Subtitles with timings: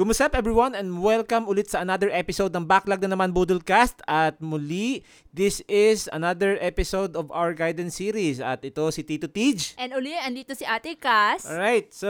[0.00, 5.04] Kumusta everyone and welcome ulit sa another episode ng Backlog na naman Budolcast at muli
[5.28, 9.76] this is another episode of our guidance series at ito si Tito Tej.
[9.76, 11.44] And uli, andito si Ate Cass.
[11.44, 12.08] Alright, so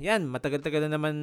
[0.00, 1.14] yan, matagal-tagal na naman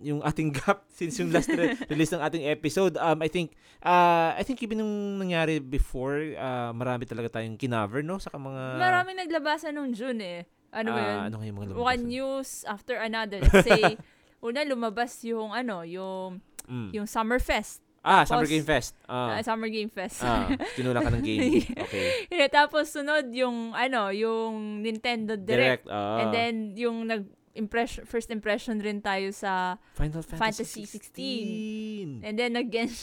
[0.00, 2.96] yung ating gap since yung last re- release ng ating episode.
[2.96, 3.52] Um, I think,
[3.84, 8.16] uh, I think even nung nangyari before, uh, marami talaga tayong kinover, no?
[8.16, 8.80] Sa mga...
[8.80, 10.48] Maraming naglabasan nung June eh.
[10.72, 11.20] Ano ba Ah, yun?
[11.28, 12.00] ano yung mga One lumabasan?
[12.08, 13.40] news after another.
[13.44, 14.00] Let's say,
[14.40, 16.92] una lumabas yung ano, yung Mm.
[16.92, 17.80] yung Summerfest.
[18.00, 18.92] Ah, tapos- Summer Game Fest.
[19.04, 20.20] Ah, Ah, Summer Game Fest.
[20.20, 21.64] ah, tinulang ka ng game.
[21.64, 22.28] Okay.
[22.30, 25.82] Yeah, tapos sunod yung ano, yung Nintendo Direct.
[25.82, 25.84] Direct.
[25.88, 26.20] ah.
[26.20, 27.24] And then yung nag
[27.58, 32.22] impression first impression rin tayo sa Final Fantasy, Fantasy 16.
[32.22, 32.88] and then again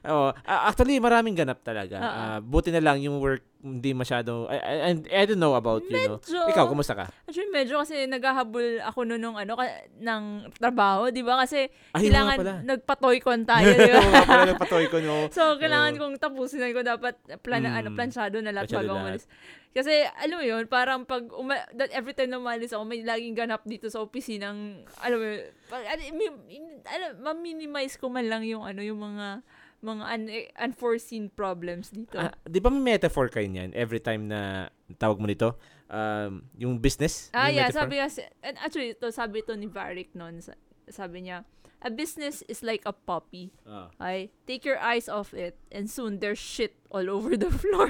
[0.00, 0.32] Oo.
[0.48, 2.00] Ah, actually, maraming ganap talaga.
[2.00, 5.92] Ah, buti na lang yung work hindi masyado I, I, I- don't know about you
[5.92, 6.16] know.
[6.16, 7.12] medyo Ikaw, kumusta ka?
[7.28, 10.22] Actually, medyo kasi naghahabol ako noon ng ano, ka- ng
[10.56, 11.44] trabaho, di ba?
[11.44, 14.00] Kasi Ay, kailangan nagpatoy-con tayo, di ba?
[14.24, 14.56] Pala,
[15.04, 15.28] no?
[15.36, 16.00] so, kailangan Oo.
[16.00, 17.76] kong tapusin ko dapat plan, Mm.
[17.76, 19.28] ano, plansyado na lahat bago umalis.
[19.70, 23.38] Kasi, alam mo yun, parang pag, uma- that every time na umalis ako, may laging
[23.38, 28.82] ganap dito sa opisinang, alam mo yun, pag, alam, ma-minimize ko man lang yung, ano,
[28.82, 29.46] yung mga,
[29.80, 32.18] mga un- unforeseen problems dito.
[32.18, 35.54] Ah, di ba may metaphor kayo niyan every time na tawag mo nito?
[35.86, 37.30] Um, yung business?
[37.30, 37.68] Ah, yung yeah.
[37.70, 37.86] metaphor?
[37.86, 40.42] Sabi kasi, and actually, ito, sabi ito ni Varick noon.
[40.42, 40.58] sa-
[40.90, 41.46] Sabi niya,
[41.80, 43.54] a business is like a puppy.
[43.64, 43.88] Ah.
[43.96, 44.34] Okay?
[44.44, 47.88] Take your eyes off it, and soon there's shit all over the floor.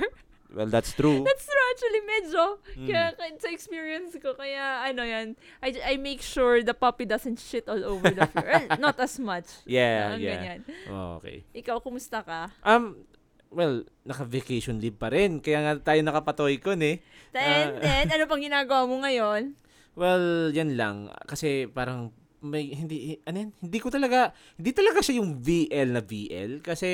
[0.50, 1.22] Well, that's true.
[1.22, 2.42] That's true, actually, medyo.
[2.74, 2.86] Mm.
[2.86, 3.02] Kaya,
[3.38, 7.78] sa experience ko, kaya, ano yan, I, I make sure the puppy doesn't shit all
[7.86, 8.46] over the floor.
[8.50, 9.46] well, not as much.
[9.62, 10.34] Yeah, Parang yeah.
[10.34, 10.60] ganyan.
[10.90, 11.46] Oh, okay.
[11.54, 12.50] Ikaw, kumusta ka?
[12.66, 13.06] Um,
[13.48, 15.38] well, naka-vacation leave pa rin.
[15.38, 16.98] Kaya nga tayo nakapatoy ko eh.
[17.30, 17.78] And Ah.
[17.78, 19.54] then, ano pang ginagawa mo ngayon?
[19.90, 21.10] Well, yan lang.
[21.26, 26.00] Kasi parang may hindi ano yan, hindi ko talaga hindi talaga siya yung VL na
[26.00, 26.88] VL kasi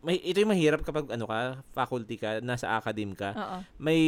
[0.00, 1.38] may ito yung mahirap kapag ano ka
[1.70, 3.58] faculty ka nasa academe ka Oo.
[3.78, 4.00] may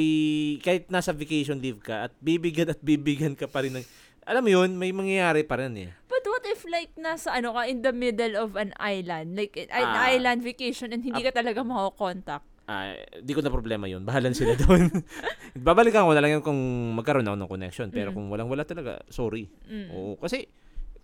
[0.61, 3.87] kahit nasa vacation leave ka at bibigyan at bibigyan ka pa rin ng
[4.23, 7.65] alam mo yun may mangyayari pa rin eh But what if like nasa ano ka
[7.65, 10.09] in the middle of an island, like an Ah.
[10.09, 12.45] island vacation and hindi ka talaga mako-contact?
[12.67, 14.91] ah di ko na problema yun bahalan sila doon
[15.57, 16.59] babalikan ko na lang yun kung
[16.93, 18.15] magkaroon ako ng connection pero Mm.
[18.19, 19.87] kung walang wala talaga sorry Mm.
[19.89, 20.51] Oo, kasi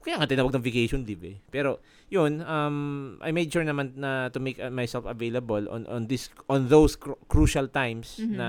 [0.03, 1.37] kaya nga tinawag ng vacation leave eh.
[1.47, 2.77] Pero yun, um
[3.19, 6.95] I made sure naman na to make uh, myself available on on this on those
[6.95, 8.35] cru- crucial times Mhm.
[8.37, 8.49] na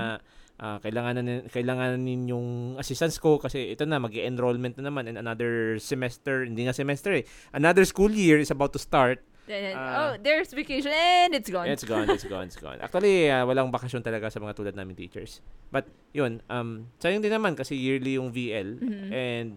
[0.54, 5.78] ah, kailangan na kailangan ninyong assistance ko kasi ito na magi-enrollment na naman in another
[5.78, 7.26] semester, hindi nga semester eh.
[7.50, 9.18] Another school year is about to start.
[9.44, 9.92] Then, Ah.
[9.92, 11.68] oh, there's vacation and it's gone.
[11.68, 12.80] It's gone, it's gone, it's gone.
[12.80, 15.42] Actually, ah, walang bakasyon talaga sa mga tulad namin teachers.
[15.68, 15.84] But
[16.16, 19.08] yun, um sayang din naman kasi yearly yung VL Mhm.
[19.10, 19.50] and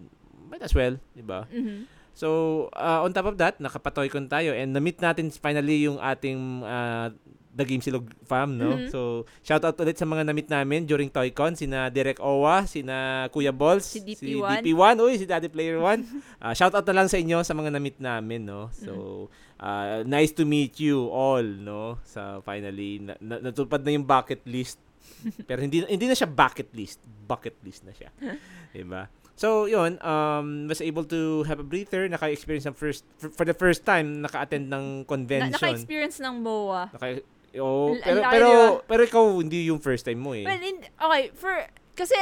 [0.48, 1.44] might as well, 'di ba?
[1.48, 1.84] Mhm.
[2.18, 2.28] So,
[2.74, 7.14] uh, on top of that, nakapatoy-con tayo and na-meet natin finally yung ating uh,
[7.54, 8.74] The Game Silog fam, no?
[8.74, 8.90] Mhm.
[8.90, 13.54] So, shout out ulit sa mga na-meet namin during ToyCon, sina Derek Owa, sina Kuya
[13.54, 14.66] Balls, Si DP1.
[14.66, 16.02] DP1, uy, si Daddy Player 1.
[16.42, 18.66] uh, shout out na lang sa inyo sa mga na-meet namin, no?
[18.74, 19.26] So,
[19.62, 22.02] uh, nice to meet you all, no?
[22.02, 24.82] Sa finally, na, na, natupad na yung bucket list.
[25.48, 28.10] Pero hindi hindi na siya bucket list, bucket list na siya.
[28.74, 29.08] 'Di ba?
[29.38, 33.54] So, yun, um, was able to have a breather, naka-experience ng first, for, for the
[33.54, 35.54] first time, naka-attend ng Na, convention.
[35.54, 36.90] naka-experience ng MOA.
[36.90, 37.22] Naka,
[37.62, 40.42] oh, pero, al- pero, di pero ikaw, hindi yung first time mo eh.
[40.42, 41.54] Well, in, okay, for,
[41.94, 42.18] kasi,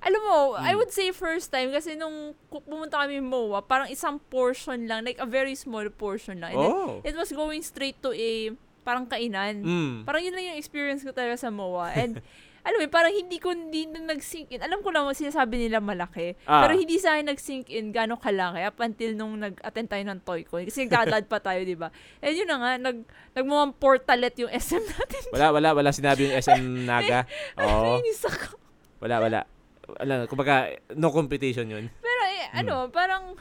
[0.00, 0.78] alam mo, I Mm.
[0.80, 5.28] would say first time kasi nung pumunta kami MOA, parang isang portion lang, like a
[5.28, 6.56] very small portion lang.
[6.56, 7.04] And oh.
[7.04, 9.60] it was going straight to a, parang kainan.
[9.60, 9.94] Mm.
[10.08, 11.92] Parang yun lang yung experience ko talaga sa MOA.
[11.92, 12.24] And,
[12.68, 14.60] alam mo, parang hindi ko, hindi na nag-sink in.
[14.60, 16.36] Alam ko lang, sinasabi nila malaki.
[16.44, 16.60] Ah.
[16.60, 20.68] Pero hindi sa akin nag-sink in gano'ng kalaki up until nung nag-attend tayo ng Toycon.
[20.68, 21.88] Kasi nagdadad pa tayo, di ba?
[22.20, 25.22] And yun na nga, nag, nagmukhang portalet yung SM natin.
[25.32, 27.24] Wala, wala, wala sinabi yung SM Naga.
[27.64, 27.96] Oo.
[27.96, 28.60] Nainis ako.
[29.00, 29.40] Wala, wala.
[29.88, 31.88] Wala, kumbaga, no competition yun.
[31.98, 32.60] Pero eh, Hmm.
[32.60, 33.32] ano, parang,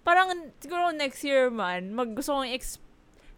[0.00, 2.80] parang siguro next year man, mag, gusto kong ex,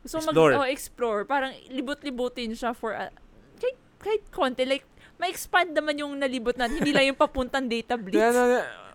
[0.03, 0.55] gusto Explore.
[0.55, 1.21] mag, oh, explore.
[1.27, 3.11] Parang libot-libutin siya for, a,
[3.59, 4.87] kahit, kahit konti, like,
[5.21, 8.17] ma-expand naman yung nalibot natin, hindi lang yung papuntang data blitz.
[8.17, 8.43] Kaya na,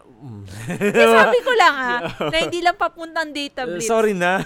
[0.01, 0.41] mm.
[0.73, 3.85] Eh, sabi ko lang ah, na hindi lang papuntang data Uh, blitz.
[3.85, 4.41] sorry na.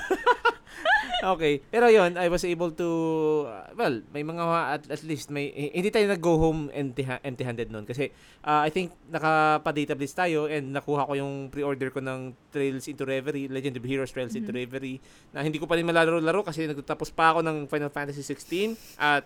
[1.35, 1.59] okay.
[1.65, 2.87] Pero yon I was able to,
[3.45, 7.67] uh, well, may mga at, at least, may eh, hindi tayo nag-go home empty, empty-handed
[7.69, 7.83] noon.
[7.83, 8.11] Kasi,
[8.41, 13.03] uh, I think, nakapa-data blitz tayo and nakuha ko yung pre-order ko ng Trails into
[13.03, 14.59] Reverie, Legend of Heroes Trails into Mhm.
[14.59, 14.99] Reverie,
[15.31, 19.23] na hindi ko pa rin malalaro-laro kasi nagtapos pa ako ng Final Fantasy 16 at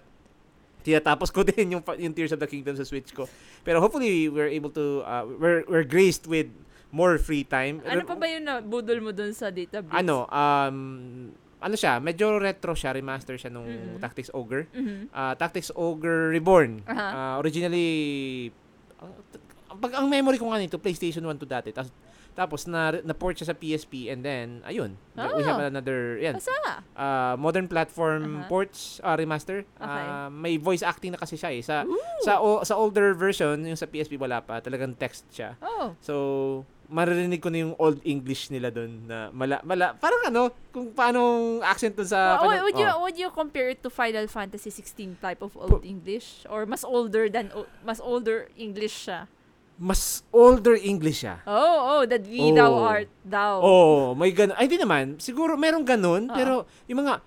[0.83, 3.25] tinatapos ko din yung, yung Tears of the Kingdom sa Switch ko.
[3.63, 6.51] Pero hopefully, we're able to, uh, we're, we're graced with
[6.94, 7.81] more free time.
[7.88, 9.95] Ano pa ba yung nabudol mo dun sa database?
[9.95, 10.77] Ano, um,
[11.63, 13.97] ano siya, medyo retro siya, remaster siya nung Mm-mm.
[14.03, 14.68] Tactics Ogre.
[14.75, 15.09] Mhm.
[15.09, 16.83] Ah, Tactics Ogre Reborn.
[16.85, 17.07] Aha.
[17.09, 18.51] Ah, originally,
[19.00, 21.71] ang, pag, ang memory ko nga nito, PlayStation 1 to dati.
[21.71, 21.89] Tapos,
[22.33, 24.97] tapos na, na-port siya sa PSP and then, ayun,
[25.31, 25.69] we have Ah.
[25.69, 26.51] another, yan, Asa?
[26.91, 28.47] uh, modern platform Aha.
[28.47, 29.63] ports uh, remaster.
[29.74, 30.03] Okay.
[30.03, 31.62] Uh, may voice acting na kasi siya eh.
[31.62, 31.97] Sa Ooh.
[32.19, 35.53] sa o, sa older version, yung sa PSP wala pa, talagang text siya.
[35.59, 35.94] Oh.
[36.00, 36.13] So,
[36.85, 41.21] maririnig ko na yung old English nila doon na mala, mala parang ano, kung paano
[41.59, 43.00] accent dun sa Well, Final- would you oh.
[43.00, 47.27] would you compare it to Final Fantasy 16 type of old English or mas older
[47.27, 49.25] than o- mas older English siya?
[49.75, 51.42] Mas older English siya.
[51.44, 52.86] Oh, oh, that we thou Oh.
[52.86, 53.54] art thou.
[53.60, 54.54] Oh, may ganun.
[54.54, 55.18] Ay, di naman.
[55.18, 56.36] Siguro merong ganun, Oo.
[56.36, 56.54] pero
[56.86, 57.20] yung mga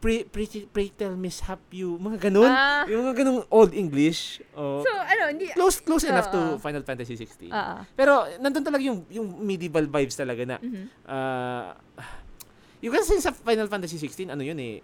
[0.00, 2.48] pre, pretty, pray tell mishap you, mga ganun.
[2.48, 2.88] Ah.
[2.88, 4.40] yung mga ganung old English.
[4.52, 6.56] Oh, So, ano, hindi close close enough to Oo.
[6.56, 7.52] Final Fantasy 16.
[7.52, 7.60] Ah.
[7.76, 7.80] ah.
[7.92, 10.84] Pero nandun talaga yung yung medieval vibes talaga na Mhm.
[11.04, 11.68] uh,
[12.80, 14.80] yung kasi sa Final Fantasy 16 ano yun eh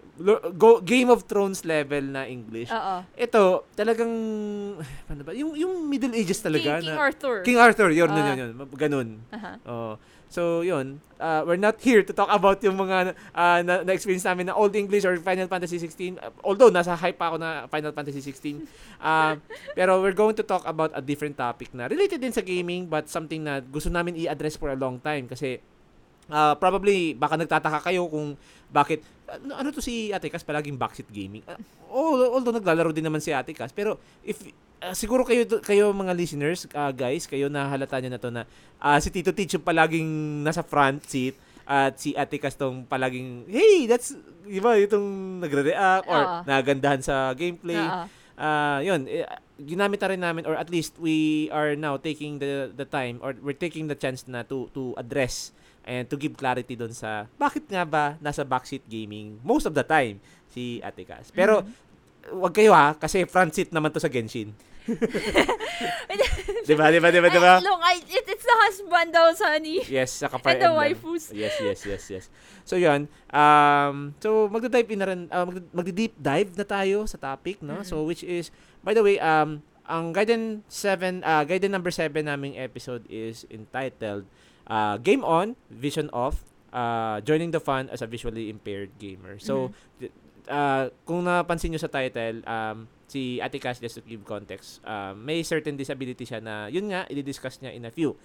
[0.53, 2.69] go, Game of Thrones level na English.
[2.69, 3.01] Oo.
[3.17, 4.13] Ito talagang
[5.11, 7.35] ano ba yung yung Middle Ages talaga King, King na Arthur.
[7.41, 8.27] King Arthur yun yun Ah.
[8.33, 9.07] yun, yun ganun.
[9.33, 9.51] Aha.
[9.65, 9.93] Oh.
[10.27, 10.99] So, yun.
[11.15, 14.75] Uh, we're not here to talk about yung mga uh, na, na-experience namin na Old
[14.75, 16.19] English or Final Fantasy 16.
[16.19, 18.67] Uh, although, nasa hype pa ako na Final Fantasy 16.
[18.97, 19.37] Uh,
[19.77, 23.05] pero we're going to talk about a different topic na related din sa gaming but
[23.05, 25.61] something na gusto namin i-address for a long time kasi
[26.31, 28.35] uh, probably baka nagtataka kayo kung
[28.67, 31.43] bakit ano, ano to si Ate Kas palaging backseat gaming.
[31.47, 31.59] Uh,
[31.91, 34.39] although, although naglalaro din naman si Ate Kas pero if
[34.83, 38.43] uh, siguro kayo kayo mga listeners uh, guys kayo nahalata niyo na to na
[38.79, 40.09] uh, si Tito Teach yung palaging
[40.43, 41.35] nasa front seat
[41.67, 44.15] at si Ate Kas tong palaging hey that's
[44.47, 46.37] di ba itong nagre-react or Oo.
[46.47, 48.07] nagandahan sa gameplay Oo.
[48.39, 49.27] ah yun eh,
[49.59, 53.35] ginamit na rin namin or at least we are now taking the the time or
[53.43, 55.51] we're taking the chance na to to address
[55.87, 59.87] and to give clarity doon sa bakit nga ba nasa backseat gaming most of the
[59.87, 60.19] time
[60.51, 61.31] si Ate Cas.
[61.31, 61.63] Pero
[62.27, 64.51] wag kayo ha kasi front seat naman to sa Genshin.
[66.67, 66.91] 'Di ba?
[66.91, 67.09] 'Di ba?
[67.11, 67.27] 'Di ba?
[67.27, 67.53] 'Di ba?
[67.59, 69.83] Ay, look, I, it, it's the husband daw, Sunny.
[69.87, 71.31] Yes, sa Fire And the waifus.
[71.31, 72.25] Yes, yes, yes, yes.
[72.63, 73.07] So, yun.
[73.31, 77.79] Um, so, magda-dive in na rin, uh, magda- magdi-deep dive na tayo sa topic, no?
[77.79, 77.87] Mhm.
[77.87, 78.51] So, which is,
[78.83, 84.27] by the way, um, ang Gaiden 7, uh, Gaiden number 7 naming episode is entitled
[84.67, 89.39] uh, Game On, Vision Off, uh, Joining the Fun as a Visually Impaired Gamer.
[89.39, 90.11] So, th-
[90.47, 95.23] uh, kung napansin nyo sa title, um, si Ate Cash, just to give context, um,
[95.23, 98.15] may certain disability siya na, yun nga, i-discuss niya in a few.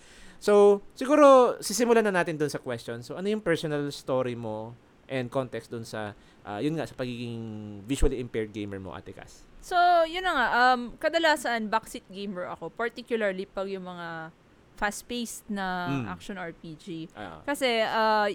[0.42, 2.98] So, siguro, sisimulan na natin dun sa question.
[3.06, 4.74] So, ano yung personal story mo
[5.06, 7.38] and context dun sa, uh, yun nga, sa pagiging
[7.86, 9.46] visually impaired gamer mo, Ate Cass?
[9.62, 14.34] So, yun na nga, um, kadalasan, backseat gamer ako, particularly pag yung mga
[14.82, 16.04] fast-paced na Mm.
[16.10, 17.06] action RPG.
[17.14, 18.26] Ah, Kasi, uh,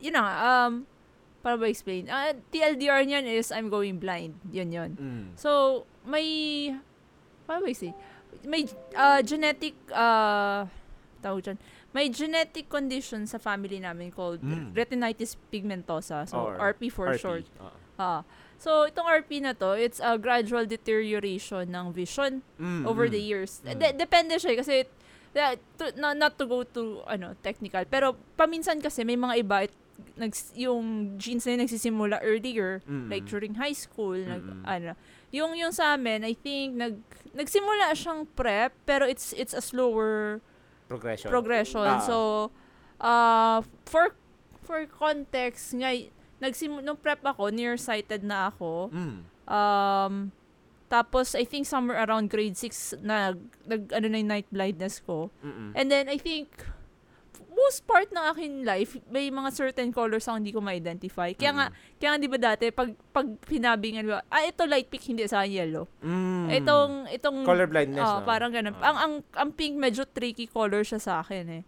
[0.00, 0.24] yun na
[0.64, 0.88] um,
[1.38, 2.08] para ba explain?
[2.08, 4.40] Uh, TLDR niyan is I'm going blind.
[4.48, 4.90] Yun yun.
[4.96, 6.72] mm, So, may,
[7.44, 7.92] paano ba explain?
[8.42, 8.64] May
[8.96, 10.64] uh, genetic, uh,
[11.20, 11.58] tawag dyan,
[11.92, 14.72] may genetic condition sa family namin called Mm.
[14.72, 16.24] retinitis pigmentosa.
[16.24, 17.20] So, Or RP for RP.
[17.20, 17.44] short.
[17.60, 17.76] Ah.
[18.00, 18.20] Ah.
[18.56, 23.12] So, itong RP na to, it's a gradual deterioration ng vision Mm, over mm.
[23.12, 23.60] the years.
[23.60, 23.76] Mm.
[23.76, 24.74] De- depende siya eh, kasi
[25.32, 29.74] to, na- not to go to ano technical, pero paminsan kasi may mga iba it,
[30.12, 34.64] nags, yung genes na yun nagsisimula earlier, Mm, like during high school, nag, Mm-mm.
[34.64, 34.92] ano.
[35.32, 37.00] Yung yung sa amin, I think nag
[37.32, 40.44] nagsimula siyang prep, pero it's it's a slower
[40.84, 41.32] Progression.
[41.32, 41.88] progression.
[41.88, 42.04] Ah.
[42.04, 42.16] So,
[43.00, 44.12] uh, for
[44.60, 48.92] for context, ngay nagsim nung prep ako, nearsighted na ako.
[48.92, 49.16] Mm.
[49.48, 50.14] Um,
[50.92, 55.32] tapos, I think somewhere around grade 6, nag, nag ano na yung night blindness ko.
[55.40, 55.72] Mm-mm.
[55.72, 56.52] And then, I think,
[57.48, 61.32] most part ng akin life, may mga certain colors ako hindi ko ma-identify.
[61.32, 65.16] Kaya nga, kaya nga di ba dati, pag, pag pinabingan mo, ah, ito light pink,
[65.16, 65.88] hindi sa yellow.
[66.04, 66.60] Mm.
[66.60, 68.04] Itong, itong, color blindness.
[68.04, 68.28] oh, no?
[68.28, 68.76] parang ganun.
[68.76, 68.92] Ah.
[68.92, 71.62] Ang, ang, ang pink, medyo tricky color siya sa akin eh.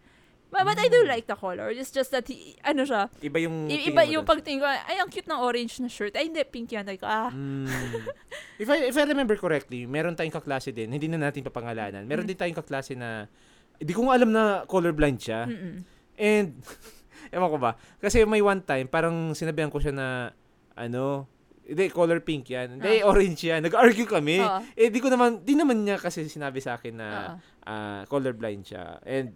[0.55, 1.67] But, but I do like the color.
[1.69, 5.11] It's just that, he, ano siya, iba yung i- iba yung pagtingin ko, ay, ang
[5.11, 6.15] cute ng orange na shirt.
[6.15, 6.87] Ay, hindi, pink yan.
[6.87, 7.67] Like, ah, Mm.
[8.63, 12.07] if I if I remember correctly, meron tayong kaklase din, hindi na natin papangalanan.
[12.07, 12.31] Meron Mm.
[12.31, 13.27] din tayong kaklase na
[13.75, 15.51] hindi ko nga alam na colorblind siya.
[15.51, 15.77] mm
[16.15, 16.63] And
[17.35, 20.31] ewan ko ba, kasi may one time parang sinabihan ko siya na
[20.73, 21.27] ano,
[21.65, 22.77] hindi color pink yan.
[22.77, 23.09] Hindi Ah.
[23.09, 23.65] orange yan.
[23.65, 24.37] Nag-argue kami.
[24.39, 24.61] Oo.
[24.77, 27.35] Eh di ko naman di naman niya kasi sinabi sa akin na Oo.
[27.65, 29.01] ah, colorblind siya.
[29.03, 29.33] And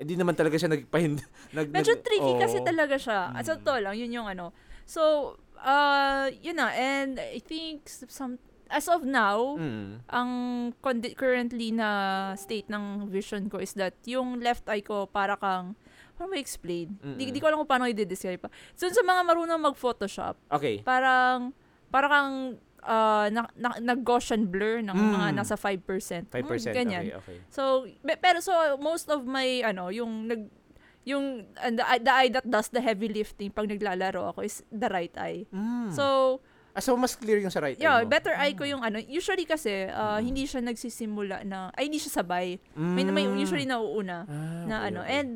[0.00, 1.20] hindi naman talaga siya nagpahind
[1.56, 2.64] nag Medyo nag- tricky kasi oo.
[2.64, 3.20] talaga siya.
[3.30, 3.58] At sa Mm.
[3.60, 4.50] totoo lang, yun yung ano.
[4.84, 5.02] So,
[5.56, 6.72] uh, yun na.
[6.72, 10.00] And I think some, as of now, Mm.
[10.08, 10.30] ang
[10.78, 11.88] condi- currently na
[12.34, 15.76] state ng vision ko is that yung left eye ko para kang
[16.14, 16.96] paano explain?
[17.00, 18.48] Di, di ko alam kung paano i-describe pa.
[18.72, 20.80] So, sa mga marunong mag-photoshop, Okay.
[20.80, 21.52] parang
[21.88, 22.32] parang kang
[22.82, 25.12] ah, na, na, nag-Gaussian blur ng Mm.
[25.12, 26.28] mga nasa 5%.
[26.28, 26.30] 5%.
[26.30, 27.04] Mm, ganyan.
[27.06, 27.38] Okay, okay.
[27.48, 27.84] So,
[28.18, 30.48] pero so most of my ano, yung nag
[31.02, 34.86] yung uh, the, the eye that does the heavy lifting pag naglalaro ako is the
[34.86, 35.48] right eye.
[35.48, 35.88] Mm.
[35.90, 36.38] So,
[36.70, 38.10] ah, so mas clear yung sa right yeah, eye mo?
[38.10, 39.00] better eye ko yung ano.
[39.00, 40.22] Usually kasi uh, Mm.
[40.22, 42.60] hindi siya nagsisimula na ay hindi siya sabay.
[42.74, 43.36] May, may Mm.
[43.38, 45.00] usually nauuna Ah, na okay, ano.
[45.00, 45.12] okay.
[45.14, 45.28] And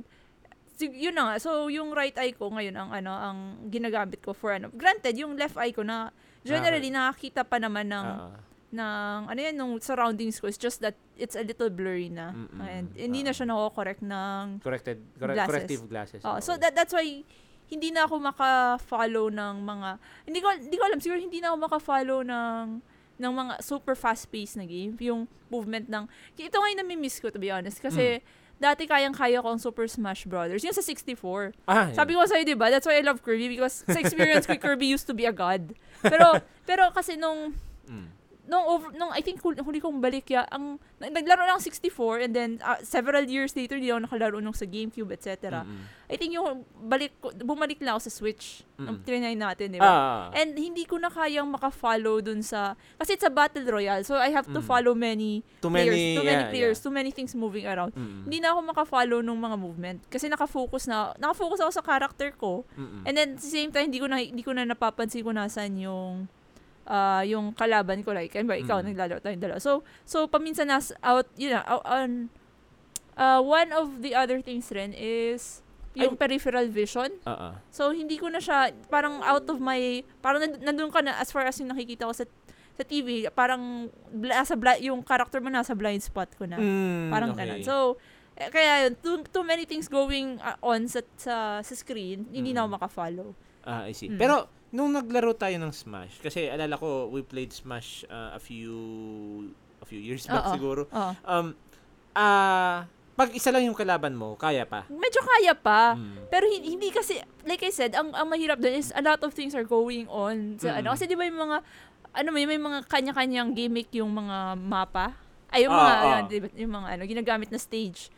[0.75, 1.35] sig- yun na nga.
[1.39, 4.69] So, yung right eye ko ngayon ang ano ang ginagamit ko for ano.
[4.69, 6.13] Granted, yung left eye ko na
[6.45, 8.37] generally nakakita pa naman ng ah.
[8.71, 10.47] ng ano yan nung surroundings ko.
[10.47, 12.31] It's just that it's a little blurry na.
[12.31, 12.59] Mm-mm.
[12.61, 13.37] And hindi na Ah.
[13.37, 15.49] siya nako-correct ng corrected correct, Glasses.
[15.49, 16.21] corrective glasses.
[16.23, 17.07] Oh, so that that's why
[17.65, 19.89] hindi na ako maka-follow ng mga
[20.27, 22.67] hindi ko hindi ko alam siguro hindi na ako maka-follow ng
[23.15, 27.39] ng mga super fast-paced na game, yung movement ng ito nga yung nami-miss ko to
[27.39, 28.27] be honest kasi Hmm.
[28.55, 30.63] dati kayang-kaya ko ang Super Smash Brothers.
[30.63, 31.55] Yung sa 64.
[31.67, 31.95] ah, yun.
[31.95, 32.71] Sabi ko sa'yo, di ba?
[32.71, 35.75] That's why I love Kirby because sa experience ko, Kirby used to be a god.
[36.05, 36.37] Pero,
[36.69, 38.09] pero kasi nung, Mm.
[38.45, 42.21] Nung over, nung I think huli, huli kong balik ya, ang, nag- naglaro lang 64
[42.21, 45.65] and then uh, several years later, hindi ako nakalaro nung sa GameCube, etc.
[45.65, 45.89] Mm-mm.
[46.05, 49.01] I think yung balik bumalik lang ako sa Switch Mm-mm.
[49.01, 49.89] trinay natin, di Ah, ba?
[49.89, 50.25] ah, ah.
[50.37, 54.29] And hindi ko na kayang maka-follow dun sa, kasi it's a battle royale, so I
[54.29, 54.67] have to Mm.
[54.67, 56.85] follow many too players, many, too many yeah, players, yeah.
[56.85, 57.97] too many things moving around.
[57.97, 58.29] Mm-mm.
[58.29, 62.69] Hindi na ako maka-follow nung mga movement kasi nakafocus na, nakafocus ako sa character ko.
[62.77, 63.09] Mm-mm.
[63.09, 65.81] And then, at the same time, hindi ko na, hindi ko na napapansin kung nasan
[65.81, 66.29] yung,
[66.85, 68.13] ah yung kalaban ko.
[68.13, 68.87] Like, ano ba, ikaw, Mm.
[68.93, 69.59] naglalaro tayong dalawa.
[69.59, 72.29] So, so, paminsan nas, out, na, out, on,
[73.15, 75.61] uh, one of the other things rin is,
[75.95, 77.07] yung peripheral vision.
[77.23, 77.55] Ah, ah.
[77.71, 81.31] So, hindi ko na siya, parang out of my, parang nand- nandun ka na, as
[81.31, 82.27] far as yung nakikita ko sa,
[82.75, 86.59] sa TV, parang, bla- sa bla, yung character mo nasa blind spot ko na.
[86.59, 87.47] Mm, Parang okay.
[87.47, 87.61] ganun.
[87.63, 87.95] So,
[88.35, 92.51] eh, kaya yun, too, too many things going uh, on sa, sa, sa screen, hindi
[92.51, 92.77] na ako Mm.
[92.77, 93.29] makafollow.
[93.63, 94.11] Ah, I see.
[94.11, 94.19] Mm.
[94.19, 98.75] Pero nung naglaro tayo ng Smash, kasi alala ko we played Smash uh, a few
[99.79, 100.55] a few years back Oo.
[100.59, 100.83] siguro.
[100.91, 101.13] Oo.
[101.23, 101.55] Um
[102.13, 104.91] ah pag isa lang yung kalaban mo, kaya pa.
[104.91, 105.95] Medyo kaya pa.
[105.95, 106.27] Mm.
[106.27, 107.15] Pero hindi, hindi kasi,
[107.47, 110.59] like I said, ang, ang mahirap doon is a lot of things are going on.
[110.59, 110.95] Sa, ano, Mm.
[110.99, 111.63] kasi di ba yung mga,
[112.11, 115.15] ano may, may mga kanya-kanyang gimmick yung mga mapa.
[115.47, 116.03] Ay, yung Ah, mga, ah.
[116.03, 118.11] ano, di ba, yung mga ano, ginagamit na stage.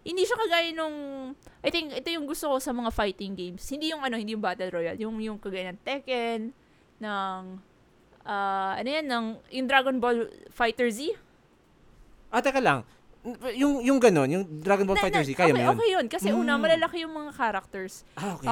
[0.00, 0.96] Hindi siya kagaya nung,
[1.60, 3.60] I think, ito yung gusto ko sa mga fighting games.
[3.64, 4.96] Hindi yung ano, hindi yung Battle Royale.
[4.96, 6.56] Yung, yung kagaya ng Tekken,
[6.98, 7.40] ng,
[8.22, 11.12] ah ano yan, ng, yung Dragon Ball Fighter Z.
[12.28, 12.80] Ah, teka lang.
[13.52, 15.76] Yung yung ganon, yung Dragon Ball Fighter Z, kaya okay, mo yun?
[15.76, 16.06] Okay yun.
[16.08, 16.60] Kasi una, Mm.
[16.64, 18.00] malalaki yung mga characters.
[18.16, 18.48] Ah, okay.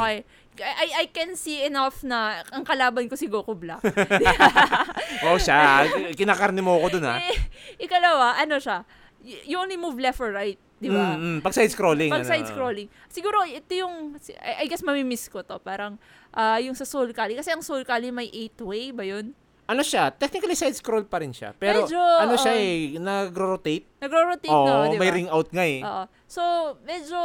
[0.53, 0.69] Okay.
[0.69, 3.81] I, I can see enough na ang kalaban ko si Goku Black.
[5.25, 5.89] Oh, siya.
[6.21, 7.17] Kinakarne mo ako dun, ha?
[7.19, 7.33] eh,
[7.81, 8.85] ikalawa, ano siya,
[9.25, 11.19] you only move left or right, di ba?
[11.19, 11.39] Mm, mm.
[11.43, 12.11] Pag side-scrolling.
[12.11, 12.89] Pag ano, side-scrolling.
[13.11, 15.59] Siguro, ito yung, I, guess mamimiss ko to.
[15.59, 15.99] Parang,
[16.31, 17.43] ah, yung sa Soul Calibur.
[17.43, 19.35] Kasi ang Soul Calibur may 8-way ba yun?
[19.69, 20.09] Ano siya?
[20.09, 21.53] Technically side-scroll pa rin siya.
[21.53, 22.63] Pero, Medyo, ano siya oo.
[22.65, 23.85] eh, nagro-rotate.
[24.01, 25.03] Nagro-rotate Oo, na, di ba?
[25.05, 25.85] may ring out nga eh.
[25.85, 26.05] Oo.
[26.25, 26.41] So,
[26.89, 27.19] medyo,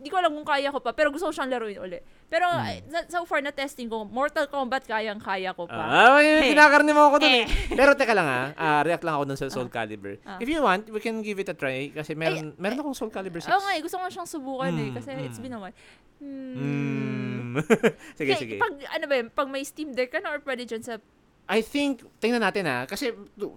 [0.00, 2.00] di ko alam kung kaya ko pa, pero gusto ko siyang laruin uli.
[2.30, 2.62] Pero, Hmm.
[2.62, 2.78] ay,
[3.10, 5.82] so, far na testing ko, Mortal Kombat kayang-kaya ko pa.
[5.82, 6.54] Ah, may Eh.
[6.54, 7.42] kinakarne mo ako dun Eh.
[7.42, 7.74] eh.
[7.74, 10.14] Pero teka lang ah, ah, react lang ako dun sa Soul Calibur.
[10.22, 10.38] Ah.
[10.38, 13.42] If you want, we can give it a try kasi meron meron akong Soul Calibur
[13.42, 13.50] 6.
[13.50, 15.26] Oo nga, eh, gusto ko siyang subukan eh, Mm, kasi mm.
[15.26, 15.76] it's been a while.
[16.22, 16.54] Hmm.
[16.54, 17.52] Mm.
[18.18, 18.56] sige, Kaya sige.
[18.62, 21.02] Pag, ano ba yun, pag may Steam Deck ka na or pwede dyan sa,
[21.50, 23.10] I think, tingnan natin ah, kasi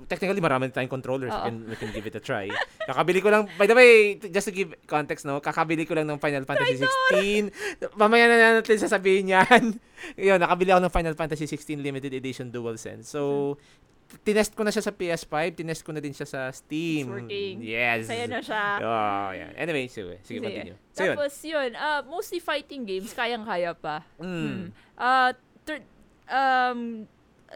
[0.09, 1.29] technically marami tayong controllers.
[1.29, 2.49] We can, we can give it a try.
[2.89, 6.17] Kakabili ko lang, by the way, just to give context, no, kakabili ko lang ng
[6.17, 6.81] Final Fantasy
[7.13, 7.93] 16.
[7.93, 9.77] Mamaya na natin sasabihin yan.
[10.17, 13.05] Yun, nakabili ako ng Final Fantasy 16 Limited Edition DualSense.
[13.13, 13.53] So,
[14.25, 17.13] tinest ko na siya sa PS5, tinest ko na din siya sa Steam.
[17.13, 17.55] It's working.
[17.61, 18.09] Yes.
[18.09, 18.65] saya na siya.
[18.81, 19.53] Oh, yeah.
[19.53, 20.45] Anyway, sige, sige, Sige.
[20.49, 20.77] continue.
[20.97, 21.05] So.
[21.13, 24.01] Tapos yun, ah, mostly fighting games, kayang-kaya pa.
[24.17, 24.73] Mm.
[24.97, 25.85] Ah, tur-
[26.25, 27.05] um,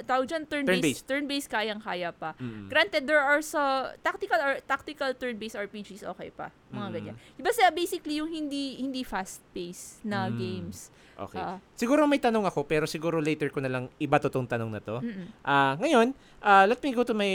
[0.02, 1.04] tawag dyan, turn-based, Turn-based.
[1.06, 2.36] turn-based kayang-kaya pa.
[2.36, 2.68] Mm.
[2.68, 3.62] Granted, there are sa
[4.00, 6.94] tactical or tactical turn-based RPGs okay pa, mga Mm.
[6.94, 7.16] ganyan.
[7.36, 10.36] Iba sa basically yung hindi hindi fast-paced na Mm.
[10.36, 10.78] games.
[11.18, 11.42] Okay.
[11.42, 14.70] Ah, Siguro may tanong ako, pero siguro later ko na lang iba to tong tanong
[14.70, 15.02] na to.
[15.42, 17.30] Ah, ngayon, ah, let me go to my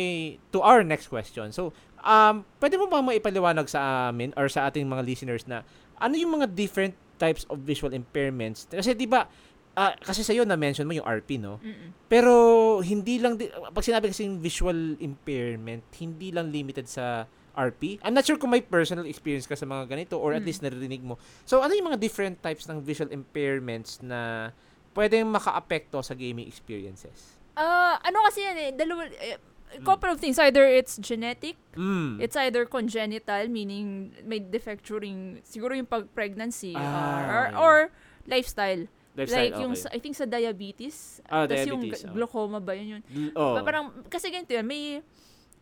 [0.51, 1.51] to our next question.
[1.51, 5.67] So, um, pwede mo ba maipaliwanag sa amin or sa ating mga listeners na
[5.99, 8.67] ano yung mga different types of visual impairments?
[8.67, 9.27] Kasi 'di ba
[9.75, 11.57] ah, kasi sa iyo na mention mo yung RP, no?
[11.59, 11.93] Mm-mm.
[12.07, 12.33] Pero
[12.81, 18.01] hindi lang di- pag sinabi kasi visual impairment, hindi lang limited sa RP.
[18.01, 20.47] I'm not sure kung may personal experience ka sa mga ganito or at Mm.
[20.47, 21.17] least naririnig mo.
[21.45, 24.53] So, ano yung mga different types ng visual impairments na
[24.93, 27.37] pwedeng maka-apekto sa gaming experiences?
[27.53, 29.37] Ah, ano kasi yan eh, dalawa, eh,
[29.81, 30.37] couple of things.
[30.37, 32.21] Either it's genetic, Mm.
[32.21, 36.85] it's either congenital, meaning may defect during, siguro yung pag-pregnancy, Ah,
[37.25, 37.57] or, okay.
[37.57, 37.75] or
[38.27, 38.85] lifestyle.
[39.13, 39.83] Lifestyle, like yung, okay.
[39.83, 42.15] sa- I think sa diabetes, Ah, tas yung diabetes, ga- oh.
[42.17, 43.03] glaucoma ba yun yun?
[43.33, 43.55] Oh.
[43.55, 45.05] Pa- Parang, kasi ganito yan, may,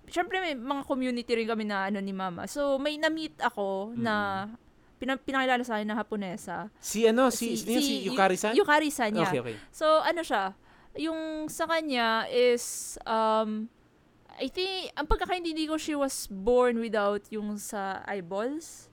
[0.07, 2.47] syempre may mga community rin kami na ano ni mama.
[2.47, 4.47] So, may na-meet ako na,
[4.99, 6.69] pina, pinakilala sa akin na Haponesa.
[6.79, 8.53] si ano, si, si, si, Yukari-san?
[8.55, 9.27] Yukari-san, yeah.
[9.27, 9.57] Okay, okay.
[9.71, 10.55] So, ano siya,
[10.95, 13.67] yung sa kanya is, um,
[14.37, 18.90] I think, ang pagkakaintindi ko, she was born without yung sa eyeballs.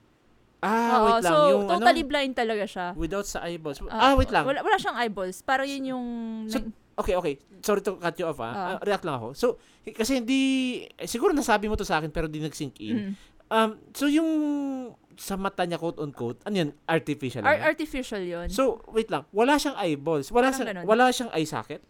[0.58, 1.32] Ah, Oo, wait lang.
[1.32, 2.10] so, yung totally ano?
[2.10, 2.86] blind talaga siya.
[2.98, 3.78] Without sa eyeballs.
[3.94, 4.42] Ah, ah, wait lang.
[4.42, 5.46] Wala, wala siyang eyeballs.
[5.46, 6.06] Parang yun yung...
[6.50, 6.60] So,
[6.98, 7.38] Okay, okay.
[7.62, 8.54] Sorry to cut you off, ah.
[8.74, 9.38] Ah, react lang ako.
[9.38, 9.62] So,
[9.94, 10.42] kasi hindi,
[10.98, 12.98] eh, siguro nasabi mo to sa akin pero di nag-sink in.
[12.98, 13.12] Mm.
[13.54, 14.30] Um, so, yung
[15.14, 16.70] sa mata niya, quote-unquote, ano yun?
[16.90, 18.50] Artificial Ar- artificial yun.
[18.50, 19.30] So, wait lang.
[19.30, 20.34] Wala siyang eyeballs.
[20.34, 20.86] Wala, Parang siyang, ganun.
[20.90, 21.82] wala siyang eye socket?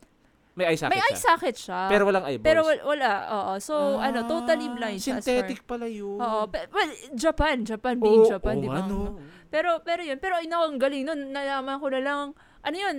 [0.57, 1.21] May eye socket May eye siya.
[1.21, 1.79] socket siya.
[1.85, 2.47] Pero walang eyeballs.
[2.49, 3.11] Pero wala, wala.
[3.29, 3.53] Oo.
[3.61, 5.21] So, Ah, ano, totally blind siya.
[5.21, 6.17] Synthetic pala yun.
[6.17, 6.49] Oo.
[6.49, 7.61] Well, Japan.
[7.61, 8.81] Japan being Oo, Japan, oo di ba?
[8.81, 9.21] nga, no.
[9.47, 10.17] Pero, pero yun.
[10.17, 11.29] Pero, ina, ang galing nun.
[11.29, 12.21] Nalaman ko na lang,
[12.65, 12.97] ano yun,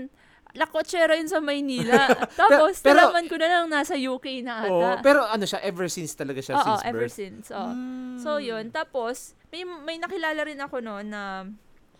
[0.56, 2.08] Lakotsera yun sa Maynila.
[2.40, 4.70] Tapos, pero- nalaman ko na lang nasa UK na ata.
[4.70, 7.12] Oo, pero ano siya, ever since talaga siya, Oo, since ever birth.
[7.12, 7.46] since.
[7.52, 7.68] oo.
[7.68, 8.16] Mm.
[8.16, 8.72] So, yun.
[8.72, 11.44] Tapos, may, may nakilala rin ako no na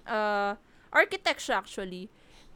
[0.07, 0.53] uh,
[0.89, 2.09] architect siya actually.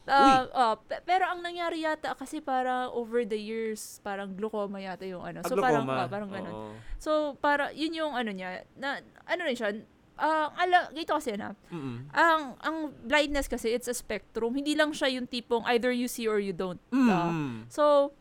[0.03, 5.23] Uh, pe- pero ang nangyari yata kasi parang over the years, parang glaucoma yata yung
[5.23, 5.39] ano.
[5.39, 6.53] Ah, So, parang, oh, parang ganun.
[6.53, 6.71] Oo.
[6.99, 9.71] So, para, yun yung ano niya, na, ano rin siya,
[10.19, 12.11] ah, ala, gito kasi na, Mm-mm.
[12.11, 14.51] ang, ang blindness kasi, it's a spectrum.
[14.51, 16.83] Hindi lang siya yung tipong either you see or you don't.
[16.91, 17.71] Mm.
[17.71, 18.11] So,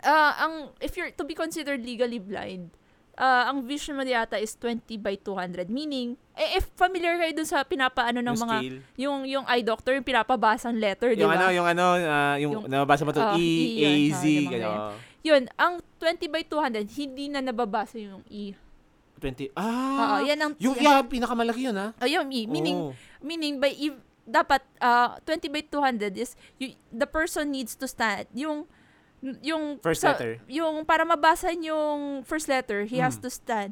[0.00, 2.70] uh, ang if you're to be considered legally blind,
[3.22, 5.70] uh, ang vision mo yata is 20 by 200.
[5.70, 8.78] Meaning, eh, if familiar kayo dun sa pinapaano ng Yung mga, scale.
[8.98, 11.38] yung, yung eye doctor, yung pinapabasang letter, di Yung ba?
[11.38, 13.46] ano, yung ano, ah, yung, Yung- nababasa mo to, ah, E,
[13.78, 14.78] E, A, yun, Z, yung ganyan.
[15.22, 18.58] Yun, ang 20 by 200, hindi na nababasa yung E.
[19.22, 19.54] 20.
[19.54, 19.62] Oo,
[20.02, 21.94] Ah, yan ang, yung, yeah, pinakamalaki yun, ha?
[21.94, 22.50] oh, yung E.
[22.50, 22.92] Meaning, Oo.
[23.22, 28.26] meaning by if, dapat uh, 20 by 200 is you, the person needs to stand
[28.30, 28.70] yung
[29.40, 30.42] yung First sa- letter.
[30.46, 33.22] yung para mabasa yung first letter he has Mm.
[33.22, 33.70] to stand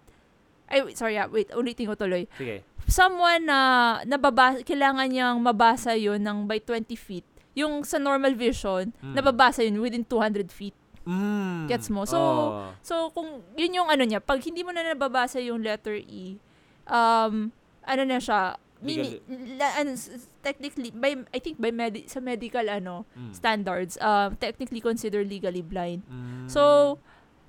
[0.66, 2.62] ay wait, sorry ah, wait ulitin ko tuloy Sige.
[2.86, 3.58] someone na
[4.04, 9.14] nababasa kailangan niyang mabasa yun ng by 20 feet yung sa normal vision Mm.
[9.14, 11.64] nababasa yun within 200 feet Mm.
[11.66, 12.04] Gets mo?
[12.04, 12.70] So, Oo.
[12.84, 16.36] So, kung yun yung ano niya, pag hindi mo na nababasa yung letter E,
[16.84, 17.48] um,
[17.82, 19.20] ano na siya, mini,
[19.54, 19.92] la, ano,
[20.40, 23.32] technically, by, I think by medi- sa medical ano, Mm.
[23.32, 26.00] standards, um, technically considered legally blind.
[26.06, 26.48] Mm.
[26.48, 26.96] So,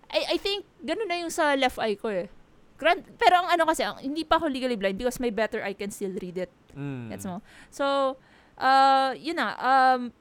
[0.07, 2.27] I, I think, ganun na yung sa left eye ko eh.
[2.75, 5.71] Grant, pero ang ano kasi, ang, hindi pa ako legally blind because my better eye
[5.71, 6.51] can still read it.
[6.75, 7.09] Mm.
[7.09, 7.39] Gets mo?
[7.69, 8.17] So,
[8.57, 10.11] uh, yun na, um,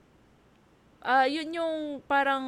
[1.03, 2.45] uh, yun yung parang,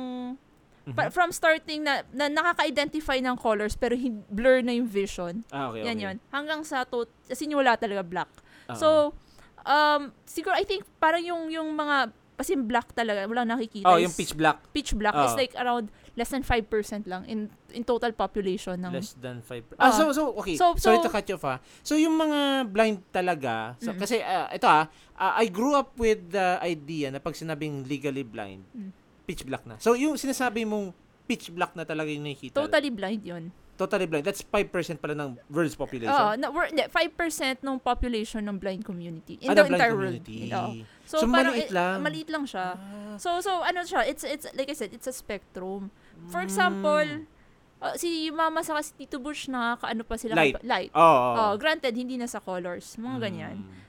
[0.82, 0.94] Mhm.
[0.94, 5.46] pa- from starting na, na nakaka-identify ng colors pero hin- blur na yung vision.
[5.48, 6.04] Ah, okay, Yan okay.
[6.10, 6.16] yun.
[6.28, 8.30] Hanggang sa, to, kasi wala talaga black.
[8.72, 9.14] So,
[9.62, 13.86] um, siguro, I think, parang yung, yung mga, kasi black talaga, walang nakikita.
[13.86, 14.58] oh, is- yung pitch black.
[14.72, 15.38] pitch black is Oo.
[15.38, 16.68] like around less than 5%
[17.06, 19.64] lang in in total population ng Less than 5.
[19.78, 19.92] Ah, Ah.
[19.92, 20.56] so, so, okay.
[20.56, 21.56] So- Sorry so- to cut you off, ha.
[21.80, 23.98] So, yung mga blind talaga, so, Mm.
[23.98, 28.22] kasi, ah, ito ha, ah, I grew up with the idea na pag sinabing legally
[28.22, 28.90] blind, Mm.
[29.24, 29.78] pitch black na.
[29.78, 30.92] So, yung sinasabi mong
[31.24, 32.58] pitch black na talaga yung nakikita.
[32.58, 33.54] totally blind yun.
[33.82, 34.22] Totally blind.
[34.22, 36.14] That's 5% pala ng world's population.
[36.14, 39.96] Oo, na, we're, hindi, 5% ng population ng blind community in Ah, the blind entire
[39.98, 40.22] world.
[40.22, 40.70] Oo.
[41.02, 41.96] So, parang, maliit lang.
[41.98, 42.78] Maliit lang siya.
[42.78, 43.18] Ah.
[43.18, 45.90] So, so ano siya, it's, it's, like I said, it's a spectrum.
[46.28, 46.46] For Mm.
[46.46, 47.08] example,
[47.80, 50.38] uh, si Mama sa si Tito Bush na kaano pa sila.
[50.38, 50.54] Light.
[50.54, 50.92] kay- light.
[50.94, 51.28] Oo.
[51.34, 52.94] Oh, granted, hindi na sa colors.
[52.94, 53.56] Mga ganyan.
[53.58, 53.80] Mm.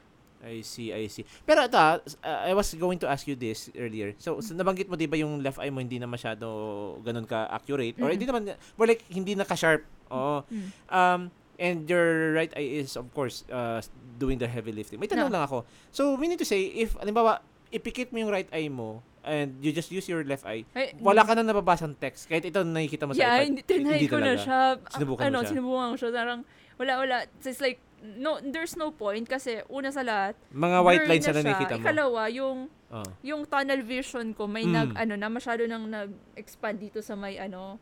[0.43, 1.23] I see, I see.
[1.47, 1.99] Pero ito, uh,
[2.43, 4.11] I was going to ask you this earlier.
[4.19, 6.45] So, so nabanggit mo 'di ba yung left eye mo hindi na masyado
[6.99, 8.15] ganun ka accurate or Mm.
[8.19, 8.41] hindi naman
[8.75, 9.87] well like hindi na ka sharp.
[10.11, 10.43] Oo.
[10.51, 10.67] Mm.
[10.91, 11.21] Um
[11.55, 13.79] and your right eye is of course uh,
[14.19, 14.99] doing the heavy lifting.
[14.99, 15.39] May tanong No.
[15.39, 15.63] lang ako.
[15.95, 17.39] So, meaning to say if halimbawa
[17.71, 21.23] ipikit mo yung right eye mo and you just use your left eye, Ay, wala
[21.23, 23.47] ka nang nababasang text kahit ito nakikita mo sa yeah, iPad.
[23.47, 24.75] hindi, trinay ko na siya.
[24.91, 25.49] Sinubukan mo ano, siya?
[25.55, 26.09] sinubukan ko siya.
[26.11, 26.41] Parang,
[26.75, 27.15] wala, wala.
[27.39, 31.41] It's like, no, there's no point kasi una sa lahat, Mga white lines na, siya.
[31.41, 31.81] nakikita mo.
[31.81, 32.57] Ikalawa, yung,
[32.91, 33.07] Oh.
[33.23, 34.73] yung tunnel vision ko, may Mm.
[34.73, 37.79] nag, ano na, masyado nang nag-expand dito sa may, ano,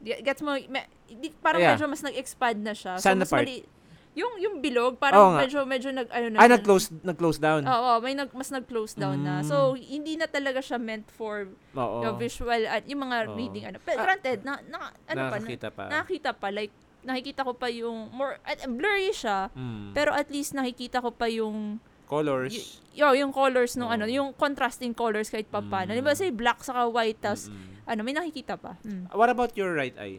[0.00, 1.76] Ge- gets mo, may, di, parang Yeah.
[1.76, 2.96] medyo mas nag-expand na siya.
[2.96, 3.44] Saan na mas part?
[3.44, 3.68] mali-
[4.10, 5.44] yung, yung bilog, parang nga.
[5.44, 6.36] medyo, medyo nag, ano na.
[6.40, 7.62] Ah, nag-close, nag-close down.
[7.62, 9.38] Oo, may nag, mas nag-close down na.
[9.38, 9.46] Mm.
[9.46, 11.46] So, hindi na talaga siya meant for
[11.76, 12.00] Oo.
[12.00, 13.36] yung visual, at yung mga Oo.
[13.36, 13.78] reading, ano.
[13.78, 14.04] Pero Ah.
[14.08, 15.84] granted, na, na, ano pa, na, Nakakita pa.
[15.86, 19.92] nakikita pa, like, nakikita ko pa yung, more, at, blurry siya, Mm.
[19.92, 22.50] pero at least nakikita ko pa yung, Colors.
[22.50, 23.94] y- yo, yung colors nung Oo.
[23.94, 25.94] ano, yung contrasting colors kahit pa paano.
[25.94, 25.96] Mm.
[25.96, 27.86] Di ba say black saka white, tas, Mm-mm.
[27.86, 28.74] ano, may nakikita pa.
[28.82, 29.08] Mm.
[29.14, 30.18] What about your right eye?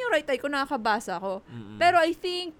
[0.00, 1.44] yung right eye ko, nakakabasa ako.
[1.46, 1.78] Mm-mm.
[1.78, 2.52] Pero I think,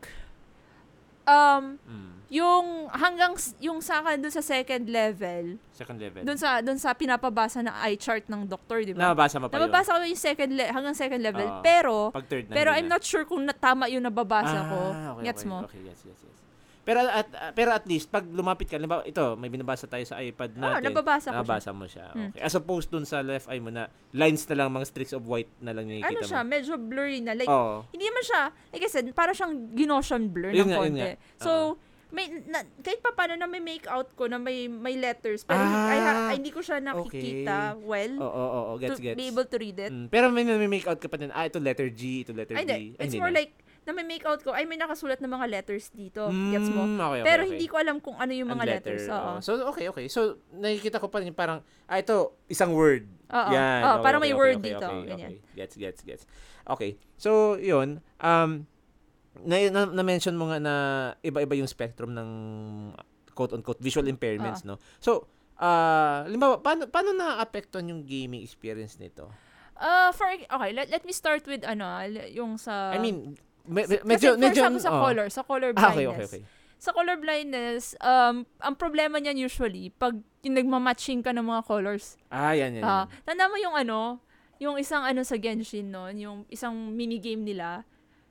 [1.26, 2.19] um, Mm.
[2.30, 6.22] Yung hanggang, yung sa akin dun sa second level, Second level.
[6.22, 9.10] dun sa, dun sa pinapabasa na eye chart ng doktor, di ba?
[9.10, 9.66] Nababasa mo pa yun?
[9.66, 11.60] Nababasa ko yung second le- hanggang second level, Oo.
[11.60, 12.54] pero, Pag third na.
[12.54, 12.94] pero I'm na.
[12.94, 14.78] not sure kung na, tama yung nababasa ko.
[14.88, 15.58] Ah, okay, Gets okay, mo?
[15.66, 16.38] Okay, yes, yes, yes.
[16.80, 20.16] Pero at ah, pero at least pag lumapit ka, limbawa, ito, may binabasa tayo sa
[20.18, 20.90] iPad Ah, natin.
[20.90, 21.36] nababasa ko siya.
[21.36, 22.06] nababasa mo siya.
[22.10, 22.28] Hmm.
[22.32, 22.40] Okay.
[22.40, 25.50] As opposed dun sa left eye mo na lines na lang, mga streaks of white
[25.58, 26.48] na lang Ano nakikita siya, mo.
[26.48, 27.34] medyo blurry na.
[27.34, 27.84] Like, Oo.
[27.90, 31.00] hindi naman siya, like I said, para siyang ginotion blur Yun ng nga, yun konti.
[31.04, 31.10] nga.
[31.36, 31.50] So,
[32.10, 35.58] may, na, kahit pa paano na may make out ko na may may letters, pero
[35.58, 39.14] Ah, I ha- ay, hindi ko siya nakikita well Oo, oo, oo, gets, to gets.
[39.14, 39.90] be able to read it.
[39.90, 41.30] Mm, pero may, may make out ka pa din.
[41.30, 42.66] Ah, ito letter G, ito letter Ay, D.
[42.66, 42.74] hindi.
[42.74, 43.38] Ay, It's hindi more na.
[43.38, 46.28] like, na may make out ko, ay may nakasulat na mga letters dito.
[46.28, 46.84] Gets mo?
[46.84, 47.50] Mm, okay, okay, Pero okay.
[47.50, 49.04] hindi ko alam kung ano yung mga letters.
[49.08, 49.16] Oo.
[49.16, 49.34] oo.
[49.40, 50.06] So, okay, okay.
[50.06, 50.20] So,
[50.52, 53.08] nakikita ko pa rin parang, ah, ito, isang word.
[53.30, 53.50] Oo.
[53.50, 53.80] Yan.
[53.80, 54.86] Oo, okay, parang okay, may okay, word okay, dito.
[54.86, 55.34] Okay, okay.
[55.56, 56.24] Gets, gets, gets.
[56.66, 56.90] Okay.
[57.16, 58.04] So, yun.
[58.20, 58.68] Um,
[59.38, 60.74] na, na, na-mention mo nga na
[61.22, 62.28] iba-iba yung spectrum ng
[63.34, 64.76] quote-unquote visual impairments, no?
[64.98, 69.30] So, ah, limbawa, paano, paano na-apektuhan yung gaming experience nito?
[69.80, 72.92] Uh, for, okay, let, let me start with ano, yung sa...
[72.92, 75.00] I mean, me, me- medyo, medyo, sa oh.
[75.00, 75.96] color, sa color Ah, blindness.
[75.96, 76.42] okay, okay, okay.
[76.80, 82.16] Sa color blindness, um, ang problema niyan usually, pag yung nagmamatching ka ng mga colors,
[82.32, 82.84] Ah, yan, yan.
[82.84, 83.04] Yan.
[83.24, 84.20] tanda mo yung ano,
[84.60, 87.84] yung isang ano sa Genshin noon, yung isang minigame nila.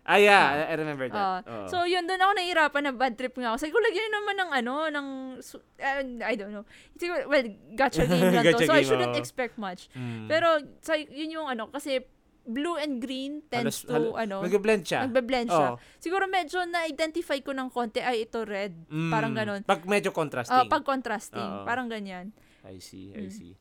[0.09, 1.45] Ah, yeah, I, I remember that.
[1.45, 1.69] Oo.
[1.69, 3.57] so yun doon ako nahihirapan na bad trip nga ako.
[3.61, 6.65] Sabi ko lagyan naman ng ano, ng uh, I don't know.
[6.95, 8.57] Siguro, well, gacha game lang to.
[8.57, 9.21] Gacha So I shouldn't oo.
[9.21, 9.85] expect much.
[9.93, 10.25] Mm.
[10.25, 10.47] Pero
[10.81, 12.01] sa yun yung ano kasi
[12.41, 15.05] blue and green Halos- tends to halo- ano, Nag-blend siya.
[15.05, 15.77] nagbe-blend siya.
[15.77, 15.81] Oo.
[15.95, 19.13] Siguro medyo na-identify ko ng konti ay ito red, Mm.
[19.13, 19.61] parang ganun.
[19.61, 20.65] Pag medyo contrasting.
[20.65, 21.61] pag contrasting, Oo.
[21.61, 22.33] parang ganyan.
[22.65, 23.31] I see, I Mm.
[23.31, 23.53] see.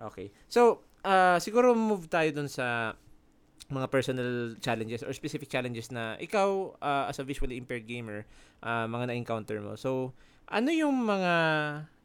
[0.00, 0.32] Okay.
[0.46, 2.96] So, uh, siguro move tayo dun sa
[3.70, 8.26] mga personal challenges or specific challenges na ikaw uh, as a visually impaired gamer,
[8.62, 9.78] uh, mga na-encounter mo.
[9.78, 10.10] So,
[10.50, 11.32] ano yung mga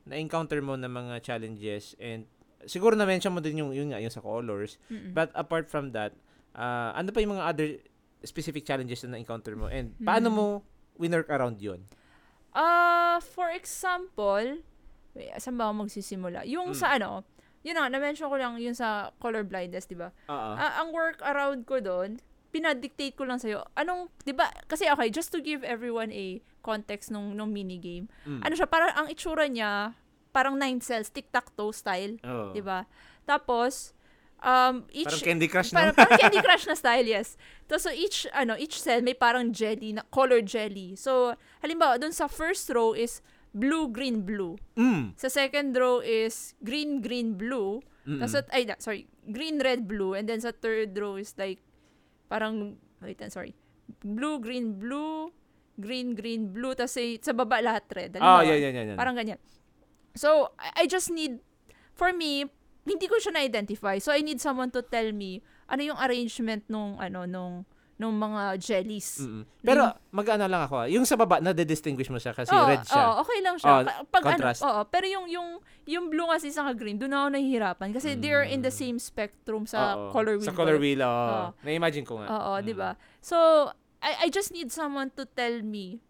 [0.05, 2.29] na-encounter mo na mga challenges and
[2.69, 4.77] siguro na-mention mo din yung, yun nga, yung sa colors.
[4.93, 5.17] Mm-mm.
[5.17, 6.13] But apart from that,
[6.53, 7.67] uh, ano pa yung mga other
[8.21, 10.35] specific challenges na na-encounter mo and paano Mm.
[10.37, 10.45] mo
[10.97, 11.81] winwork around yun?
[12.53, 14.61] Ah, for example,
[15.37, 16.45] saan ba ako magsisimula?
[16.45, 16.77] Yung Mm.
[16.77, 17.25] sa ano,
[17.65, 20.13] yun na, na-mention ko lang yung sa color blindness, di ba?
[20.29, 20.53] Oo.
[20.53, 22.21] Ah, ang work around ko doon,
[22.53, 23.65] pinadictate ko lang sa'yo.
[23.73, 28.05] Anong, di ba, kasi okay, just to give everyone a context nung, nung minigame.
[28.23, 28.45] Mm.
[28.45, 29.97] Ano siya, parang ang itsura niya,
[30.29, 32.53] parang nine cells, tic-tac-toe style, Oo.
[32.53, 32.85] di ba?
[33.25, 33.97] Tapos,
[34.45, 35.97] um, each, Parang Candy Crush parang, no?
[35.97, 37.33] parang Candy Crush na style, yes.
[37.65, 40.93] Tapos, so each, ano, each cell may parang jelly, na color jelly.
[40.93, 41.33] So,
[41.65, 43.25] halimbawa, dun sa first row is
[43.55, 44.59] blue, green, blue.
[44.75, 45.15] Mm.
[45.15, 47.79] Sa second row is green, green, blue.
[48.03, 48.19] Mm-mm.
[48.19, 50.13] Tapos, ay, na, sorry, green, red, blue.
[50.13, 51.63] And then sa third row is like,
[52.27, 53.55] parang, wait, sorry.
[54.03, 55.31] Blue, green, blue,
[55.79, 56.75] green, green, blue.
[56.75, 58.11] Tapos sa, sa baba lahat red.
[58.19, 58.97] Ah, Halimbawa, yan, yan, yan, yan.
[58.99, 59.39] Parang ganyan.
[60.13, 61.39] So, I, I just need,
[61.95, 62.51] for me,
[62.85, 63.97] hindi ko siya na-identify.
[64.03, 68.59] So, I need someone to tell me ano yung arrangement nung, ano, nung, nung mga
[68.59, 69.23] jellies.
[69.23, 69.47] Mm-mm.
[69.63, 72.99] Pero mag-ano lang ako, yung sa baba na-distinguish mo siya kasi Oo, red siya.
[72.99, 73.71] oo, okay lang siya.
[73.71, 74.59] Oh, Pag contrast.
[74.59, 75.49] ano, oo, pero yung yung
[75.87, 78.79] yung blue kasi sa green, doon ako nahihirapan kasi they are in the Mm.
[78.83, 80.11] same spectrum sa Oo.
[80.11, 80.43] color wheel.
[80.43, 81.07] Sa color wheel, oo.
[81.07, 81.47] Oo.
[81.63, 82.27] Na-imagine ko nga.
[82.27, 82.63] Oo, Mm.
[82.67, 82.91] 'di ba?
[83.23, 83.71] So,
[84.03, 86.03] I I just need someone to tell me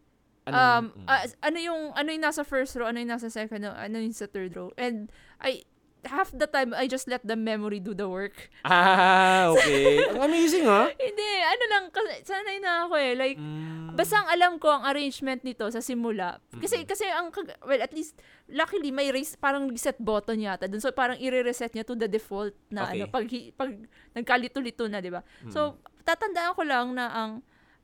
[0.45, 1.05] Anong- um mm.
[1.05, 4.09] ah, ano yung ano yung nasa first row, ano yung nasa second row, ano yung
[4.09, 4.73] sa third row.
[4.73, 5.61] And I
[6.05, 8.49] half the time I just let the memory do the work.
[8.63, 10.05] ah, okay.
[10.05, 10.89] Ang amazing, ha?
[10.89, 11.83] Hindi, ano lang
[12.21, 13.13] sanay na ako eh.
[13.13, 13.95] Like Mm.
[13.95, 16.43] Basta ang alam ko ang arrangement nito sa simula.
[16.51, 16.89] Kasi Mm-mm.
[16.89, 17.31] kasi ang
[17.63, 20.83] well at least luckily may res- parang reset button yata dun.
[20.83, 22.91] So parang i-reset niya to the default na Okay.
[22.91, 23.23] ano pag
[23.55, 23.71] pag
[24.11, 25.23] nagkalito-lito na, 'di ba?
[25.47, 25.51] Mm.
[25.51, 27.31] So tatandaan ko lang na ang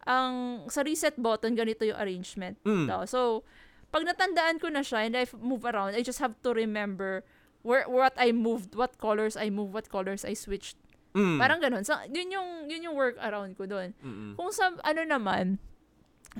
[0.04, 0.34] ang
[0.68, 2.92] sa reset button ganito yung arrangement Mm.
[3.08, 3.48] So
[3.88, 7.24] pag natandaan ko na siya and I move around, I just have to remember
[7.62, 10.78] where what I moved, what colors I moved, what colors I switched.
[11.12, 11.38] Mm.
[11.38, 11.84] Parang ganun.
[11.84, 13.92] So yun yung yun yung work around ko doon.
[14.00, 14.34] Mm-mm.
[14.36, 15.60] Kung sa ano naman,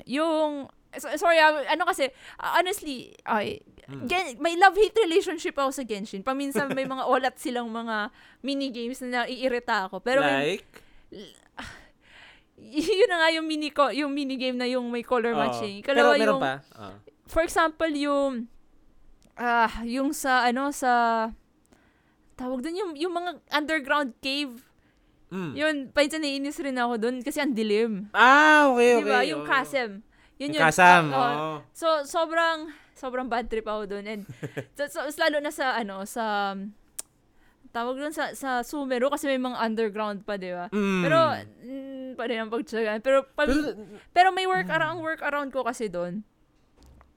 [0.08, 2.08] yung so- sorry, ah, ano kasi
[2.38, 3.60] ah, honestly, ay
[3.92, 4.08] Mm.
[4.08, 6.24] gen, may love-hate relationship ako sa Genshin.
[6.24, 8.08] Paminsan may mga olat silang mga
[8.40, 10.00] mini games na naiirita ako.
[10.00, 10.70] Pero may- like?
[12.62, 15.40] yun na nga yung mini ko, yung mini game na yung may color Oo.
[15.40, 15.82] matching.
[15.82, 16.54] Pero Ikalawa meron yung pa?
[16.78, 16.96] Oh.
[17.26, 18.46] for example yung
[19.42, 20.92] ah yung sa ano sa
[22.38, 24.62] tawag doon yung yung mga underground cave.
[25.32, 25.54] Mm.
[25.56, 28.12] Yun, painsan naiinis rin ako doon kasi ang dilim.
[28.12, 29.08] Ah, okay, okay.
[29.08, 29.20] Di ba?
[29.24, 30.04] Yung chasm.
[30.36, 30.64] Yun Yung yun.
[30.68, 31.22] kasam, Oo.
[31.22, 31.54] oo.
[31.72, 34.04] So, sobrang, sobrang bad trip ako doon.
[34.10, 34.22] And,
[34.76, 36.52] so, so, lalo na sa, ano, sa,
[37.72, 40.68] tawag doon sa, sa Sumero kasi may mga underground pa, di ba?
[40.74, 41.02] Mm.
[41.08, 41.20] Pero,
[41.64, 43.00] mm, pa rin ang pagtsagaan.
[43.00, 43.72] Pero, pag, Pero,
[44.12, 46.28] pero, may work around, ang work around ko kasi doon,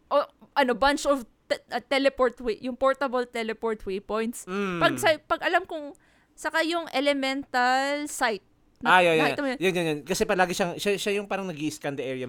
[0.06, 0.22] o,
[0.54, 4.44] ano, bunch of te- uh, teleport way, yung portable teleport waypoints.
[4.44, 4.80] mm.
[4.80, 5.92] Pag, sa, pag alam kong,
[6.34, 8.42] saka yung elemental site.
[8.84, 9.32] Ah, yeah, yeah.
[9.32, 9.58] nakita mo yun?
[9.64, 9.98] Yun, yun, yun.
[10.04, 12.28] Kasi palagi siyang, siya, siya yung parang nag scan the area,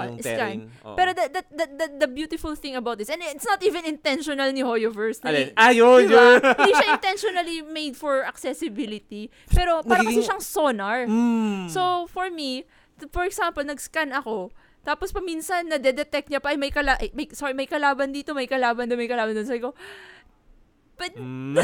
[0.00, 0.32] mo yung scan.
[0.32, 0.60] terrain.
[0.80, 0.96] Oo.
[0.96, 4.48] Pero the, the, the, the, the beautiful thing about this, and it's not even intentional
[4.48, 5.20] ni Hoyoverse.
[5.20, 5.52] Na, Alin?
[5.60, 6.16] Ah, yun, Diba?
[6.16, 6.40] yun.
[6.40, 9.28] Hindi siya intentionally made for accessibility.
[9.52, 10.98] Pero parang kasi Nagiging- siyang sonar.
[11.04, 11.68] Mm.
[11.68, 12.64] So, for me,
[13.12, 17.52] for example, nag-scan ako, tapos paminsan na-detect niya pa, ay may, kala ay, may sorry,
[17.52, 19.48] may kalaban dito, may kalaban doon, may kalaban doon.
[19.48, 19.76] So, ko,
[21.00, 21.56] but, Mm.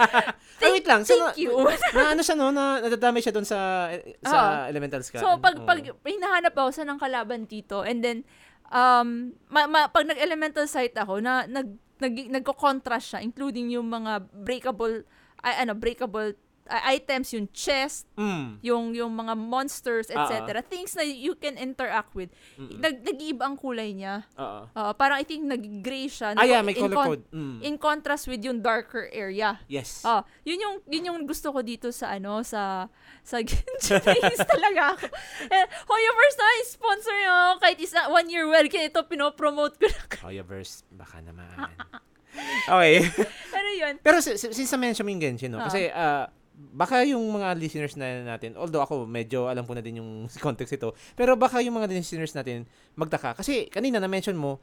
[0.60, 1.08] Ay, wait lang.
[1.08, 1.56] So, thank you.
[1.96, 2.52] na, ano siya, no?
[2.52, 3.88] Na, nadadamay siya doon sa,
[4.20, 5.24] sa elemental scan.
[5.24, 5.64] So, pag, Oo.
[5.64, 8.28] pag hinahanap ako sa ng kalaban dito, and then,
[8.68, 14.24] um, ma, ma, pag nag-elemental sight ako, na, nag, nag, nagko-contrast siya, including yung mga
[14.44, 15.04] breakable,
[15.40, 18.58] ay, ano, breakable uh, items, yung chest, Mm.
[18.60, 20.60] yung yung mga monsters, Ah, etc.
[20.60, 22.30] Things na you can interact with.
[22.54, 22.78] Mm-mm.
[22.78, 24.22] Nag, nag-iiba ang kulay niya.
[24.34, 24.70] Oo.
[24.70, 26.32] Uh, parang I think nag-gray siya.
[26.32, 27.24] Ah, yeah, may in color con- code.
[27.30, 27.56] Mm.
[27.60, 29.58] In contrast with yung darker area.
[29.66, 30.00] yes.
[30.02, 32.86] Ah, yun yung yun yung gusto ko dito sa ano sa
[33.20, 33.40] sa
[33.84, 35.06] Japanese talaga ako.
[35.46, 40.08] Eh, Hoyoverse na sponsor yo kahit isa one year well kaya ito pinopromote ko lang.
[40.22, 41.50] Hoyoverse, baka naman.
[42.74, 43.04] okay.
[43.50, 43.94] ano yun?
[44.00, 45.58] Pero si- si- since na-mention mo yung Genshin, no?
[45.58, 45.66] Oo.
[45.66, 49.98] Kasi, ah, baka yung mga listeners na natin, although ako medyo alam ko na din
[49.98, 50.10] yung
[50.46, 52.64] context ito, pero baka yung mga listeners natin
[52.94, 53.34] magtaka.
[53.34, 54.62] Kasi kanina na-mention mo,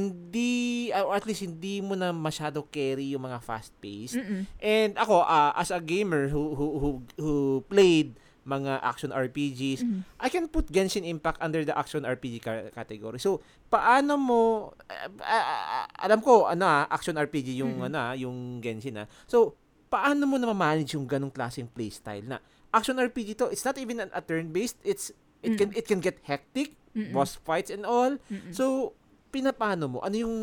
[0.00, 4.16] hindi, or at least hindi mo na masyado carry yung mga fast-paced.
[4.16, 4.42] Mm-mm.
[4.58, 7.32] And ako, ah, as a gamer who, who, who, who
[7.66, 10.00] played mga action RPGs, Mhm.
[10.16, 13.20] I can put Genshin Impact under the action RPG ca- category.
[13.20, 14.40] So, paano mo
[14.88, 17.86] ah, ah, ah, alam ko ano ah, action RPG yung Mm.
[17.86, 19.06] ano ah, yung Genshin ah.
[19.24, 19.54] So,
[19.90, 22.38] paano mo na ma-manage yung ganong klaseng playstyle na
[22.70, 25.10] action RPG to, it's not even an- a turn-based, it's
[25.42, 27.10] it can it can get hectic, Mm-mm.
[27.10, 28.14] boss fights and all.
[28.30, 28.54] Mm-mm.
[28.54, 28.94] So,
[29.34, 29.98] pinapano mo?
[30.00, 30.36] Ano yung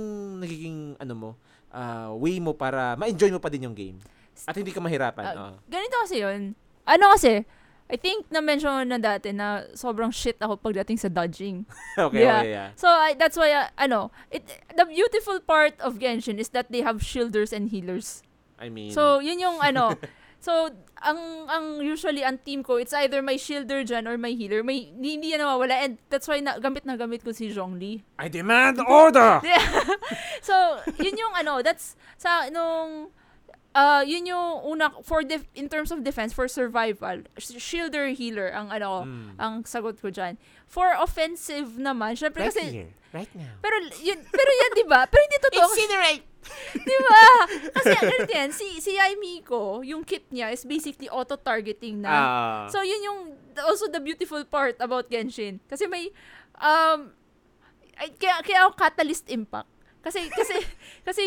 [0.44, 1.30] nagiging ano mo?
[1.72, 3.98] ah, way mo para ma-enjoy mo pa din yung game.
[4.46, 5.26] At hindi ka mahirapan.
[5.26, 5.54] Ah, oo.
[5.66, 6.54] ganito kasi yun.
[6.88, 7.44] Ano kasi,
[7.88, 11.64] I think na-mention ko na dati na sobrang shit ako pagdating sa dodging.
[11.98, 12.42] okay, yeah.
[12.44, 12.70] okay, yeah.
[12.76, 14.44] So, I, that's why, uh, ano, it,
[14.76, 18.22] the beautiful part of Genshin is that they have shielders and healers.
[18.58, 19.94] I mean, So, yun yung ano.
[20.42, 24.66] so, ang ang usually ang team ko, it's either my shielder dyan or my healer.
[24.66, 25.78] May, hindi, yan nawawala.
[25.78, 28.02] And that's why na, gamit na gamit ko si Zhongli.
[28.18, 29.42] I demand order!
[30.42, 30.56] So,
[30.98, 33.12] yun yung ano, that's sa nung
[33.76, 38.50] uh, yun yung una for def, in terms of defense for survival, sh- shielder healer
[38.50, 39.30] ang ano Mm.
[39.38, 40.40] ang sagot ko diyan.
[40.68, 43.56] For offensive naman, syempre Right kasi here, right now.
[43.60, 45.08] pero yun pero yan 'di ba?
[45.08, 45.64] Pero hindi totoo.
[45.66, 46.26] Incinerate!
[46.84, 47.20] 'Di ba?
[47.74, 52.12] Kasi ganito yan, si si Aimee ko, yung kit niya is basically auto targeting na.
[52.12, 52.64] Ah.
[52.68, 53.20] So yun yung
[53.64, 55.60] also the beautiful part about Genshin.
[55.66, 56.12] Kasi may
[56.56, 57.12] um
[57.98, 59.72] ay, kaya kaya ako catalyst impact.
[60.00, 60.56] Kasi kasi
[61.08, 61.24] kasi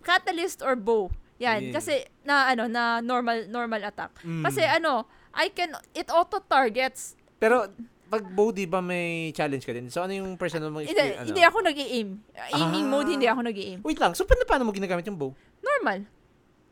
[0.00, 1.10] catalyst or bow.
[1.38, 1.74] Yan, Mm.
[1.74, 4.10] kasi na ano na normal normal attack.
[4.26, 4.42] Mm.
[4.42, 7.14] Kasi ano, I can it auto targets.
[7.38, 7.70] Pero,
[8.08, 9.86] pag bow, di ba may challenge ka din?
[9.86, 11.20] So, ano yung personal mong Hindi, experience?
[11.20, 11.28] Ano?
[11.28, 12.08] hindi ako nag-aim.
[12.50, 12.90] Aiming Ah.
[12.90, 13.78] mode hindi ako nag-aim.
[13.80, 15.30] Wait lang, so paano, paano mo ginagamit yung bow?
[15.60, 16.08] Normal.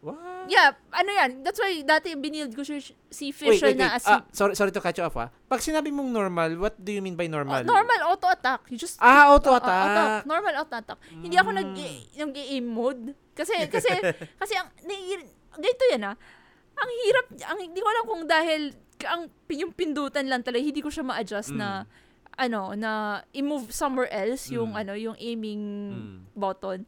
[0.01, 0.47] What?
[0.47, 1.43] Yeah, ano yan?
[1.43, 2.79] That's why dati binild ko si,
[3.11, 3.81] si Wait, Fisher wait, wait.
[3.81, 5.33] na as Ah, sorry, sorry to cut you off ah.
[5.45, 7.61] Pag sinabi mong normal, what do you mean by normal?
[7.61, 8.63] Oh, normal auto attack.
[8.71, 10.23] You just Ah, auto Oo, attack.
[10.23, 11.01] Normal auto attack.
[11.11, 11.59] Hindi ako Mm.
[11.59, 11.71] nag
[12.15, 13.91] nag-aim mode kasi kasi
[14.39, 14.71] kasi ang
[15.59, 16.17] ganito yan ah.
[16.77, 18.63] Ang hirap ang hindi ko alam kung dahil
[19.05, 21.59] ang yung pindutan lang talaga hindi ko siya ma-adjust Mm.
[21.61, 21.69] na
[22.37, 22.91] ano na
[23.33, 24.81] i-move somewhere else yung Mm.
[24.81, 26.17] ano yung aiming Mm.
[26.33, 26.85] button.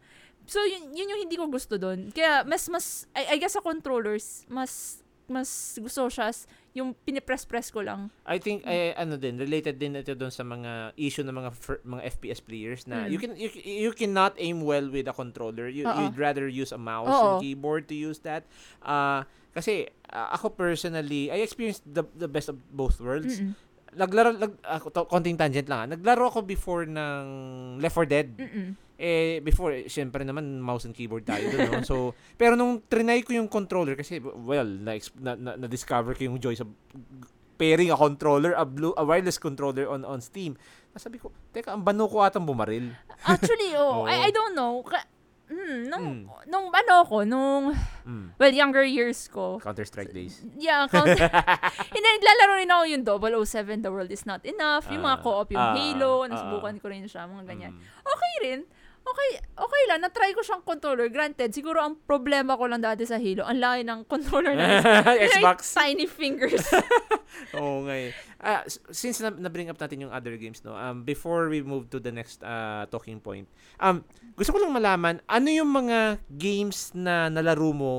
[0.48, 2.08] So yun, yun yung hindi ko gusto doon.
[2.08, 7.68] Kaya mas mas I, I guess sa controllers mas mas gusto siya s- yung pinipress-press
[7.68, 8.08] ko lang.
[8.24, 11.82] I think eh, ano din related din ito doon sa mga issue ng mga fir-
[11.82, 13.08] mga FPS players na Mm.
[13.08, 15.66] you can you, you cannot aim well with a controller.
[15.66, 17.24] You you'd rather use a mouse Oo.
[17.34, 18.48] and keyboard to use that.
[18.80, 23.38] Uh kasi ah, ako personally, I experienced the the best of both worlds.
[23.38, 23.52] Mm-mm.
[23.90, 25.80] Naglaro ako to, konting tangent lang.
[25.82, 25.88] ah.
[25.90, 27.24] Naglaro ako before ng
[27.78, 28.28] Left 4 Dead.
[28.32, 28.76] Mm-mm.
[28.98, 31.86] Eh before, eh, syempre naman mouse and keyboard tayo doon, no?
[31.86, 31.96] So,
[32.40, 36.58] pero nung trinay ko yung controller kasi well, na, na, na, na-discover ko yung joy
[36.58, 36.66] sa
[37.54, 40.58] pairing a controller, a blue a wireless controller on on Steam.
[40.90, 42.90] Nasabi ko, teka, ang bano ko atang bumaril.
[43.22, 44.10] Actually, oh, Oo.
[44.10, 44.82] I, I don't know.
[44.82, 45.06] Ka-
[45.46, 46.44] hmm, nung, Mm.
[46.46, 47.70] nung ano ko, nung,
[48.02, 48.34] Mm.
[48.34, 50.42] well, younger years ko, Counter-Strike days.
[50.56, 51.06] yeah, count,
[51.94, 53.04] hindi, naglalaro rin ako yung
[53.44, 56.86] 007, The World Is Not Enough, yung mga Ah, co-op, yung ah, Halo, nasubukan ko
[56.88, 57.72] rin siya, mga ganyan.
[57.74, 57.82] Mm.
[58.02, 58.60] Okay rin.
[59.08, 59.98] Okay, okay lang.
[60.00, 61.08] Na-try ko siyang controller.
[61.08, 64.80] Granted, siguro ang problema ko lang dati sa Halo, ang laki ng controller na
[65.28, 65.72] Xbox.
[65.72, 66.62] tiny fingers.
[67.58, 68.10] Oo nga eh.
[68.38, 71.88] Ah, s- since na, na-bring up natin yung other games, no, um, before we move
[71.88, 75.98] to the next uh, talking point, um, gusto ko lang malaman, ano yung mga
[76.30, 77.94] games na nalaro mo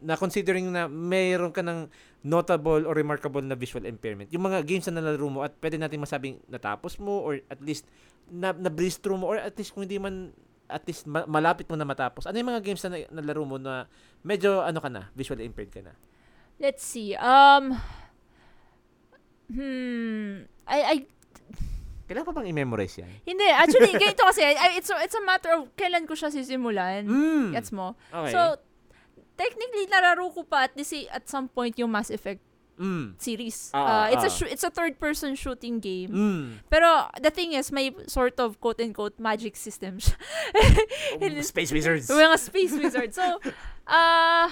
[0.00, 1.84] na considering na mayroon ka ng
[2.20, 4.28] notable or remarkable na visual impairment.
[4.28, 7.88] Yung mga games na nalaro mo at pwede natin masabing natapos mo or at least
[8.30, 10.30] na, na breeze through mo or at least kung hindi man
[10.70, 12.30] at least ma- malapit mo na matapos.
[12.30, 13.90] Ano yung mga games na na- nalaro mo na
[14.22, 15.92] medyo ano ka na, visually impaired ka na?
[16.62, 17.18] Let's see.
[17.18, 17.74] Um,
[19.50, 20.96] hmm, I, I,
[22.06, 23.10] Kailangan pa bang i-memorize yan?
[23.22, 27.06] hindi, actually, ganito kasi, I, it's, a, it's a matter of kailan ko siya sisimulan.
[27.06, 27.54] Mm.
[27.54, 27.94] Gets mo?
[28.10, 28.34] Okay.
[28.34, 28.58] So,
[29.38, 32.42] technically, nararo ko pa at least at some point yung Mass Effect
[32.80, 33.20] mm.
[33.20, 33.68] series.
[33.76, 34.32] Ah, Uh, it's a ah.
[34.32, 36.08] shoo- it's a third person shooting game.
[36.10, 36.44] Mm.
[36.72, 40.16] Pero the thing is may sort of quote unquote magic systems.
[41.20, 42.08] Oh, Space Wizards.
[42.10, 43.12] mga space wizard.
[43.12, 43.36] So
[43.86, 44.48] ah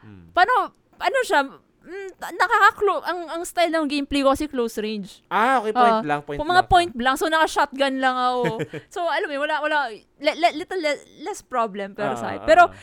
[0.00, 0.32] Mm.
[0.32, 2.70] paano ano siya mm, nakaka
[3.04, 5.20] ang ang style ng gameplay ko kasi close range.
[5.28, 5.76] Ah, okay.
[5.76, 6.50] Point Ah, blank, point blank.
[6.50, 8.64] mga point blank, so naka-shotgun lang ako.
[8.88, 12.44] so, alam mo, wala, wala, le, le- little le- less problem pero Ah, sa ah,
[12.48, 12.74] Pero, ah.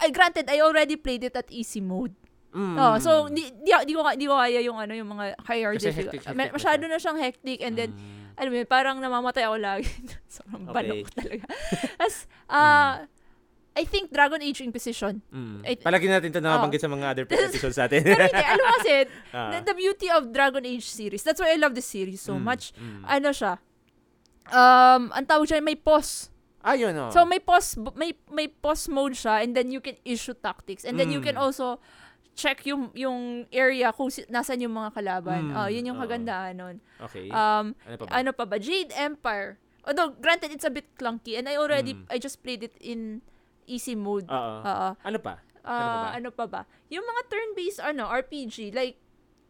[0.00, 2.14] I granted, I already played it at easy mode.
[2.50, 2.76] Mm.
[2.76, 5.86] Oh, so di, di, di ko di ko kaya yung ano yung mga higher Kasi
[5.86, 6.18] difficulty.
[6.18, 8.34] hectic- hectic Masyado na siyang hectic and then Mm.
[8.34, 9.86] alam mo yun, parang namamatay ako lagi.
[10.34, 10.74] Sobrang Okay.
[10.74, 11.44] balok talaga.
[12.02, 13.06] As ah
[13.70, 15.22] I think Dragon Age Inquisition.
[15.30, 15.62] Mm.
[15.62, 18.02] It- Palagi natin ito nabanggit sa mga other episodes natin.
[18.02, 18.92] Pero hindi, alam mo kasi,
[19.30, 19.50] Ah.
[19.54, 22.42] the, the beauty of Dragon Age series, that's why I love the series so Mm,
[22.42, 22.74] much.
[22.74, 23.06] mm.
[23.06, 23.62] Ano siya?
[24.50, 26.34] Um, ang tawag siya, may pause.
[26.60, 27.08] Ah, yun, oh.
[27.08, 30.98] So may pause may may pause mode siya and then you can issue tactics and
[30.98, 31.24] then you Mm.
[31.24, 31.80] can also
[32.40, 33.20] check yung yung
[33.52, 35.52] area kung si, nasan yung mga kalaban.
[35.52, 36.76] Mm, Ah, yun yung kagandahan nun.
[36.96, 37.28] okay.
[37.28, 38.10] Um ano pa ba?
[38.16, 38.56] ano pa ba?
[38.56, 39.60] Jade Empire.
[39.84, 42.08] Although granted it's a bit clunky and I already Mm.
[42.08, 43.20] I just played it in
[43.64, 44.24] easy mode.
[44.26, 44.56] Oo.
[44.60, 44.88] Oo.
[44.96, 45.44] ano pa?
[45.60, 46.08] Ah, Ano pa ba?
[46.10, 46.60] ano pa ba?
[46.88, 48.96] Yung mga turn-based ano RPG like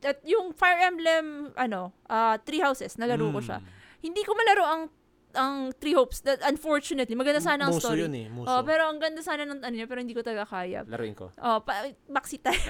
[0.03, 3.61] at yung Fire Emblem ano, ah Three Houses, nalaro ko siya.
[3.61, 3.69] Mm.
[4.01, 4.83] Hindi ko malaro ang
[5.35, 6.23] ang Three Hopes.
[6.27, 8.07] That unfortunately, maganda sana ang Muso story.
[8.07, 8.27] yun eh.
[8.31, 8.51] Muso.
[8.51, 10.83] Oh, pero ang ganda sana ng ano niya, pero hindi ko talaga kaya.
[10.87, 11.31] Laruin ko.
[11.39, 12.61] Oh, pa, backseat tayo.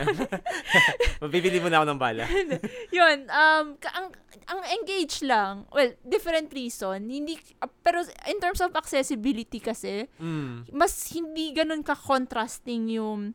[1.23, 2.25] Mabibili muna ako ng bala.
[2.97, 4.07] Yun, um, ang,
[4.51, 10.71] ang engage lang, well, different reason, hindi, ah, pero in terms of accessibility kasi, mm.
[10.75, 13.33] mas hindi ganun ka-contrasting yung,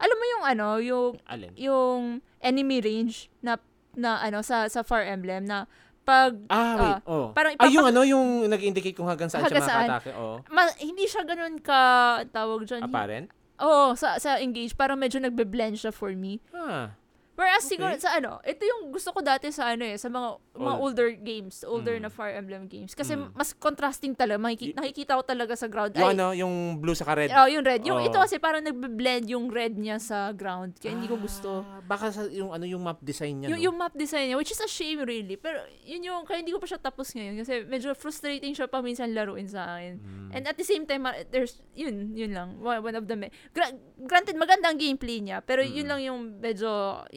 [0.00, 1.52] alam mo yung ano, yung, Alin?
[1.54, 2.00] yung
[2.40, 3.60] enemy range na,
[3.94, 5.70] na ano, sa, sa Fire Emblem, na
[6.04, 6.96] pag, Ah, wait.
[7.06, 7.32] oh.
[7.32, 9.88] parang Ah, yung ano, yung nag-indicate kung hanggang saan siya Hanggang saan.
[9.88, 10.12] makakatake.
[10.14, 10.36] Oh.
[10.48, 11.80] ma- hindi siya ganun ka,
[12.28, 13.26] tawag dyan, Apparent?
[13.56, 16.42] Oo, sa sa engage parang medyo nagbe-blend siya for me.
[16.50, 16.92] Ah.
[17.34, 17.74] Whereas Okay.
[17.74, 20.80] siguro sa ano, ito yung gusto ko dati sa ano eh, sa mga mga Old.
[20.80, 22.02] older games, older Mm.
[22.02, 23.34] na Fire Emblem games kasi Mm.
[23.34, 24.38] mas contrasting talaga.
[24.38, 25.90] Makiki- Y- nakikita ko talaga sa ground.
[25.92, 27.34] Yung Ay, ano, yung blue sa red.
[27.34, 27.82] Oh, yung red.
[27.82, 28.06] Yung Oo.
[28.06, 30.78] ito kasi parang nagbe-blend yung red niya sa ground.
[30.78, 31.66] Kaya hindi ko gusto.
[31.66, 33.64] Ah, baka sa yung ano yung map design niya, Yung, no?
[33.66, 35.34] yung map design niya, which is a shame really.
[35.34, 38.78] Pero yun yung, kaya hindi ko pa siya tapos ngayon kasi medyo frustrating siya pa
[38.78, 39.98] minsan laruin sa akin.
[39.98, 40.30] Mm.
[40.30, 42.58] And at the same time, ma- there's, yun, yun lang.
[42.58, 45.90] One, of the, me- Gra- granted, maganda ang gameplay niya, pero yun Mm.
[45.90, 46.70] lang yung medyo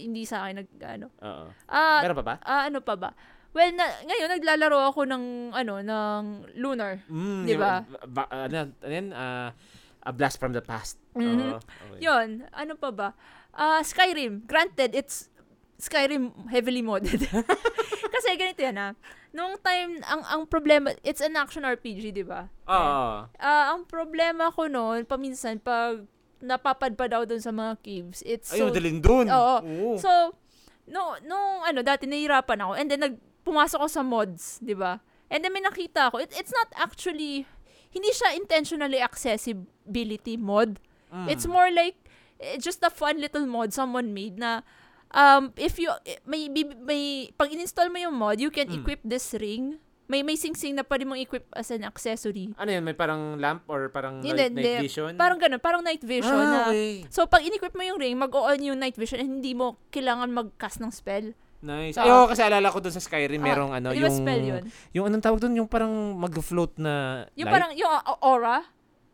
[0.08, 1.08] hindi sa akin nag, ano.
[1.20, 1.46] Oo.
[1.68, 2.36] Ah, Meron pa ba?
[2.42, 3.10] ah, ano pa ba?
[3.52, 6.24] Well, na, ngayon, naglalaro ako ng, ano, ng
[6.56, 7.02] Lunar.
[7.10, 7.84] Mm, Di ba?
[8.30, 9.08] ano, yan?
[9.12, 9.52] Ah,
[10.08, 10.96] a blast from the past.
[11.18, 11.52] Mhm.
[11.52, 12.00] Oo, okay.
[12.00, 13.10] Yun, ano pa ba?
[13.52, 14.48] Ah, Skyrim.
[14.48, 15.28] Granted, it's
[15.78, 17.28] Skyrim heavily modded.
[18.14, 18.92] Kasi ganito yan ah.
[19.36, 22.48] Nung time, ang ang problema, it's an action RPG, di ba?
[22.66, 23.28] Oo.
[23.28, 26.02] Ah, ang problema ko noon, paminsan, pag
[26.42, 28.70] napapadpad daw dun sa mga caves, it's Ay, so...
[28.70, 29.26] madaling dun.
[29.30, 29.58] Oo.
[29.64, 29.92] Oo.
[29.98, 30.10] So,
[30.88, 35.00] no, nung ano, dati nahihirapan ako, and then nag, pumasok ako sa mods, di ba?
[35.28, 37.44] And then may nakita ako, it, it's not actually,
[37.92, 40.80] hindi siya intentionally accessibility mod.
[41.12, 41.28] Mm.
[41.32, 41.96] It's more like,
[42.40, 44.62] eh, just a fun little mod someone made na,
[45.12, 47.04] um, if you, eh, may, may, may
[47.36, 48.84] pag in-install mo yung mod, you can Mm.
[48.84, 49.80] equip this ring.
[50.08, 52.56] May may sing-sing na pwede mong equip as an accessory.
[52.56, 52.80] Ano yan?
[52.80, 55.12] May parang lamp or parang Hindi, night, night vision?
[55.20, 57.04] Parang ganun, parang night vision ah, na, okay.
[57.12, 60.80] so pag in-equip mo yung ring, mag-on yung night vision and hindi mo kailangan mag-cast
[60.80, 61.36] ng spell.
[61.60, 62.00] Nice.
[62.00, 62.06] Oo.
[62.06, 64.16] Ay, oo, kasi alala ko dun sa Skyrim, Ah, merong ano, di ba yung...
[64.16, 64.64] spell yun?
[64.94, 65.54] Yung anong tawag dun?
[65.58, 67.56] Yung parang mag-float na Yung light?
[67.60, 68.58] parang, yung uh, aura,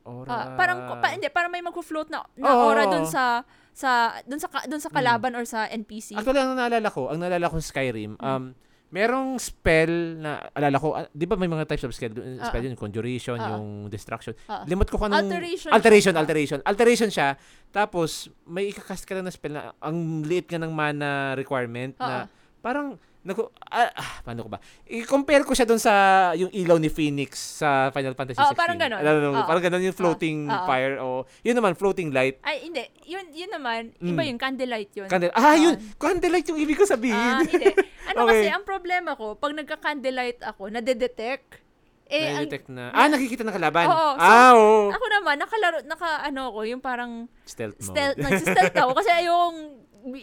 [0.03, 0.27] Aura.
[0.29, 3.07] ah, parang, pa, hindi, parang may mag-float na, na Oo, aura oo.
[3.07, 6.19] sa, sa, dun sa, dun sa kalaban or sa NPC.
[6.19, 8.51] Actually, ang naalala ko, ang naalala ko sa Skyrim, um,
[8.93, 12.61] merong spell na, alala ko, ah, di ba may mga types of spell, Ah, spell
[12.61, 13.57] yun, conjuration, ah.
[13.57, 14.37] yung destruction.
[14.45, 14.61] Ah.
[14.69, 15.33] Limot ko kung anong...
[15.33, 15.73] Alteration.
[15.73, 16.21] Alteration, siya.
[16.21, 16.59] alteration.
[16.61, 17.29] Alteration siya.
[17.73, 22.13] Tapos, may ikakast ka lang na spell na ang liit nga ng mana requirement na
[22.13, 22.25] Ah,
[22.61, 24.59] parang Naku, ah, ah, paano ko ba?
[24.83, 25.93] I-compare ko siya doon sa
[26.35, 28.59] yung ilaw ni Phoenix sa Final Fantasy Oo, 16.
[28.59, 28.75] parang.
[28.99, 29.47] Alam mo, Oo.
[29.47, 30.67] parang ganon yung floating Oo.
[30.67, 31.07] fire o
[31.39, 32.43] yun naman floating light.
[32.43, 32.83] Ay, hindi.
[33.07, 34.11] Yun, yun naman, Mm.
[34.11, 35.07] iba yung candlelight yun.
[35.07, 35.31] Candle.
[35.31, 35.79] Ah, yun.
[35.95, 37.15] Candlelight yung ibig ko sabihin.
[37.15, 37.71] Ah, hindi.
[38.11, 38.43] Ano Okay.
[38.43, 41.63] kasi, ang problema ko, pag nagka-candlelight ako, nade-detect.
[42.11, 42.91] Eh, ang, Na-detect na.
[42.91, 43.87] Ah, nakikita ng kalaban.
[43.87, 44.91] Oo, so, ah, oo.
[44.91, 47.87] ako naman, nakalaro, naka, ano ko, yung parang Stealth mode.
[47.87, 49.59] stealth, nag-stealth ako kasi ayokong,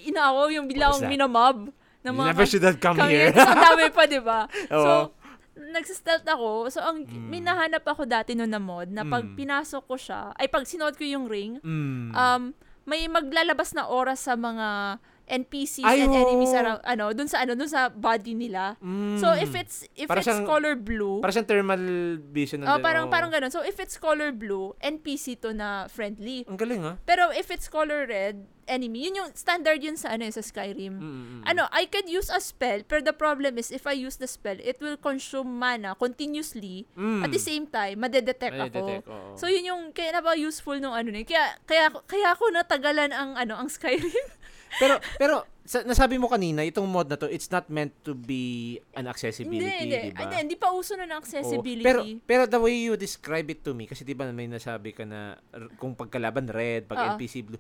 [0.05, 1.01] ina ako, yung bigla What
[2.01, 3.29] Ng You mga never should have come, come here.
[3.31, 4.49] Ang dami pa, di ba?
[4.73, 5.13] So,
[5.55, 6.69] nagsistealth ako.
[6.69, 7.29] So, ang Mm.
[7.29, 9.37] minahanap ako dati noon na mod na pag Mm.
[9.37, 12.11] pinasok ko siya, ay pag sinuot ko yung ring, Mm.
[12.11, 12.43] um,
[12.85, 14.97] may maglalabas na oras sa mga
[15.31, 18.75] NPCs Ay, and enemies around, ano, dun sa, ano, dun sa body nila.
[18.81, 19.15] Mm.
[19.15, 21.79] So, if it's, if Para it's siyang- color blue, Para siyang thermal
[22.27, 22.65] vision.
[22.65, 23.13] oh, nandun, parang, oo.
[23.13, 23.47] parang ganun.
[23.47, 26.43] So, if it's color blue, NPC to na friendly.
[26.49, 26.97] Ang galing, ah.
[27.05, 30.95] Pero if it's color red, enemy, yun yung standard yun sa, ano, eh, sa Skyrim.
[30.95, 31.43] Mm, mm, mm.
[31.51, 34.57] Ano, I could use a spell, pero the problem is, if I use the spell,
[34.63, 36.87] it will consume mana continuously.
[36.95, 37.27] Mm.
[37.27, 39.03] At the same time, madedetect ako.
[39.03, 39.35] oo.
[39.35, 41.27] So, yun yung, kaya na ba useful nung ano yun.
[41.27, 44.07] Kaya, kaya, kaya ako natagalan ang, ano, ang Skyrim.
[44.79, 48.79] pero pero sa, nasabi mo kanina itong mod na to it's not meant to be
[48.95, 50.11] an accessibility hindi, hindi.
[50.11, 51.23] di ba Hindi, hindi pa uso na ng Oo.
[51.23, 51.87] accessibility.
[51.87, 55.03] pero pero the way you describe it to me kasi di ba may nasabi ka
[55.03, 55.39] na
[55.79, 57.09] kung pagkalaban red pag Oo.
[57.19, 57.59] NPC blue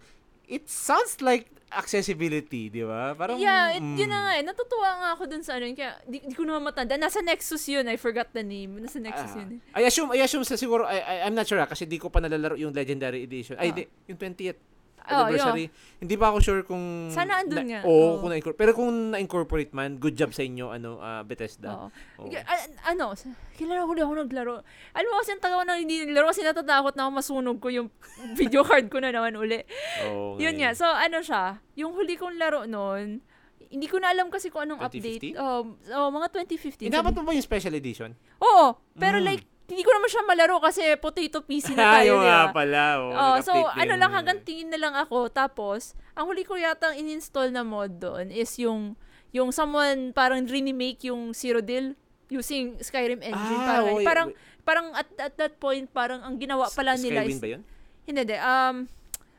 [0.50, 3.94] it sounds like accessibility di ba parang yeah, it, mm.
[3.94, 4.42] yun na nga eh.
[4.42, 5.78] Natutuwa nga ako dun sa ano yun.
[5.78, 6.98] Kaya, di, di ko naman matanda.
[6.98, 7.86] Nasa Nexus yun.
[7.86, 8.74] I forgot the name.
[8.82, 9.78] Nasa Nexus Ah, yun eh.
[9.78, 12.10] I assume I assume sa siguro I, I I'm not sure ah, kasi di ko
[12.10, 13.74] pa nalalaro yung legendary edition ay Ah.
[13.78, 14.60] di, yung 20th
[15.02, 15.66] Oh, anniversary.
[15.96, 17.80] Hindi pa ako sure kung Sana andun nga.
[17.82, 18.14] Oo, Oo.
[18.20, 21.68] kung na pero kung na-incorporate man, good job sa inyo ano ah, Bethesda.
[21.70, 21.88] Oo.
[22.20, 22.28] Oo.
[22.28, 23.16] K- a- ano,
[23.54, 24.54] kailan ako ako naglaro?
[24.92, 27.68] Alam mo kasi ang taga ko na hindi naglaro kasi natatakot na ako masunog ko
[27.68, 27.88] yung
[28.38, 29.64] video card ko na naman uli.
[30.04, 30.72] Oo, Yun nga.
[30.72, 30.76] ngayon.
[30.76, 33.20] So, ano siya, yung huli kong laro noon,
[33.70, 35.30] hindi ko na alam kasi kung anong 2015?
[35.30, 35.36] update.
[35.38, 35.62] Oh,
[35.94, 36.90] oh, mga 2015.
[36.90, 38.10] Inaabot Sabi- mo ba yung special edition?
[38.42, 39.26] Oo, pero Mm.
[39.26, 42.82] like, hindi ko naman siya malaro kasi potato PC na tayo, Ayaw nga pala.
[42.98, 46.92] Oh, Oh, so ano lang hanggang tingin na lang ako tapos ang huli ko yata
[46.92, 48.98] in-install na mod doon is yung
[49.30, 51.94] yung someone parang remake yung Zero Deal
[52.26, 54.28] using Skyrim engine Ah, parang oo, parang
[54.60, 57.62] parang at, at that point parang ang ginawa pala nila Skywin is ba yun?
[58.04, 58.76] hindi hindi um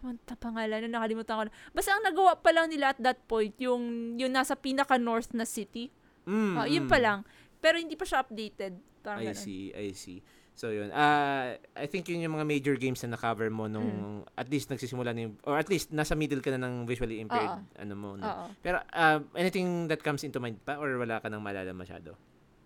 [0.02, 1.54] ano ta pangalan na nakalimutan ko na.
[1.70, 5.46] Basta ang nagawa pa lang nila at that point yung yung nasa pinaka north na
[5.46, 5.94] city.
[6.26, 6.90] Mm, Oh, yun mm.
[6.90, 7.20] pa lang.
[7.62, 8.82] Pero hindi pa siya updated.
[9.02, 9.38] Parang I ganun.
[9.38, 10.20] see, I see.
[10.52, 10.92] So yun.
[10.92, 13.72] Ah, I think yun yung mga major games na na-cover mo Mm.
[13.72, 13.92] nung
[14.32, 17.66] at least nagsisimula na yung, or at least nasa middle ka na ng visually impaired
[17.74, 18.10] ano mo.
[18.14, 18.22] No?
[18.22, 18.46] Oo.
[18.60, 22.14] Pero ah, anything that comes into mind pa or wala ka nang maalala masyado?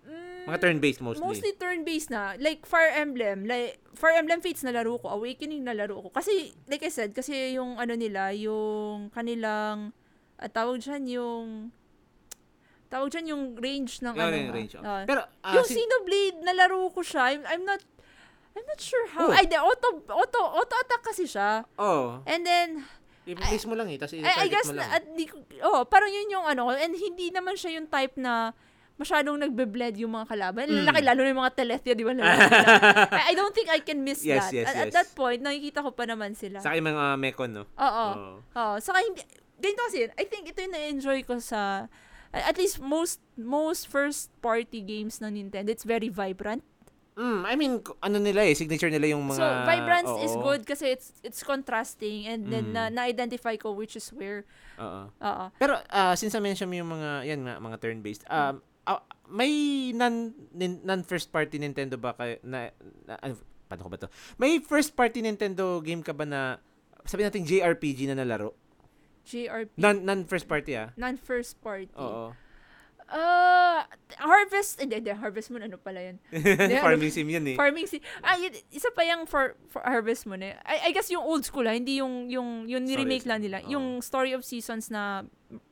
[0.04, 1.24] Mm, Mga turn-based mostly.
[1.24, 2.36] Mostly turn-based na.
[2.38, 3.46] Like, Fire Emblem.
[3.46, 5.10] Like, Fire Emblem Fates na laro ko.
[5.10, 6.10] Awakening na laro ko.
[6.12, 9.90] Kasi, like I said, kasi yung ano nila, yung kanilang,
[10.38, 11.46] at tawag dyan yung,
[12.90, 14.36] tawag dyan yung range ng ano.
[14.36, 14.74] yung range.
[14.78, 14.84] oh.
[14.86, 15.04] Ah.
[15.04, 17.34] Pero ah, yung sin- Xenoblade, nalaro ko siya.
[17.36, 17.82] I'm, I'm not,
[18.56, 19.30] I'm not sure how.
[19.30, 19.36] Oh.
[19.36, 21.66] Ay, di, auto, auto, auto attack kasi siya.
[21.78, 22.86] oh, And then,
[23.26, 24.90] i-place mo lang eh, tapos I, I i-target guess, mo lang.
[24.94, 25.26] at di,
[25.66, 28.54] oh, parang yun yung ano, and hindi naman siya yung type na,
[28.96, 30.72] masyadong nagbe-bled yung mga kalaban.
[30.72, 30.88] Mm.
[30.88, 32.16] Lalaki, lalo na yung mga telethia, di ba?
[32.16, 34.56] I, I don't think I can miss Yes, that.
[34.56, 34.96] yes, at, at yes.
[34.96, 36.64] that point, nakikita ko pa naman sila.
[36.64, 37.64] Sa akin mga mekon, no?
[37.76, 38.08] Oo.
[38.16, 38.34] Oo.
[38.56, 38.76] Oo.
[38.80, 39.20] Saka hindi,
[39.60, 41.92] ganito kasi, I think ito yung na-enjoy ko sa,
[42.36, 46.64] at least most most first party games ng Nintendo, it's very vibrant.
[47.16, 49.40] Mm, I mean, ano nila eh, signature nila yung mga...
[49.40, 50.44] so, vibrance is oo.
[50.44, 52.76] good kasi it's it's contrasting and then Mm.
[52.76, 54.44] na, na-identify ko which is where.
[54.76, 55.08] Oo.
[55.08, 55.46] Oo.
[55.56, 59.00] Pero ah, since na-mention mo yung mga, yan nga, mga turn-based, um, ah,
[59.32, 59.48] may
[59.96, 62.68] non, nin- non-first party Nintendo ba kayo, na,
[63.08, 63.40] na ano,
[63.72, 64.12] paano ko ba to?
[64.36, 66.60] May first party Nintendo game ka ba na,
[67.08, 68.52] sabi natin JRPG na nalaro?
[69.26, 69.74] JRP.
[69.76, 70.94] Non, non-first party ah.
[70.96, 71.90] non-first party.
[71.98, 72.32] Oo.
[73.06, 73.86] Uh,
[74.18, 76.18] Harvest, hindi, hindi, Harvest Moon, ano pala yun?
[76.34, 77.54] ano- Farming sim yun eh.
[77.54, 80.58] Farming si Ah, yun, isa pa yung for, for Harvest Moon eh.
[80.66, 83.42] I, I guess yung old school ha, hindi yung yung yung Story remake of- lang
[83.46, 83.58] nila.
[83.62, 83.70] oo.
[83.70, 85.22] Yung Story of Seasons na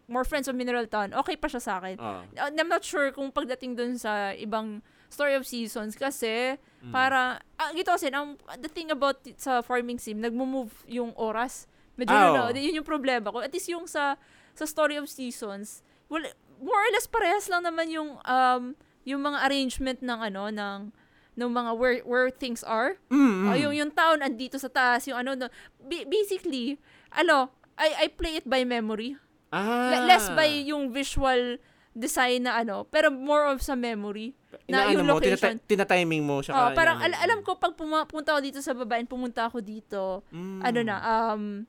[0.05, 1.97] More Friends of Mineral Town, okay pa siya sa akin.
[1.97, 2.21] Oo.
[2.37, 6.91] Uh, I'm not sure kung pagdating dun sa ibang Story of Seasons kasi Mm.
[6.91, 11.65] para ah, gito kasi ang the thing about sa farming sim nagmo-move yung oras.
[11.95, 12.55] Medyo Ah, ano, oo.
[12.55, 13.39] yun yung problema ko.
[13.39, 14.17] At least yung sa
[14.53, 16.25] sa Story of Seasons, well,
[16.57, 18.73] more or less parehas lang naman yung um
[19.03, 20.79] yung mga arrangement ng ano ng
[21.33, 22.95] ng mga where where things are.
[23.09, 23.45] Mm, mm.
[23.47, 25.47] Oh, yung yung town andito sa taas, yung ano no,
[25.79, 26.77] Ba- basically,
[27.09, 29.17] ano, I I play it by memory.
[29.49, 29.89] ah.
[29.91, 31.57] Le- less by yung visual
[31.91, 34.33] design na ano, pero more of sa memory.
[34.65, 35.57] na Inaano yung mo, location.
[35.57, 36.53] tinata- tina-timing mo siya.
[36.53, 40.21] Oh, parang al- alam ko pag pumunta ako dito sa baba and pumunta ako dito,
[40.29, 40.61] Mm.
[40.61, 41.65] ano na, um,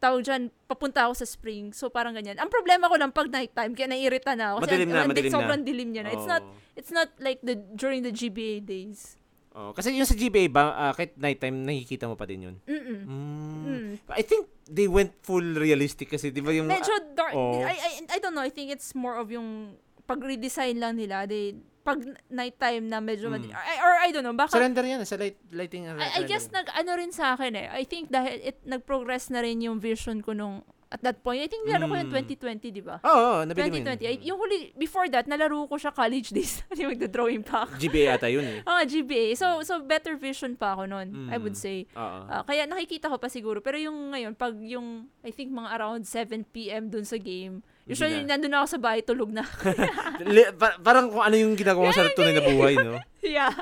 [0.00, 1.70] tawag dyan, papunta ako sa spring.
[1.74, 2.38] So, parang ganyan.
[2.38, 4.66] Ang problema ko lang pag nighttime, kaya naiirita na ako.
[4.66, 5.36] Kasi Madilim na, madilim na.
[5.36, 6.10] sobrang dilim niya na.
[6.14, 6.42] It's not,
[6.74, 9.18] it's not like the, during the GBA days.
[9.54, 9.70] Oo.
[9.70, 12.56] kasi yung sa GBA ba, ah, kahit nighttime, nakikita mo pa din yun?
[12.66, 13.00] Mm-mm.
[13.06, 13.62] Mm.
[13.62, 13.90] Mm.
[14.10, 16.66] I think they went full realistic kasi, di ba yung...
[16.66, 17.38] Medyo dark.
[17.38, 17.62] Oo.
[17.62, 18.42] I, I, I don't know.
[18.42, 19.78] I think it's more of yung
[20.10, 21.30] pag-redesign lang nila.
[21.30, 21.54] They,
[21.84, 23.32] pag nighttime na medyo, Mm.
[23.34, 25.84] madi- I, or I don't know, baka Surrender yan, sa light, lighting.
[25.84, 27.68] uh, I, I guess nag ano rin sa akin eh.
[27.70, 31.42] I think dahil it nag-progress na rin yung vision ko nung at that point.
[31.42, 32.22] I think nilaro ko yung Mm.
[32.30, 33.02] 2020, di ba?
[33.02, 34.00] Oo, oh, nabili mo 2020.
[34.00, 34.30] Ay, yun.
[34.30, 36.62] yung huli, before that, nalaro ko siya college days.
[36.70, 37.76] Hindi magda-drawing pa ako.
[37.76, 38.60] GBA ata yun eh.
[38.70, 39.34] Ah, GBA.
[39.34, 41.60] So, so better vision pa ako noon, I would Mm.
[41.60, 41.78] say.
[41.90, 42.18] Oo.
[42.24, 43.58] Ah, kaya nakikita ko pa siguro.
[43.58, 46.88] Pero yung ngayon, pag yung, I think mga around 7 p.m.
[46.88, 48.36] dun sa game, usually na.
[48.36, 49.44] nandun ako sa bahay, tulog na.
[50.36, 52.96] Li- pa- parang kung ano yung ginagawa sa tunay na buhay, no?
[53.24, 53.52] yeah.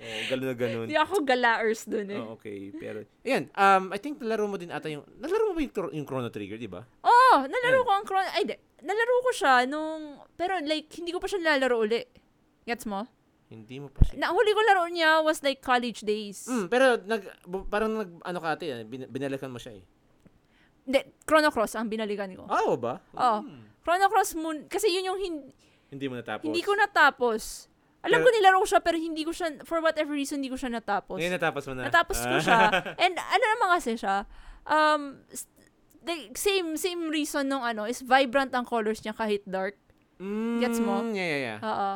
[0.00, 0.86] Oo, ganun na ganun.
[0.88, 2.20] Hindi ako galaers dun eh.
[2.20, 5.60] Oh, okay, pero ayan, um I think nalaro mo din ata yung nalaro mo ba
[5.60, 6.80] yung, yung Chrono Trigger, di ba?
[7.04, 8.28] Oh, nalaro ko ang Chrono...
[8.32, 8.56] Ay, di.
[8.80, 10.24] Nalaro ko siya nung...
[10.40, 12.00] Pero like, hindi ko pa siya nilalaro uli.
[12.64, 13.04] Gets mo?
[13.50, 14.14] Hindi mo pa siya.
[14.14, 16.46] Na huli ko laro niya was like college days.
[16.46, 17.22] Mm, pero nag
[17.66, 19.84] parang nag ano ka ate, eh, bin, binalikan mo siya eh.
[20.90, 22.44] Hindi, Chrono Cross ang binalikan ko.
[22.44, 22.98] Ah, oo ba?
[23.14, 23.38] Oo.
[23.40, 25.50] Mm, Chrono Cross Moon, kasi yun yung hin-
[25.88, 26.44] hindi mo natapos.
[26.44, 27.70] hindi ko natapos.
[28.00, 30.56] Alam Pero- ko nilaro ko siya, pero hindi ko siya, for whatever reason, hindi ko
[30.56, 31.16] siya natapos.
[31.16, 31.82] Ngayon natapos mo na.
[31.86, 32.42] Natapos ko Ah.
[32.42, 32.58] siya.
[33.04, 34.24] And ano naman kasi siya,
[34.64, 35.46] um, s-
[36.00, 39.76] the same same reason nung ano, is vibrant ang colors niya kahit dark.
[40.16, 41.04] Mm, Gets mo?
[41.08, 41.58] Yeah, yeah, yeah.
[41.60, 41.90] Oo.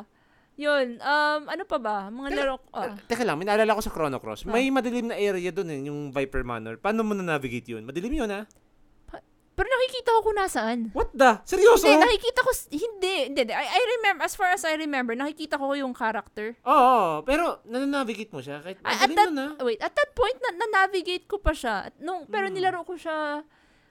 [0.54, 2.06] Yun, um, ano pa ba?
[2.08, 2.68] Mga Teka, laro ko.
[2.70, 2.84] ah.
[2.86, 4.44] Eh, Teka lang, may naalala ko sa Chrono Cross.
[4.44, 4.52] Ah.
[4.52, 6.76] May madilim na area doon eh, yung Viper Manor.
[6.76, 7.82] Paano mo na-navigate yun?
[7.82, 8.44] Madilim yun ah.
[9.54, 10.78] Pero nakikita ko kung nasaan.
[10.90, 11.38] What the?
[11.44, 11.86] Seryoso?
[11.86, 13.52] Hindi, nakikita ko, hindi, hindi, hindi.
[13.52, 16.58] I, I remember, as far as I remember, nakikita ko yung character.
[16.60, 19.62] Oo, oo, pero na-navigate mo siya kahit Ah, at madilim that, ah.
[19.62, 21.86] wait, at that point, na, na-navigate ko pa siya.
[21.86, 22.54] At Nung, pero Hmm.
[22.54, 23.46] nilaro ko siya,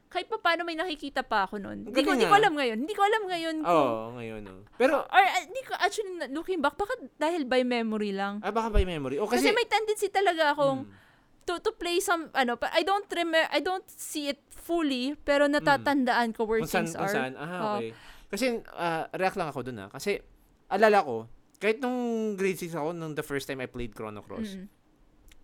[0.07, 1.88] kahit pa paano may nakikita pa ako nun.
[1.88, 2.78] Hindi ko, hindi ko alam ngayon.
[2.78, 4.59] Hindi ko alam ngayon Oo, kung, ngayon oh.
[4.76, 8.38] Pero, or uh, hindi ko, actually, na- looking back, baka dahil by memory lang.
[8.39, 9.18] ah, baka by memory.
[9.18, 11.01] O Kasi, kasi, may tendency talaga akong, Hmm.
[11.43, 15.45] To to play some ano but I don't remember I don't see it fully pero
[15.45, 17.13] natatandaan ko where kung saan, things kung are.
[17.13, 17.31] saan.
[17.35, 17.75] Ah, Oo.
[17.77, 17.91] okay.
[18.33, 19.89] Kasi, ah, react lang ako dun ah.
[19.91, 20.17] Kasi,
[20.65, 21.29] alala ko,
[21.59, 24.65] kahit nung grade 6 ako, nung the first time I played Chrono Cross, Mm.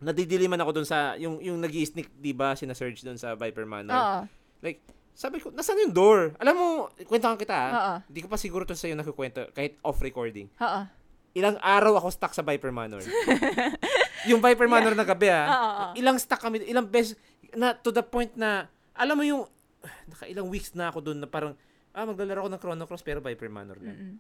[0.02, 3.94] nadidiliman ako dun sa, yung, yung nag sneak di ba, sina-search dun sa Viper Manor.
[3.94, 4.20] Oo.
[4.64, 4.82] Like,
[5.14, 6.34] sabi ko, nasaan yung door?
[6.42, 6.68] Alam mo,
[7.04, 7.70] kwentahan kita ah.
[7.70, 7.94] Oo.
[8.08, 10.50] Hindi ko pa siguro to sa'yo nakukwento, kahit off-recording.
[10.58, 10.82] Oo.
[11.36, 13.06] Ilang araw ako stuck sa Viper Manor.
[14.28, 15.46] yung Viper Manor na gabi ah.
[15.48, 15.88] Oo, oo.
[15.96, 17.16] Ilang stuck kami, ilang beses,
[17.56, 18.68] na to the point na,
[18.98, 19.48] alam mo yung,
[20.12, 21.54] naka ilang weeks na ako doon na parang,
[21.96, 23.94] ah, maglalaro ako ng Chrono Cross pero Viper Manor na.
[23.94, 24.14] Mm-mm.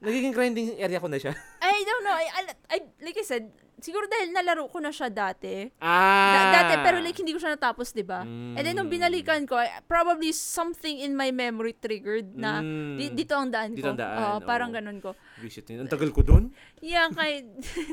[0.00, 1.36] Nagiging grinding area ko na siya.
[1.62, 2.12] I don't know.
[2.12, 2.26] I,
[2.68, 3.48] I, like I said,
[3.78, 5.68] siguro dahil nalaro ko na siya dati.
[5.76, 6.32] Ah!
[6.32, 8.20] Da- dati, pero like hindi ko siya natapos, di ba?
[8.22, 8.56] Mm.
[8.56, 12.96] And then nung binalikan ko, I- probably something in my memory triggered na Mm.
[12.96, 13.92] di- dito ang daan Dito ko.
[13.92, 15.12] ang daan, Oo, parang ganun ko.
[15.38, 15.84] Visit yun.
[15.84, 16.48] Ang tagal ko doon.
[16.80, 17.44] Yeah, kay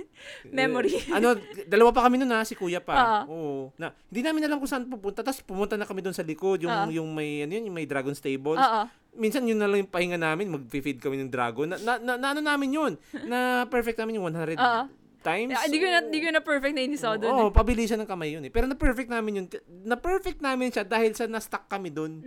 [0.49, 0.91] memory.
[0.93, 1.35] Eh, ano,
[1.65, 2.95] dalawa pa kami noon ha, si kuya pa.
[2.95, 3.23] Ah.
[3.25, 3.71] Oo.
[3.75, 5.21] Na, hindi namin alam kung saan pupunta.
[5.21, 6.87] Tapos pumunta na kami doon sa likod, yung Ah.
[6.87, 8.59] yung may ano yun, yung may dragon stables.
[8.59, 8.83] Oo.
[9.17, 11.67] Minsan yun na lang yung pahinga namin, mag-feed kami ng dragon.
[11.67, 12.93] Na, na, na, na ano namin yun?
[13.31, 14.81] Na perfect namin yung 100 Oo.
[15.19, 15.57] times.
[15.57, 17.33] Ah, Hindi ko na, hindi ko na perfect na inisaw doon.
[17.33, 18.53] Oo, pabilisan ng kamay yun eh.
[18.53, 19.45] Pero na-perfect namin yun.
[19.83, 22.21] Na-perfect namin siya dahil sa na-stuck kami doon.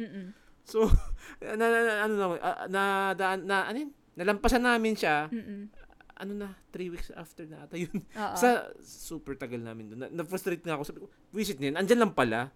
[0.62, 0.90] So,
[1.40, 2.82] na, na, na- ano na, ah, na,
[3.14, 3.90] daan, na, ano yun?
[4.12, 5.70] Nalampasan namin siya, Mm-mm.
[6.14, 7.94] ano na, three weeks after na ata yun.
[7.94, 8.36] Oo.
[8.42, 10.00] Sa super tagal namin doon.
[10.04, 10.82] Na, na-frustrate nga ako.
[10.84, 11.78] Sabi ko, visit niyan.
[11.78, 12.50] Andyan lang pala.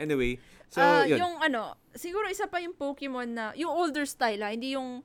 [0.00, 1.20] Anyway, so, Ah, yun.
[1.20, 5.04] Yung ano, siguro isa pa yung Pokemon na, yung older style ha, hindi yung,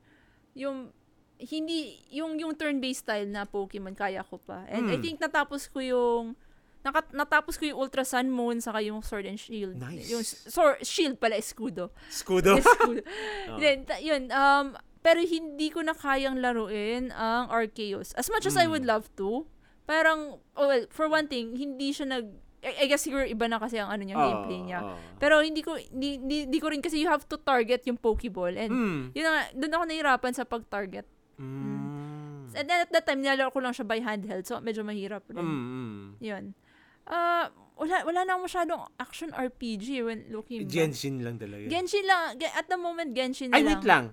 [0.56, 0.88] yung,
[1.36, 4.64] hindi, yung, yung turn-based style na Pokemon, kaya ko pa.
[4.66, 5.04] And I Hmm.
[5.04, 6.32] think natapos ko yung,
[6.80, 9.76] nakat, natapos ko yung Ultra Sun Moon, saka yung Sword and Shield.
[9.76, 10.08] Nice.
[10.08, 11.92] Yung sword, Shield pala, Escudo.
[12.08, 12.56] Skudo.
[12.56, 13.04] Escudo.
[13.52, 13.58] Oo.
[13.60, 14.72] Then, yun, um,
[15.02, 18.10] pero hindi ko na kayang laruin ang Arceus.
[18.16, 18.72] As much as I Hmm.
[18.72, 19.44] would love to,
[19.84, 22.26] parang, oh, well, for one thing, hindi siya nag,
[22.60, 24.80] I, I guess siguro iba na kasi ang ano niya, Oo, gameplay niya.
[24.80, 24.96] oo.
[25.16, 28.54] Pero hindi ko hindi, hindi, hindi ko rin kasi you have to target yung Pokeball
[28.54, 29.00] and Mm.
[29.12, 31.06] yun na, nga, doon ako nahirapan sa pag-target.
[31.36, 32.56] Mm.
[32.56, 35.38] And then at that time nilalaro ko lang siya by handheld so medyo mahirap rin.
[35.38, 36.04] Mm.
[36.18, 36.44] Yun.
[37.04, 40.72] Ah, wala wala na masyadong action RPG when looking back.
[40.72, 41.68] Genshin lang talaga.
[41.68, 43.68] Genshin lang at the moment Genshin Ay, lang.
[43.68, 44.04] wait lang.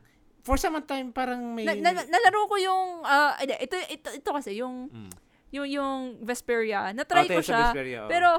[0.43, 1.63] For some time, parang may...
[1.63, 2.99] Na, na- nalaro ko yung
[3.39, 5.09] hindi, ito, ito ito kasi yung Mm.
[5.53, 6.89] Yung yung Vesperia.
[6.91, 7.69] Na-try Oh, ko siya.
[7.69, 8.09] Vesperia, oo.
[8.09, 8.29] Pero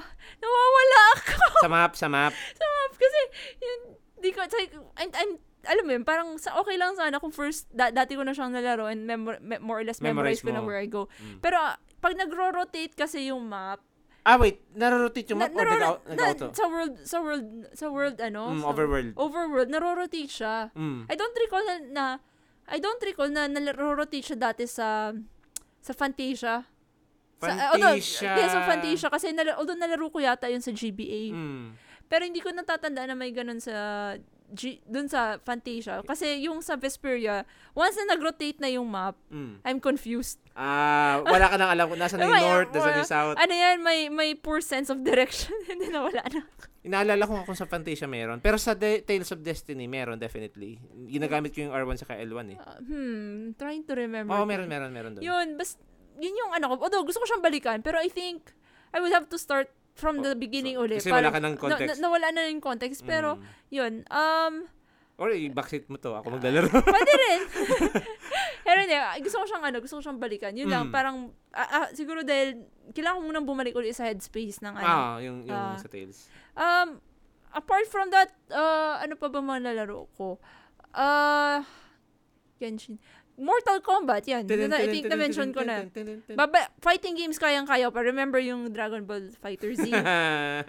[0.42, 1.34] nawawala ako.
[1.64, 2.34] sa map, sa map.
[2.34, 3.20] sa map kasi
[3.58, 3.80] yun,
[4.18, 5.30] di ko like, I'm, I'm,
[5.64, 8.50] alam mo yun, parang sa okay lang sana kung first, da, dati ko na siyang
[8.50, 11.06] nalaro and memor, me- more or less memorize, Memorize ko na where I go.
[11.16, 11.38] Mm.
[11.38, 11.56] Pero
[11.98, 13.80] pag nagro-rotate kasi yung map,
[14.24, 14.64] Ah, wait.
[14.72, 16.48] Narorotate yung Na, map or nag- na- nag-auto?
[16.56, 17.46] sa world, sa world,
[17.76, 18.42] sa world, ano?
[18.50, 19.10] Mm, sa- overworld.
[19.14, 20.54] Overworld, narorotate siya.
[20.72, 21.04] Mm.
[21.06, 22.04] I don't recall na, na
[22.64, 25.12] I don't recall na narorotate siya dati sa
[25.78, 26.64] sa Fantasia.
[27.44, 28.32] Sa, uh, although, Fantasia.
[28.34, 29.08] yeah, sa Fantasia.
[29.08, 31.30] Kasi nala, although nalaro ko yata yun sa GBA.
[31.30, 31.66] Mm.
[32.04, 33.72] Pero hindi ko natatandaan na may ganun sa
[34.52, 36.04] G, dun sa Fantasia.
[36.04, 37.42] Kasi yung sa Vesperia,
[37.72, 39.58] once na nag-rotate na yung map, Mm.
[39.64, 40.38] I'm confused.
[40.54, 43.36] Ah, wala ka nang alam kung nasa na yung north, nasa na yung south.
[43.40, 45.50] Ano yan, may, may poor sense of direction.
[45.72, 46.44] Hindi na wala na.
[46.84, 48.44] Inaalala ko kung sa Fantasia meron.
[48.44, 50.76] Pero sa De- Tales of Destiny, meron definitely.
[51.08, 52.58] Ginagamit ko yung R1 sa L1 eh.
[52.60, 54.36] Uh, hmm, trying to remember.
[54.36, 55.24] Oo, meron, meron, meron doon.
[55.24, 55.80] Yun, bas,
[56.16, 56.84] yun yung ano ko.
[56.84, 57.78] Although, gusto ko siyang balikan.
[57.80, 58.50] Pero I think,
[58.90, 60.98] I would have to start from the beginning So, ulit.
[60.98, 61.98] kasi wala ka ng Na, context.
[61.98, 63.00] na, nawala na yung context.
[63.04, 63.42] Pero, Mm.
[63.70, 63.92] yun.
[64.08, 64.54] Um,
[65.14, 66.66] Or i-backseat mo to, ako maglalaro.
[66.90, 67.40] pwede rin.
[68.66, 70.50] pero hindi, ah, gusto ko siyang ano, gusto ko siyang balikan.
[70.52, 70.92] Yun lang, Mm.
[70.92, 71.16] parang,
[71.54, 74.82] ah, ah, siguro dahil, kailangan ko munang bumalik ulit sa headspace ng ano.
[74.84, 75.78] ah, yung, yung Ah.
[75.78, 76.26] sa Tales.
[76.52, 76.98] Um,
[77.54, 80.42] apart from that, uh, ano pa ba mga nalaro ko?
[80.90, 81.62] Uh,
[82.56, 82.98] Genshin.
[83.34, 84.46] Mortal Kombat, yan.
[84.46, 85.82] Na, I think na-mention ko na.
[86.32, 87.98] Baba, fighting games kayang-kaya pa.
[87.98, 89.90] Remember yung Dragon Ball Fighter Z?
[89.94, 90.62] Ah,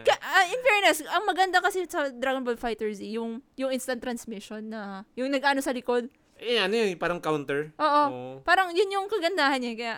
[0.00, 4.00] ka- ah, in fairness, ang maganda kasi sa Dragon Ball Fighter Z, yung, yung instant
[4.00, 6.08] transmission na, yung nag-ano sa likod.
[6.36, 7.68] eh, ano yun, parang counter.
[7.76, 8.02] Oo.
[8.08, 8.32] Oo.
[8.40, 9.72] Parang yun yung kagandahan niya.
[9.76, 9.96] Kaya,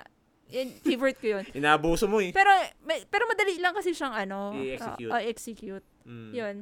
[0.51, 1.45] yun, favorite ko yun.
[1.59, 2.35] Inaabuso mo eh.
[2.35, 2.51] Pero,
[2.83, 5.07] may- pero madali lang kasi siyang ano, I-execute.
[5.09, 5.87] ah, ah, execute.
[6.03, 6.31] Mm.
[6.35, 6.57] Yun.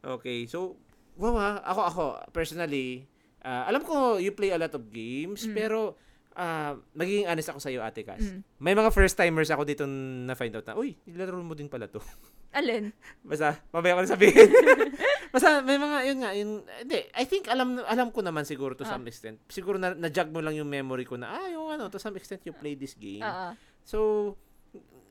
[0.00, 0.80] Okay, so,
[1.14, 2.02] wow ah, ako, ako,
[2.32, 3.04] personally,
[3.42, 5.54] ah, alam ko you play a lot of games, Mm.
[5.54, 5.98] pero,
[6.32, 8.22] ah, magiging honest ako sa'yo, Ate Cass.
[8.22, 8.40] Mm.
[8.58, 11.98] May mga first-timers ako dito na-find out na, uy, nilaro mo din pala to.
[12.56, 12.92] Alin?
[13.20, 14.48] Basta, mamaya ko na sabihin.
[15.32, 18.84] Basta, may mga, yun nga, yun, hindi, I think, alam alam ko naman siguro to
[18.84, 18.92] Ah.
[18.92, 19.40] some extent.
[19.48, 22.44] Siguro na, na-jog mo lang yung memory ko na, ah, yung ano, to some extent
[22.44, 23.24] you play this game.
[23.24, 23.56] Ah.
[23.82, 24.36] So,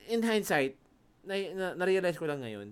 [0.06, 0.78] in hindsight,
[1.22, 2.70] na, na, na-realize ko lang ngayon,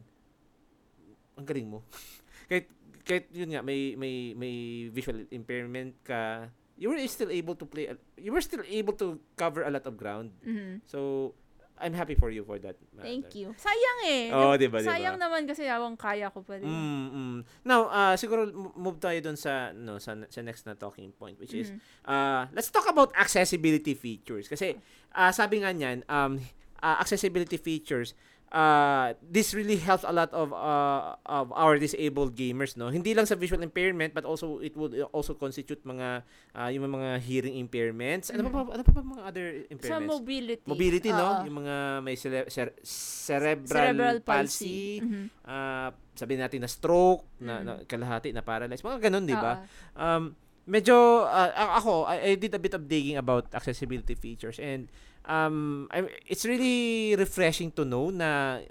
[1.34, 1.82] ang galing mo.
[2.50, 2.70] kahit,
[3.10, 4.56] kahit yun nga, may, may, may
[4.94, 6.46] visual impairment ka,
[6.78, 9.98] you were still able to play, you were still able to cover a lot of
[9.98, 10.30] ground.
[10.46, 10.86] Mhm.
[10.86, 11.34] So,
[11.80, 12.76] I'm happy for you for that.
[13.00, 13.56] Thank you.
[13.56, 14.36] Sayang eh.
[14.36, 14.92] Oo, diba, diba?
[14.92, 16.68] Sayang naman kasi awang kaya ko pa din.
[16.68, 17.38] Mm, mm.
[17.64, 21.56] Now, uh, siguro move tayo dun sa no sa, sa next na talking point which
[21.56, 21.80] is Mhm.
[22.04, 24.76] uh, let's talk about accessibility features kasi
[25.16, 26.44] uh, sabi nga niyan um
[26.84, 28.12] uh, accessibility features
[28.50, 33.26] uh, this really helps a lot of uh, of our disabled gamers no hindi lang
[33.26, 36.22] sa visual impairment but also it would also constitute mga
[36.54, 40.14] uh, yung mga hearing impairments ano pa ba, ano pa ba mga other Sa impairments
[40.16, 40.64] mobility.
[40.66, 41.46] mobility no Oo.
[41.46, 45.06] yung mga may cere- cer- cerebral, cerebral palsy, palsy.
[45.06, 45.26] Mhm.
[45.46, 47.64] ah sabihin natin na stroke, na, Mm.
[47.64, 49.64] na kalahati, na paralyzed, mga ganun, di ba?
[49.96, 50.36] Um,
[50.68, 50.92] medyo,
[51.24, 54.92] a- ako, I, I did a bit of digging about accessibility features and
[55.24, 58.62] um, I, it's really refreshing to know na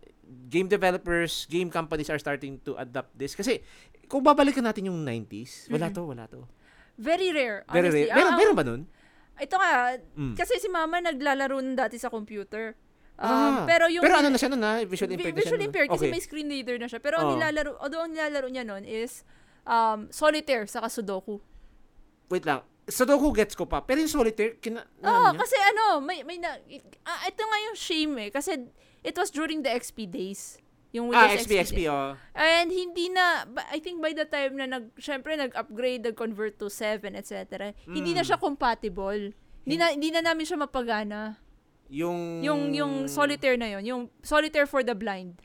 [0.49, 3.33] game developers, game companies are starting to adopt this.
[3.33, 3.61] Kasi,
[4.07, 5.95] kung babalikan natin yung 90s, wala Mhm.
[5.95, 6.41] to, wala to.
[6.97, 7.63] Very rare.
[7.69, 8.11] Very rare.
[8.11, 8.83] Meron, Ah, meron ba nun?
[9.39, 9.73] Ito nga,
[10.19, 10.35] Mm.
[10.35, 12.75] kasi si mama naglalaro nun dati sa computer.
[13.19, 14.83] Um, Ah, pero yung Pero ano na siya nun ha?
[14.83, 15.71] Visual vi- impaired na siya visually nun.
[15.71, 16.13] impaired kasi Okay.
[16.13, 16.99] may screen reader na siya.
[16.99, 17.35] Pero ang Oo.
[17.35, 19.23] nilalaro, although ang nilalaro niya nun is
[19.63, 21.39] um, solitaire saka sudoku.
[22.29, 22.63] Wait lang.
[22.89, 23.81] Sudoku gets ko pa.
[23.81, 24.81] Pero yung solitaire, kina...
[24.99, 25.37] Oo, niya?
[25.37, 26.57] kasi ano, may, may na,
[27.05, 28.31] ah, ito nga yung shame eh.
[28.33, 28.57] Kasi
[29.01, 30.57] it was during the XP days.
[30.89, 32.17] Yung Ah, Windows XP, XP, oh.
[32.33, 37.13] And hindi na, I think by the time na nag, syempre nag-upgrade, nag-convert to 7,
[37.13, 37.77] etc.
[37.85, 38.29] Hindi na Mm.
[38.33, 39.37] siya compatible.
[39.69, 41.37] Hindi na, hindi na namin siya mapagana.
[41.93, 42.41] Yung...
[42.41, 45.37] Yung, yung solitaire na yon yung solitaire for the blind.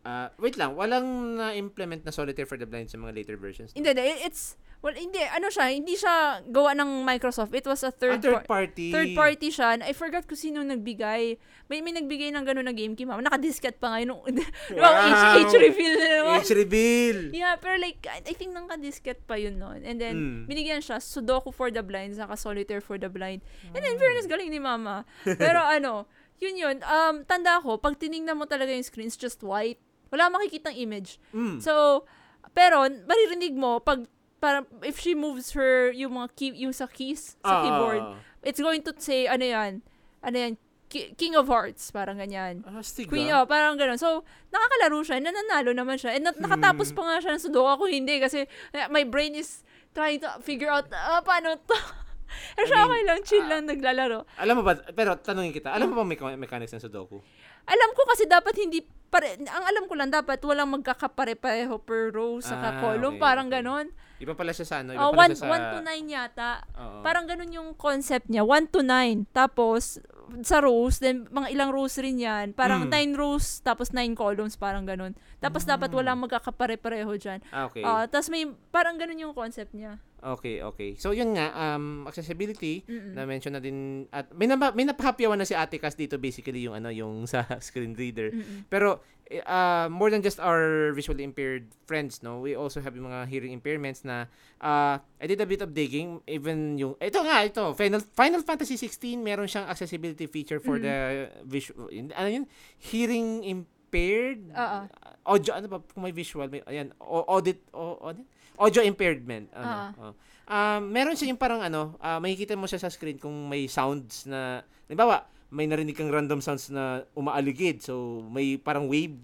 [0.00, 3.74] Ah, wait lang, walang na-implement na solitaire for the blind sa mga later versions.
[3.74, 3.84] no?
[3.84, 3.92] Hindi,
[4.24, 7.50] it's, well, hindi, ano siya, hindi siya gawa ng Microsoft.
[7.50, 8.94] It was a Ah, third, third par- party.
[8.94, 9.82] third party siya.
[9.82, 11.34] I forgot kung sino nagbigay.
[11.66, 13.18] May, may nagbigay ng gano'n na game key, mama.
[13.20, 14.14] Nakadiskat pa ngayon.
[14.78, 14.94] Wow.
[15.42, 16.38] H, H reveal na naman.
[16.38, 17.18] Age reveal.
[17.34, 19.82] Yeah, pero like, I I think nakadisket pa yun noon.
[19.82, 20.40] And then, Mm.
[20.46, 23.42] binigyan siya Sudoku for the blind, saka Solitaire for the blind.
[23.74, 24.00] And then, Ah.
[24.00, 25.02] fairness, galing ni mama.
[25.42, 26.06] Pero ano,
[26.38, 26.76] yun yun.
[26.86, 29.82] Um, tanda ko, pag tiningnan mo talaga yung screen, it's just white.
[30.14, 31.18] Wala makikitang image.
[31.34, 31.58] Mm.
[31.58, 32.06] So,
[32.54, 34.06] pero, maririnig mo, pag,
[34.46, 38.14] para, if she moves her, yung mga key, yung sa keys, sa Ah, keyboard, ah,
[38.40, 39.82] it's going to say, ano yan,
[40.20, 40.54] ano yan,
[40.86, 42.62] Ki- King of Hearts, parang ganyan.
[42.62, 42.78] ah.
[42.78, 43.10] Ah, stiga.
[43.10, 43.98] Queen, oh, parang gano'n.
[43.98, 46.14] So, nakakalaro siya, nananalo naman siya.
[46.14, 47.66] And na- nakatapos pa nga siya ng Sudoku.
[47.66, 51.74] Ako hindi kasi eh, my brain is trying to figure out, ah, paano to?
[52.54, 54.18] Pero I siya mean, okay lang, chill ah, lang naglalaro.
[54.38, 57.18] Alam mo ba, pero tanungin kita, alam mo ba may me- mechanics ng Sudoku?
[57.66, 58.78] Alam ko kasi dapat hindi,
[59.10, 63.18] pare, ang alam ko lang, dapat walang magkakapare-pareho per row sa Ah, column.
[63.18, 63.58] okay, parang okay.
[63.58, 63.86] ganon.
[64.16, 65.72] Iba pala siya sa ano, iba Oh, pala 1 siya sa...
[65.76, 66.50] to 9 yata.
[66.74, 67.00] Oo.
[67.04, 68.42] Parang ganun yung concept niya.
[68.42, 69.28] 1 to 9.
[69.30, 70.00] Tapos,
[70.42, 72.50] sa rows, then mga ilang rows rin yan.
[72.50, 72.90] Parang Mm.
[72.90, 75.14] nine rows, tapos nine columns, parang ganun.
[75.38, 77.38] Tapos dapat walang magkakapare-pareho dyan.
[77.52, 77.84] Ah, okay.
[77.84, 78.42] Ah, tapos may,
[78.72, 80.00] parang ganun yung concept niya.
[80.34, 80.90] Okay, okay.
[80.96, 83.14] So, yun nga, um, accessibility, Mm-mm.
[83.14, 86.74] na-mention na din, at may, napa, may napahapyawan na si Ate Cas dito, basically, yung
[86.74, 88.34] ano, yung sa screen reader.
[88.34, 88.66] Mm-mm.
[88.66, 93.10] Pero eh, uh, more than just our visually impaired friends, no, we also have yung
[93.10, 94.30] mga hearing impairments na
[94.62, 98.78] uh, I did a bit of digging, even yung ito nga ito, Final Final Fantasy
[98.78, 100.82] 16 meron siyang accessibility feature for Mhm.
[100.86, 100.94] the
[101.42, 102.44] visual ano yun,
[102.78, 104.78] hearing impaired Oo.
[105.26, 108.26] audio ano ba kung may visual may ayan audit o audit
[108.58, 109.90] audio impairment ano Ah.
[110.00, 110.14] oh.
[110.46, 114.24] Um, meron siya yung parang ano uh, makikita mo siya sa screen kung may sounds
[114.24, 119.14] na halimbawa may narinig kang random sounds na umaaligid so may parang wave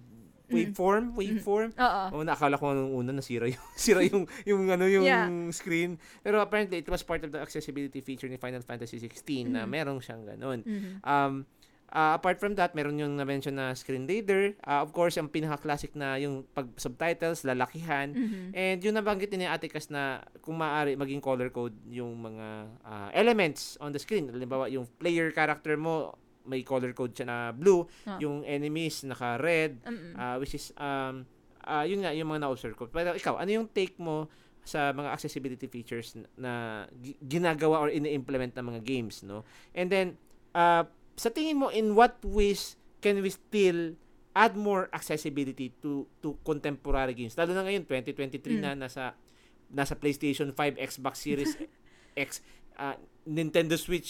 [0.48, 2.02] waveform waveform Oo.
[2.12, 5.24] Oh, nakakala ko nung una nasira yung sira yung yung ano yung Yeah.
[5.50, 5.96] screen.
[6.20, 9.70] Pero apparently it was part of the accessibility feature ni Final Fantasy 16 na Mhm.
[9.70, 10.60] merong siyang ganun.
[10.60, 11.00] Mhm.
[11.00, 11.48] Um
[11.92, 14.56] uh, apart from that, meron yung na-mention na screen reader.
[14.64, 18.16] Uh, of course, ang pinaka-classic na yung pag subtitles, lalakihan.
[18.16, 18.56] Mhm.
[18.56, 22.46] And yung nabanggit ni Ate Cas na kung maaari maging color code yung mga
[22.82, 24.32] uh, elements on the screen.
[24.32, 26.16] Halimbawa, yung player character mo,
[26.48, 27.86] may color code siya na blue.
[28.08, 28.18] Ah.
[28.18, 29.78] Yung enemies, naka-red.
[30.18, 31.22] Uh, which is, um,
[31.62, 32.90] uh, yun nga, yung mga na-observe ko.
[32.90, 34.26] Pero ikaw, ano yung take mo
[34.62, 39.42] sa mga accessibility features na gi- ginagawa or ini-implement ng mga games, no?
[39.74, 40.14] And then,
[40.54, 40.86] uh,
[41.16, 43.96] sa tingin mo, in what ways can we still
[44.32, 47.36] add more accessibility to to contemporary games?
[47.36, 49.12] Lalo na ngayon, 2023 na, nasa
[49.72, 51.56] nasa PlayStation 5, Xbox Series
[52.28, 52.44] X,
[52.76, 54.08] uh, Nintendo Switch,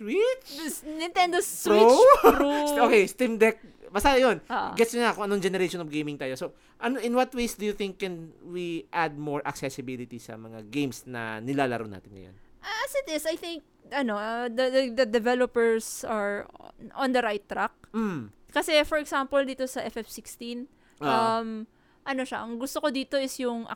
[0.00, 0.48] Switch?
[0.84, 2.88] Nintendo Switch Pro.
[2.88, 3.60] okay, Steam Deck.
[3.94, 4.42] Basta yun.
[4.50, 4.74] Ah.
[4.74, 6.34] Gets nyo na kung anong generation of gaming tayo.
[6.34, 6.50] So,
[6.82, 11.06] ano, in what ways do you think can we add more accessibility sa mga games
[11.06, 12.34] na nilalaro natin ngayon?
[12.64, 13.60] As it is, I think,
[13.92, 16.48] ano, uh, the, the, the developers are
[16.96, 17.72] on the right track.
[17.92, 18.32] Mm.
[18.48, 20.64] Kasi, for example, dito sa FF16,
[21.02, 21.42] Ah.
[21.42, 21.66] um,
[22.06, 23.66] ano siya, ang gusto ko dito is yung,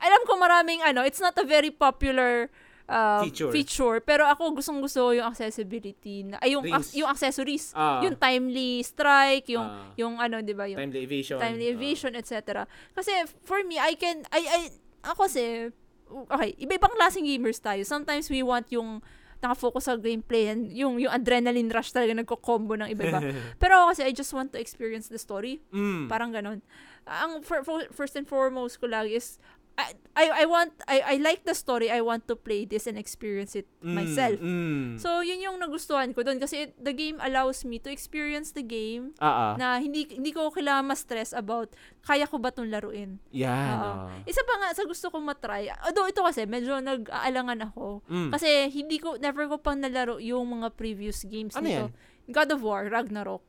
[0.00, 2.48] alam ko maraming, ano, it's not a very popular
[2.88, 3.20] uh,
[3.52, 4.00] Feature.
[4.00, 8.00] pero ako gustong gusto yung accessibility, na, ay, yung, ac- yung accessories, Ah.
[8.00, 9.92] yung timely strike, yung, Ah.
[9.94, 11.38] yung ano, di ba, yung timely evasion.
[11.38, 12.64] timely evasion, etc.
[12.96, 13.12] Kasi,
[13.44, 14.60] for me, I can, I, I,
[15.04, 15.68] ako kasi,
[16.30, 17.82] okay, iba-ibang klaseng gamers tayo.
[17.82, 19.02] Sometimes we want yung
[19.44, 23.20] nakafocus sa gameplay and yung, yung adrenaline rush talaga nagko-combo ng iba-iba.
[23.60, 25.60] Pero ako kasi, I just want to experience the story.
[25.68, 26.08] mm.
[26.08, 26.64] Parang ganun.
[27.04, 29.36] Ang fir- fir- first and foremost ko lagi is,
[29.74, 32.94] I, I, I want, I, I like the story, I want to play this and
[32.94, 34.38] experience it Mm, myself.
[34.40, 34.96] Mm.
[34.96, 38.64] So, yun yung nagustuhan ko doon kasi it- the game allows me to experience the
[38.64, 39.58] game ah.
[39.60, 43.20] na hindi hindi ko kailangan ma-stress about kaya ko ba itong laruin.
[43.34, 43.76] Yan.
[43.76, 43.90] Oo.
[44.08, 44.24] ah.
[44.24, 48.00] Isa pa nga sa gusto kong matry, although ito kasi medyo nag-aalangan ako.
[48.08, 48.30] Mm.
[48.32, 51.86] Kasi hindi ko, never ko pang nalaro yung mga previous games Ano nito.
[52.30, 53.44] God of War, Ragnarok.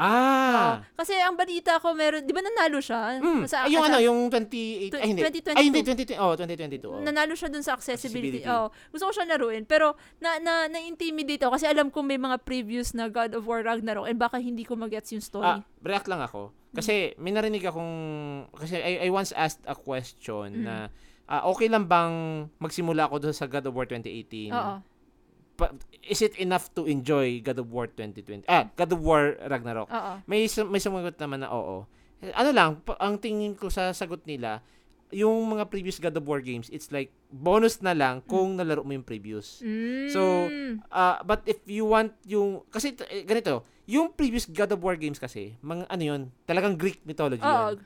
[0.00, 0.80] Ah.
[0.80, 0.96] Oo.
[0.96, 3.20] kasi ang balita ko meron, di ba nanalo siya?
[3.20, 3.44] Mm.
[3.44, 5.20] Sa, Ay, yung ano, yung 28, ay hindi.
[5.20, 5.58] 2022.
[5.60, 6.88] Ay, hindi, 2020, oh, 2022.
[6.88, 7.04] Oh.
[7.04, 8.40] nanalo siya dun sa accessibility.
[8.40, 8.48] Accessibility.
[8.48, 9.68] Oh, gusto ko siya laruin.
[9.68, 13.60] Pero, na, na, na-intimidate ako kasi alam ko may mga previous na God of War
[13.60, 15.44] Ragnarok and baka hindi ko magets yung story.
[15.44, 16.56] Ah, react lang ako.
[16.70, 17.92] Kasi may narinig akong
[18.54, 20.62] kasi I, I once asked a question Mm.
[20.64, 20.74] na
[21.26, 24.54] ah, okay lang bang magsimula ako doon sa God of War 2018?
[24.54, 24.74] Oo.
[25.60, 28.48] Pa- is it enough to enjoy God of War 2020?
[28.48, 29.92] Ah, God of War Ragnarok.
[29.92, 30.12] Oo.
[30.24, 31.84] May may sumagot naman na oo.
[32.32, 34.64] Ano lang, ang tingin ko sa sagot nila,
[35.10, 38.94] yung mga previous God of War games, it's like bonus na lang kung nalaro mo
[38.94, 39.60] yung previous.
[39.60, 40.08] Mm.
[40.08, 40.48] So,
[40.88, 45.18] Ah, but if you want yung kasi eh, ganito, yung previous God of War games
[45.18, 47.74] kasi, mga ano yun, talagang Greek mythology Oo.
[47.74, 47.82] yun.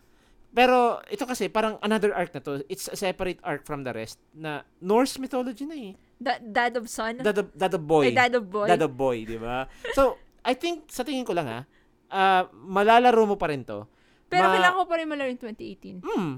[0.54, 2.62] Pero ito kasi parang another arc na to.
[2.70, 5.92] It's a separate arc from the rest na Norse mythology na eh.
[6.14, 7.18] Da- dad of son?
[7.18, 8.06] Dad of, dad of boy.
[8.06, 8.70] Ay, dad of boy?
[8.70, 9.66] Dad of boy, di ba?
[9.98, 10.14] So,
[10.46, 11.60] I think sa tingin ko lang ha,
[12.08, 13.90] ah, malalaro mo pa rin to.
[14.30, 16.06] Pero Ma- kailangan ko pa rin malaro yung 2018.
[16.06, 16.34] Hmm,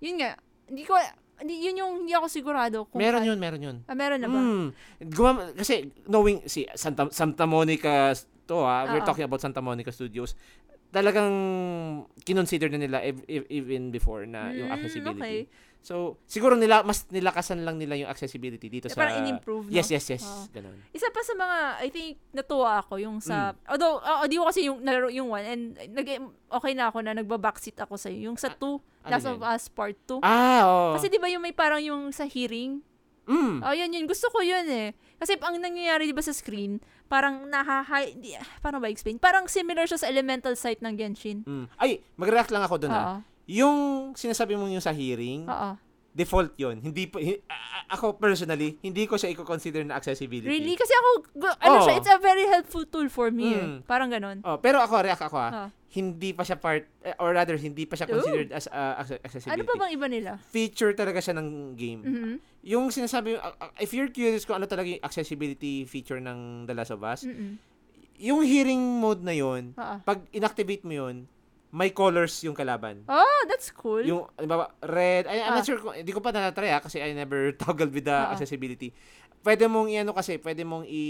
[0.00, 0.32] Yun nga.
[0.68, 0.94] Hindi ko,
[1.40, 2.76] hindi, yun yung hindi ako sigurado.
[2.88, 3.76] Kung meron yun, meron yun.
[3.84, 4.38] Ah, meron na ba?
[4.40, 4.66] Hmm.
[5.12, 8.16] Gumam- kasi knowing si Santa Santa Monica
[8.48, 9.08] to ha, we're Oo.
[9.08, 10.32] talking about Santa Monica Studios.
[10.88, 11.32] Talagang
[12.18, 15.20] kinonsider na nila ev- ev- even before na yung Mm, accessibility.
[15.20, 15.40] okay.
[15.78, 15.94] So,
[16.26, 19.72] siguro nila mas nilakasan lang nila yung accessibility dito Eh, sa parang in-improve, no?
[19.72, 20.20] Yes, yes, yes.
[20.20, 20.50] Oo.
[20.50, 20.74] Ganun.
[20.90, 23.56] Isa pa sa mga, I think, natuwa ako yung sa, Mm.
[23.68, 26.08] although, uh, di ko kasi yung nalaro yung one, and nag
[26.50, 28.26] okay na ako na nagba-backseat ako sa'yo.
[28.26, 29.32] Yung sa 2, ano Last yun?
[29.32, 30.18] of Us Part 2.
[30.20, 30.86] Ah, oo.
[30.96, 32.82] Kasi di ba yung may parang yung sa hearing?
[33.24, 33.60] mm.
[33.60, 34.04] Oh, yun yun.
[34.04, 34.92] Gusto ko yun eh.
[35.16, 38.12] Kasi ang nangyayari di ba sa screen, parang nahahay,
[38.60, 39.16] paano ba explain?
[39.16, 41.42] Parang similar siya sa elemental sight ng Genshin.
[41.42, 41.66] Mm.
[41.74, 43.02] Ay, mag-react lang ako doon ha.
[43.02, 43.16] Oo.
[43.48, 43.76] Yung
[44.12, 45.80] sinasabi mo yung sa hearing, Oo.
[46.12, 47.40] default yon Hindi po, hi-
[47.88, 50.44] ako personally, hindi ko siya i-consider na accessibility.
[50.46, 50.76] Really?
[50.76, 51.08] Kasi ako,
[51.56, 51.84] ano Oo.
[51.88, 53.48] siya, it's a very helpful tool for me.
[53.50, 53.64] eh.
[53.64, 53.78] Mm.
[53.88, 54.44] Parang ganon.
[54.44, 55.50] Oh, pero ako, react ako ah.
[55.64, 55.68] Ah.
[55.88, 58.12] Hindi pa siya part, eh, or rather, hindi pa siya Ooh.
[58.14, 59.64] considered as uh, acce- Ano accessibility.
[59.64, 60.30] pa bang iba nila?
[60.46, 62.00] Feature talaga siya ng game.
[62.02, 62.32] Mhm.
[62.68, 66.74] Yung sinasabi, uh, uh, if you're curious kung ano talaga yung accessibility feature ng The
[66.74, 67.56] Last of Us, Mm-mm.
[68.16, 70.02] yung hearing mode na yon Ah.
[70.02, 71.24] pag inactivate mo yon
[71.68, 73.04] may colors yung kalaban.
[73.04, 74.00] Oh, that's cool.
[74.00, 75.68] Yung, halimbawa, red, I, I'm not Ah.
[75.68, 78.32] sure, kung, hindi ko pa na-try ah, kasi I never toggled with the Ah.
[78.32, 78.92] accessibility.
[79.40, 81.00] Pwede mong i-ano kasi, pwede mong i,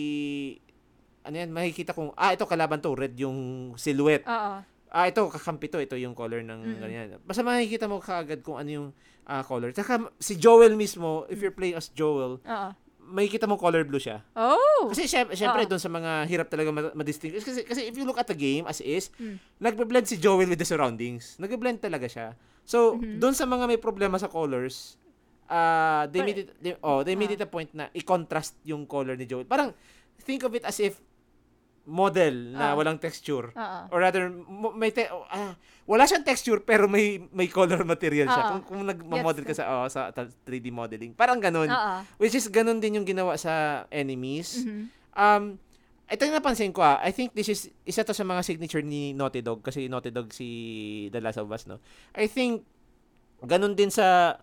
[1.28, 3.36] ano yan, makikita kung, ah, ito kalaban to, red yung
[3.76, 4.24] silhouette.
[4.24, 4.64] Oo.
[4.88, 6.80] Ah, ito, kakampi to, ito yung color ng Mm-mm.
[6.80, 7.06] ganyan.
[7.20, 8.88] Basta makikita mo kaagad kung ano yung
[9.28, 9.68] ah, color.
[9.70, 12.68] Tsaka si Joel mismo, if you're playing as Joel, Oo.
[13.12, 14.24] makikita mo color blue siya.
[14.32, 14.88] Oh!
[14.88, 15.68] Kasi syempre, syempre Oo.
[15.68, 17.44] doon sa mga hirap talaga ma- ma-distinguish.
[17.44, 19.36] Kasi, kasi if you look at the game as is, Mm.
[19.60, 21.36] nagbe-blend si Joel with the surroundings.
[21.36, 22.32] Nagbe-blend talaga siya.
[22.64, 23.20] So, Mhm.
[23.20, 24.96] doon sa mga may problema sa colors,
[25.44, 27.36] uh, they But- made it, they, oh, they made Ah.
[27.36, 29.44] it a point na i-contrast yung color ni Joel.
[29.44, 29.76] Parang,
[30.18, 31.00] think of it as if
[31.88, 32.74] model na Ah.
[32.76, 33.48] walang texture.
[33.50, 33.80] Oo.
[33.88, 34.28] Or rather,
[34.76, 38.44] may te- ah, wala siyang texture pero may may color material siya.
[38.44, 38.50] Oo.
[38.60, 41.16] Kung, kung nag-model ka sa oh, sa ta- 3D modeling.
[41.16, 41.66] Parang ganun.
[41.66, 41.94] Oo.
[42.18, 44.60] Which is ganun din yung ginawa sa enemies.
[44.60, 44.84] Mhm.
[45.12, 45.44] Um,
[46.06, 47.00] ito yung napansin ko ah.
[47.00, 50.28] I think this is isa to sa mga signature ni Naughty Dog kasi Naughty Dog
[50.30, 50.48] si
[51.08, 51.80] The Last of Us, no?
[52.12, 52.68] I think
[53.40, 54.36] ganun din sa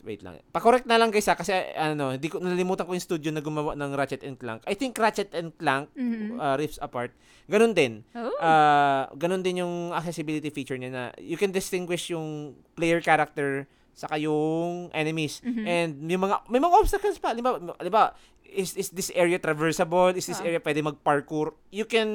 [0.00, 0.38] wait lang.
[0.50, 3.74] Pa-correct na lang guys ha kasi ano, hindi ko nalimutan ko yung studio na gumawa
[3.74, 4.62] ng Ratchet and Clank.
[4.64, 6.36] I think Ratchet and Clank Mhm.
[6.36, 7.10] uh, Rifts Apart.
[7.44, 8.06] Ganun din.
[8.12, 8.30] Oh.
[8.38, 14.16] Ah, ganun din yung accessibility feature niya na you can distinguish yung player character saka
[14.16, 15.42] yung enemies.
[15.42, 15.64] Mhm.
[15.64, 17.34] And yung mga may mga obstacles pa.
[17.34, 17.58] Di ba?
[17.58, 18.14] Di ba?
[18.46, 20.10] Is is this area traversable?
[20.12, 20.46] Is this Ah.
[20.46, 21.52] area pwede mag-parkour?
[21.68, 22.08] You can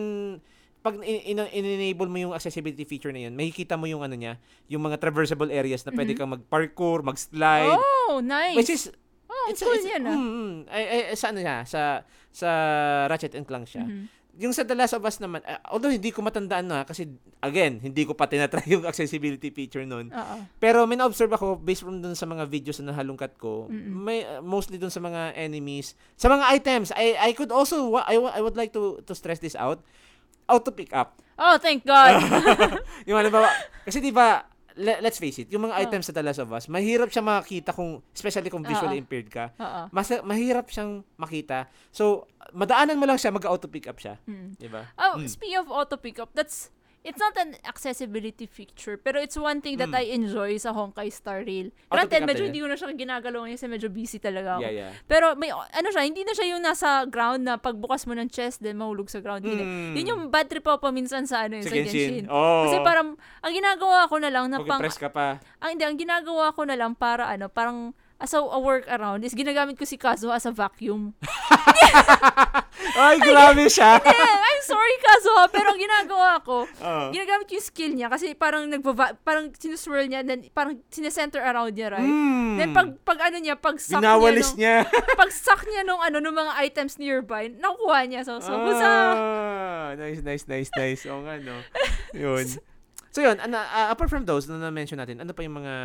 [0.85, 4.37] pag in- in- in-enable mo yung accessibility feature na yun, makikita mo yung ano niya,
[4.69, 6.17] yung mga traversable areas na pwede Mhm.
[6.21, 7.73] kang mag-parkour, mag-slide.
[7.73, 8.53] Oh, nice.
[8.53, 8.93] Which is
[9.25, 10.13] oh, it's, cool it's, yan ah.
[10.13, 11.81] mm, ay, ay, sa ano siya, sa
[12.29, 12.49] sa
[13.09, 14.05] Ratchet and Clank siya Mhm.
[14.35, 17.07] yung sa The Last of Us naman, uh, although hindi ko matandaan na kasi
[17.39, 19.81] again, hindi ko pa tinatry yung accessibility feature.
[19.87, 20.35] Oo.
[20.59, 23.95] Pero may na-observe ako based from dun sa mga videos na nahalungkat ko, Mm-mm.
[23.95, 26.91] may uh, mostly dun sa mga enemies, sa mga items.
[26.91, 29.79] I I could also I, I would like to to stress this out.
[30.45, 31.17] Auto pick up.
[31.35, 32.21] Oh, thank God.
[33.09, 33.49] yung ano ba,
[33.87, 35.81] kasi 'di ba le- let's face it, yung mga Oh.
[35.81, 39.03] items sa The Last of Us, mahirap siya makita kung especially kung visually Oo.
[39.03, 39.51] impaired ka.
[39.55, 39.81] Oo.
[39.89, 41.67] Mas mahirap siyang makita.
[41.89, 44.55] So, madaanan mo lang siya, mag-auto pick up siya, Mm.
[44.55, 44.83] 'di ba?
[44.95, 45.27] Oh, Mm.
[45.27, 46.74] speaking of auto pickup, that's
[47.05, 50.01] it's not an accessibility feature, pero it's one thing that Mm.
[50.01, 51.69] I enjoy sa Honkai Star Rail.
[51.93, 54.65] Granted, medyo hindi ko na siya ginagalaw ngayon kasi medyo busy talaga ako.
[54.65, 54.91] Yeah, yeah.
[55.05, 58.65] Pero may ano siya, hindi na siya yung nasa ground na pagbukas mo ng chest
[58.65, 59.45] then mahulog sa ground.
[59.45, 59.61] Hindi.
[59.61, 59.93] Mm.
[60.01, 61.93] Yun yung bad trip ako paminsan sa ano, Sa sa Genshin.
[61.93, 62.25] Genshin.
[62.27, 62.65] Oh.
[62.65, 63.13] Kasi parang
[63.45, 65.37] ang ginagawa ko na lang na pang press ka pa.
[65.61, 69.35] ang hindi ang ginagawa ko na lang para ano, parang as a, a workaround is
[69.35, 71.13] ginagamit ko si Kazuha as a vacuum.
[72.95, 73.99] Ay, grabe siya.
[73.99, 77.05] eh, I'm sorry Kazuha, pero ang ginagawa ko, Oo.
[77.11, 81.75] ginagamit ko yung skill niya kasi parang nagbaba, parang sinuswirl niya, then parang sinesenter around
[81.75, 82.07] niya, right?
[82.07, 82.55] Mm.
[82.55, 85.15] Then pag, pag ano niya, pag suck Binawalis niya, nung, niya.
[85.21, 88.21] pag suck niya nung ano, nung mga items nearby, nakuha niya.
[88.23, 88.87] So, so, husa!
[88.87, 91.03] ah, nice, nice, nice, nice.
[91.09, 91.59] Oo nga, no.
[92.15, 92.47] Yun.
[93.15, 95.75] So yun, ano, ah, apart from those na na-mention natin, ano pa yung mga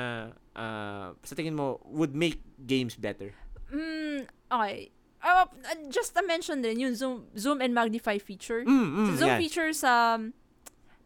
[0.59, 3.31] ah, sa tingin mo would make games better?
[3.71, 4.91] Mm, okay.
[5.23, 8.67] Uh, uh, just a mention din, yung zoom, zoom and magnify feature.
[8.67, 9.39] Mm, mm, So, zoom yan.
[9.39, 10.19] feature sa,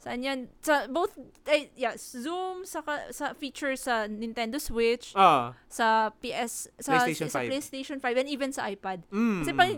[0.01, 0.49] saan yan?
[0.65, 1.13] Sa both,
[1.45, 7.29] eh, yeah, zoom sa, ka- sa feature sa Nintendo Switch, Ah, sa PS, sa PlayStation
[7.29, 7.51] sa 5.
[7.53, 9.05] PlayStation 5, and even sa iPad.
[9.13, 9.71] mm, Kasi pag,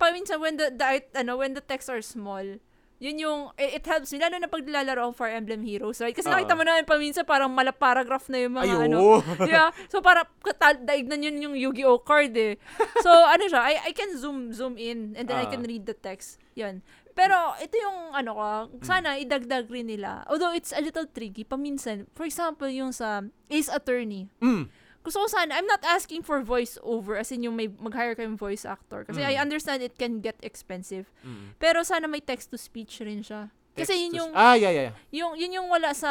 [0.00, 2.56] pag minsan when the, the, ano, when the texts are small,
[3.00, 6.12] yun yung, it, it helps me, lalo na pag nilalaro ang Fire Emblem Heroes, right?
[6.12, 6.36] Kasi Oo.
[6.36, 9.18] nakita mo naman paminsan parang malaparagraph na yung mga, Ay, ano, oo.
[9.48, 9.72] yeah.
[9.88, 12.60] So para katal- daignan yun yung Yu-Gi-Oh card eh.
[13.00, 15.50] So ano siya, I I can zoom zoom in and then I Ah.
[15.50, 16.36] can read the text.
[16.52, 16.84] 'Yun.
[17.10, 18.48] Pero ito yung ano ko,
[18.80, 20.22] sana idagdag rin nila.
[20.28, 22.04] Although it's a little tricky paminsan.
[22.12, 24.28] For example, yung sa Ace Attorney.
[24.38, 24.68] Mm,
[25.00, 28.36] Gusto ko sana, I'm not asking for voice over as in yung may mag-hire kayong
[28.36, 29.08] voice actor.
[29.08, 29.30] Kasi Mm.
[29.32, 31.08] I understand it can get expensive.
[31.24, 31.56] mm.
[31.56, 33.48] Pero sana may text to speech rin siya.
[33.72, 34.92] Kasi yun yung Ah, yeah, yeah.
[34.92, 34.94] yeah.
[35.08, 36.10] yung yun yung wala sa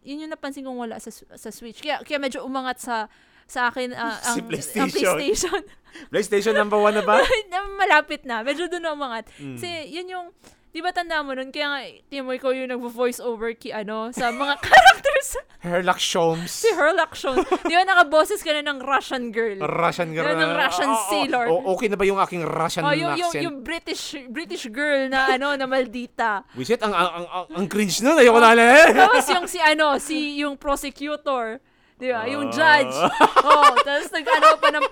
[0.00, 1.84] yun yung napansin kong wala sa sa Switch.
[1.84, 3.12] Kaya kaya medyo umangat sa
[3.44, 3.92] sa akin
[4.24, 4.80] Si ang, PlayStation.
[4.80, 5.60] ang PlayStation.
[6.14, 7.20] PlayStation number one na ba?
[7.76, 8.40] malapit na.
[8.40, 9.28] Medyo doon na umangat.
[9.36, 9.58] Mm.
[9.60, 10.26] Kasi yun yung
[10.74, 11.48] Di ba tanda mo nun?
[11.48, 15.38] Kaya nga, Timo, ikaw yung nagvo-voice over ki, ano, sa mga characters.
[15.62, 16.50] Herlock Sholmes.
[16.50, 17.38] si Herlock Sean.
[17.62, 19.62] Di ba nakaboses ka na ng Russian girl?
[19.62, 20.26] Russian girl.
[20.26, 21.08] Yan ang Russian Ah, ah, ah.
[21.08, 21.46] sailor.
[21.48, 23.40] O- okay na ba yung aking Russian Oh, yung, yung, accent?
[23.40, 26.42] yung British British girl na ano, na maldita.
[26.52, 28.18] Wisit, ang, ang, ang, ang, ang cringe nun.
[28.18, 28.92] Ayoko na alala.
[28.92, 31.62] Tapos yung si ano, si yung prosecutor.
[31.94, 32.26] Di ba?
[32.26, 32.52] Yung Ah.
[32.52, 32.96] judge.
[33.40, 34.84] oh, tapos nag-ano pa ng,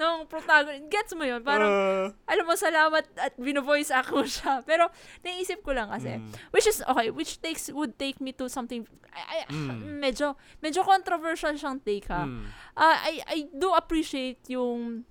[0.00, 0.88] ng protagonist.
[0.88, 1.44] Gets mo yun?
[1.44, 2.08] Parang, Ah.
[2.24, 4.64] alam mo, salamat at bino-voice mo siya.
[4.64, 4.88] Pero,
[5.20, 6.32] naisip ko lang kasi, Mm.
[6.50, 10.00] which is, okay, which takes, would take me to something, I, I- Mm.
[10.00, 12.24] medyo, medyo controversial siyang take ha.
[12.24, 12.48] Mm.
[12.72, 15.04] Ah, I, I do appreciate yung,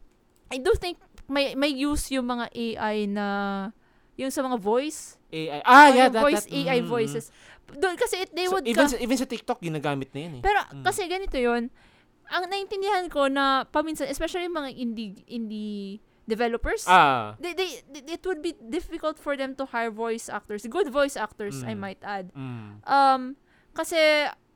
[0.50, 0.98] I do think
[1.30, 3.28] may, may use yung mga AI na,
[4.18, 5.22] yung sa mga voice.
[5.30, 5.62] AI.
[5.62, 7.30] Ah, yeah, that, voice that, AI mm, voices.
[7.70, 10.34] Doon, kasi it, they So, would, even, ka- sa, even sa TikTok, ginagamit na yan
[10.36, 10.42] eh.
[10.42, 10.82] pero Mm.
[10.82, 11.70] kasi ganito yon
[12.30, 18.14] ang naintindihan ko na paminsan, especially yung mga indie, indie developers, ah, they, they, they-
[18.14, 21.80] it would be difficult for them to hire voice actors, good voice actors, I Mm.
[21.80, 22.30] might add.
[22.32, 22.86] mm.
[22.86, 23.34] Um,
[23.74, 23.98] kasi,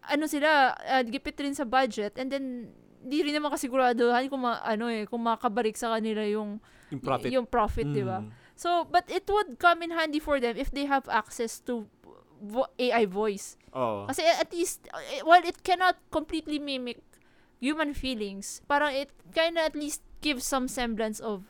[0.03, 2.69] ano sila, uh, gipit rin sa budget, and then,
[3.01, 7.29] di rin naman kasiguraduhan kung ma, ano eh, kung makabalik sa kanila yung, yung profit.
[7.31, 8.21] yung profit, di ba?
[8.21, 8.29] Mm.
[8.53, 11.89] So, but it would come in handy for them if they have access to
[12.37, 13.57] vo- AI voice.
[13.73, 14.05] Oo.
[14.05, 17.01] Kasi at least, uh, while it cannot completely mimic
[17.63, 21.47] human feelings, parang it kind of at least gives some semblance of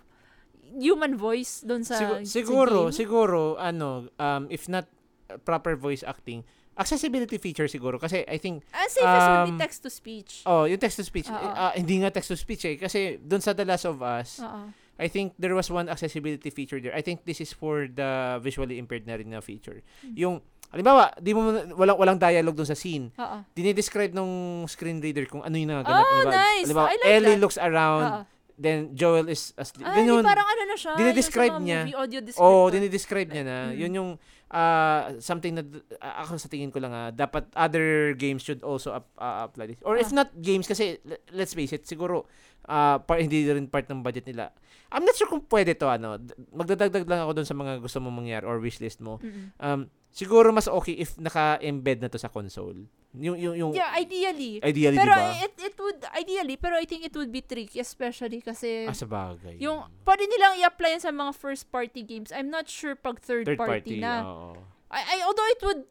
[0.78, 2.94] human voice doon sa, Sigu- sa siguro, game.
[2.94, 4.86] siguro, ano, um, if not
[5.30, 6.46] uh, proper voice acting,
[6.78, 7.98] accessibility feature siguro.
[7.98, 10.46] Kasi I think, As safe as would um, be text-to-speech.
[10.46, 11.38] oh, yung text-to-speech, Oo.
[11.38, 12.76] eh, ah, hindi nga text-to-speech eh.
[12.78, 14.70] Kasi doon sa The Last of Us, Oo.
[14.94, 16.94] I think there was one accessibility feature there.
[16.94, 19.82] I think this is for the visually impaired na rin na feature.
[20.06, 20.14] Hmm.
[20.14, 20.36] Yung,
[20.74, 21.42] halimbawa, di mo,
[21.74, 23.14] walang, walang dialogue doon sa scene.
[23.14, 23.38] Oo.
[23.54, 24.34] Dinidescribe nung
[24.66, 26.02] screen reader kung ano yung nagaganap.
[26.02, 26.66] Oh, Halimbawa- nice.
[26.66, 27.40] halimbawa, I like Ellie that.
[27.40, 28.22] looks around, Oo.
[28.56, 29.86] then Joel is asleep.
[29.86, 30.22] Ah, Ganun.
[30.22, 30.94] parang ano na siya.
[30.94, 31.80] dinidescribe niya.
[31.96, 32.20] Audio.
[32.38, 33.58] Oo, dinidescribe niya na.
[33.68, 33.78] Mm.
[33.78, 34.10] Yun yung
[34.50, 35.62] ah, something na
[35.98, 39.66] ah, ako sa tingin ko lang ah, dapat other games should also up, ah, apply
[39.68, 39.82] this.
[39.82, 40.22] Or if Ah.
[40.22, 42.26] not games kasi le- let's face it, siguro
[42.64, 44.54] ah, par, hindi rin part ng budget nila.
[44.90, 46.22] I'm not sure kung pwede to ano.
[46.52, 49.18] Magdadagdag lang ako dun sa mga gusto mong mangyari or wishlist mo.
[49.18, 49.50] Mm-mm.
[49.58, 52.86] Um, siguro mas okay if naka-embed na to sa console.
[53.14, 54.62] Yung yung yung Yeah, ideally.
[54.62, 55.42] ideally Pero diba?
[55.42, 59.06] it it would ideally pero I think it would be tricky especially kasi ah, sa
[59.06, 59.58] bagay.
[59.58, 62.30] yung pwede nilang i-apply sa mga first party games.
[62.30, 64.02] I'm not sure pag third, third party, party.
[64.02, 64.22] na.
[64.22, 64.54] oo.
[64.90, 65.82] I, I although it would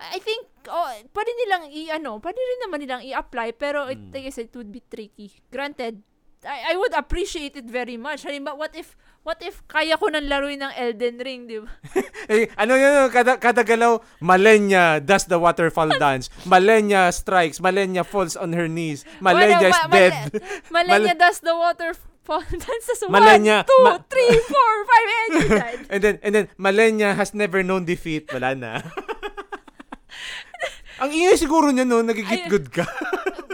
[0.00, 4.12] I think oh, pwede nilang i ano, pwede rin naman nilang i-apply pero it, Mm.
[4.16, 5.28] like I said, it would be tricky.
[5.52, 6.00] Granted,
[6.40, 8.24] I, I would appreciate it very much.
[8.24, 11.68] Halimbawa, what if what if kaya ko nang laruin ng Elden Ring, di ba?
[12.30, 16.30] Eh, ano yun, kada, kada galaw, Malenya does the waterfall dance.
[16.46, 17.58] Malenya strikes.
[17.58, 19.02] Malenya falls on her knees.
[19.18, 20.14] Malenya is ma- dead.
[20.74, 23.02] Malenya does the waterfall dances.
[23.10, 25.80] Malenya- One, two, ma- three, four, five, and you died.
[25.90, 28.30] and then, and then, Malenya has never known defeat.
[28.30, 28.78] Wala na.
[31.00, 32.84] Ang ingay siguro niya no, nagigit good ka.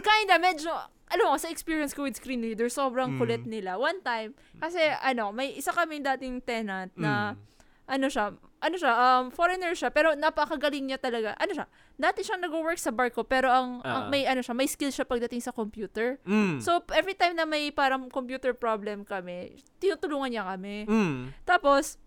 [0.03, 0.75] Kinda, medyo,
[1.07, 3.19] alam mo, sa experience ko with screen reader, sobrang Mm.
[3.19, 3.79] kulit nila.
[3.79, 7.39] One time, kasi, ano, may isa kaming dating tenant na, Mm.
[7.87, 8.25] ano siya,
[8.59, 11.39] ano siya, um, foreigner siya, pero napakagaling niya talaga.
[11.39, 14.11] Ano siya, dati siyang nag-work sa barko, pero ang, ang Ah.
[14.11, 16.19] may, ano siya, may skill siya pagdating sa computer.
[16.27, 16.59] Mm.
[16.59, 20.91] So, every time na may parang computer problem kami, tinutulungan niya kami.
[20.91, 21.47] mm.
[21.47, 22.03] Tapos,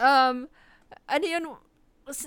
[0.00, 0.48] um,
[1.04, 1.44] ano yun,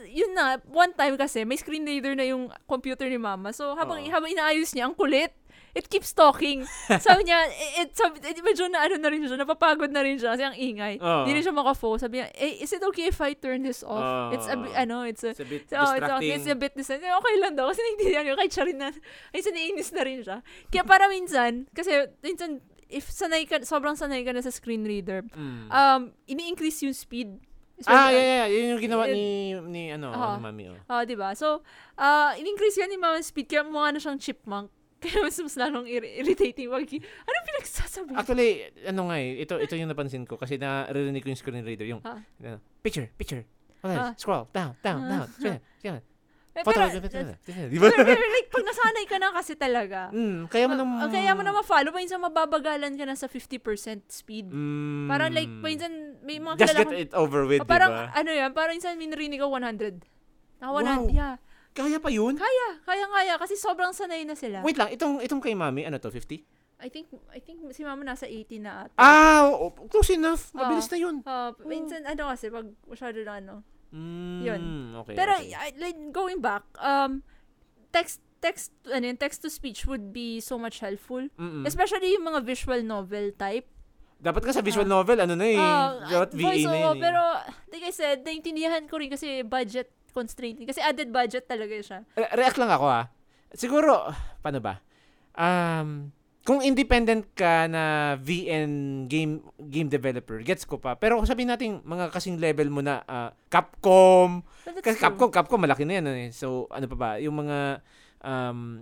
[0.05, 3.55] yun na, one time kasi, may screen reader na yung computer ni mama.
[3.55, 4.11] So, habang, Oo.
[4.11, 5.31] habang inaayos niya, ang kulit.
[5.73, 6.65] It keeps talking.
[7.05, 10.17] sabi niya, it, it, sabi, it, medyo na ano na rin siya, napapagod na rin
[10.17, 10.97] siya kasi ang ingay.
[10.97, 12.01] Hindi rin siya makafocus.
[12.03, 14.01] Sabi niya, eh, is it okay if I turn this off?
[14.01, 14.33] Oo.
[14.33, 16.17] it's a bit, ano, it's a, It's a bit So, oh, it's, distracting.
[16.17, 17.11] okay, it's a bit distracting.
[17.11, 17.69] Okay lang daw.
[17.69, 18.89] Kasi naintindihan niyo, kahit siya rin na,
[19.29, 20.37] ay, naiinis na rin siya.
[20.67, 21.89] Kaya para minsan, kasi
[22.19, 22.59] minsan,
[22.89, 25.69] if sanay ka, sobrang sanay ka na sa screen reader, Mm.
[25.69, 27.37] um, ini-increase yung speed.
[27.85, 28.47] ah, yeah, yeah.
[28.49, 30.35] Yun yung ginawa it- ni, ni ano, Oo.
[30.35, 30.63] ni mami.
[30.67, 30.79] Oh.
[30.91, 31.31] Ah, 'di ba?
[31.31, 31.63] So,
[31.95, 34.67] uh, in-increase yan ni Mama Speed kaya mukha na siyang chipmunk.
[34.99, 36.67] Kaya mas, mas lalong ir- irritating.
[36.67, 38.11] Wag, anong pinagsasabi?
[38.13, 38.51] Actually,
[38.83, 41.87] ano nga eh, ito, ito yung napansin ko kasi naririnig ko yung screen reader.
[41.87, 42.19] Yung, Ah.
[42.37, 43.47] ano, picture, picture.
[43.79, 44.11] Okay, Ah.
[44.13, 45.09] scroll, down, down, Ah.
[45.09, 45.27] down.
[45.31, 46.01] Scroll, scroll.
[46.49, 48.03] Eh, Photo, pero, pero, ba?
[48.03, 50.89] pero, like, pag nasanay ka na kasi talaga, Mm, kaya mo nang...
[50.97, 54.51] ah, kaya mo na ma-follow, minsan mababagalan ka na sa 50% speed.
[54.51, 55.87] Mm, Parang like, minsan,
[56.19, 58.11] may mga Just get kong- it over with, Oh, parang, di ba?
[58.11, 60.03] ano yan, parang minsan minarinig ko 100.
[60.59, 61.15] Ah, 100, Wow.
[61.15, 61.35] yeah.
[61.71, 62.35] Kaya pa yun?
[62.35, 64.65] Kaya, kaya, kaya, kasi sobrang sanay na sila.
[64.65, 66.43] Wait lang, itong itong kay mami, ano to, 50?
[66.79, 68.95] I think, I think si mama nasa 80 na ata.
[68.95, 70.47] Ah, oh, close enough.
[70.55, 70.63] Ah.
[70.63, 71.15] Mabilis na yun.
[71.27, 73.55] Ah, minsan, ano kasi, pag masyado na ano,
[73.89, 74.61] Mm, Yun.
[75.01, 75.49] Okay, Pero okay.
[75.49, 77.25] I- like going back, um
[77.89, 81.25] text text ano yun, text to speech would be so much helpful.
[81.35, 81.65] Mm-mm.
[81.65, 83.65] Especially yung mga visual novel type.
[84.19, 85.57] Dapat ka sa visual novel, ano na eh.
[85.57, 87.01] Ah, dapat VA voice na yun eh.
[87.01, 87.21] Pero,
[87.71, 89.89] like I said, naintindihan ko rin kasi budget
[90.19, 90.59] constraint.
[90.67, 91.99] Kasi added budget talaga siya.
[92.19, 93.07] Re- react lang ako ah.
[93.55, 94.11] Siguro,
[94.43, 94.83] paano ba?
[95.39, 96.11] Um,
[96.43, 100.99] kung independent ka na VN game game developer, gets ko pa.
[100.99, 104.43] Pero sabihin natin mga kasing level mo na ah, Capcom,
[104.83, 104.99] kasi.
[104.99, 106.31] Capcom, Capcom malaki na yan ano eh.
[106.35, 107.85] So ano pa ba, yung mga
[108.25, 108.81] um,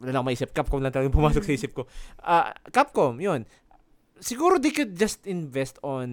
[0.00, 0.50] wala lang ako maisip.
[0.56, 1.84] Capcom lang talaga pumasok sa isip ko.
[2.24, 3.44] Ah, Capcom, yun.
[4.16, 6.08] Siguro they could just invest on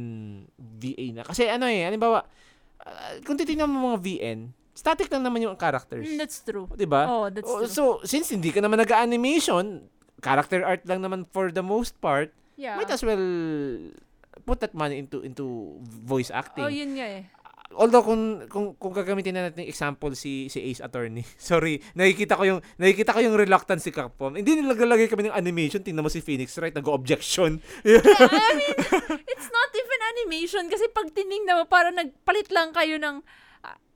[0.60, 1.24] VA na.
[1.24, 2.28] Kasi ano eh, halimbawa,
[2.84, 4.40] ah, kung titingnan mo mga VN,
[4.72, 6.06] static lang naman yung characters.
[6.06, 6.66] Mm, that's true.
[6.72, 7.06] 'Di ba?
[7.06, 7.70] Oh, that's Oh, true.
[7.70, 9.86] so, since hindi ka naman nag-animation,
[10.22, 12.78] character art lang naman for the most part, yeah.
[12.78, 13.22] might as well
[14.46, 16.66] put that money into into voice acting.
[16.66, 17.24] Oh, yun nga eh.
[17.72, 21.24] Although kung kung kung gagamitin na natin example si si Ace Attorney.
[21.40, 24.36] Sorry, nakikita ko yung nakikita ko yung reluctance si Capcom.
[24.36, 27.64] Hindi nila naglalagay kami ng animation, tingnan mo si Phoenix Wright nag-objection.
[27.88, 28.76] I mean,
[29.24, 33.24] it's not even animation kasi pag tinignan mo, parang nagpalit lang kayo ng...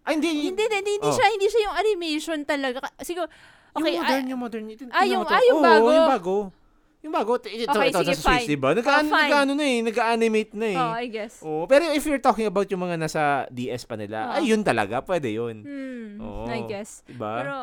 [0.06, 0.54] Ay, hindi.
[0.54, 1.18] Hindi, hindi, hindi Oh.
[1.18, 2.78] siya, hindi siya yung animation talaga.
[3.02, 3.26] Siguro,
[3.74, 4.66] okay, yung modern, ah, yung modern.
[4.70, 5.88] Ito, ah, yung- ah, yung Oo, bago.
[5.90, 6.36] yung bago.
[7.06, 7.38] Yung bago.
[7.38, 8.74] Ito, ito, Okay, ito sige, sa Switch, diba?
[8.74, 9.30] Nag, Oh, fine.
[9.30, 9.80] nag, na eh.
[9.86, 10.78] Nag-animate na eh.
[10.78, 11.34] oh, I guess.
[11.46, 13.22] Oo, pero if you're talking about yung mga nasa
[13.54, 14.42] DS pa nila, Oo.
[14.42, 15.62] ay yun talaga, pwede yun.
[15.62, 16.50] Hmm, Oo.
[16.50, 17.06] I guess.
[17.06, 17.46] Diba?
[17.46, 17.56] Pero,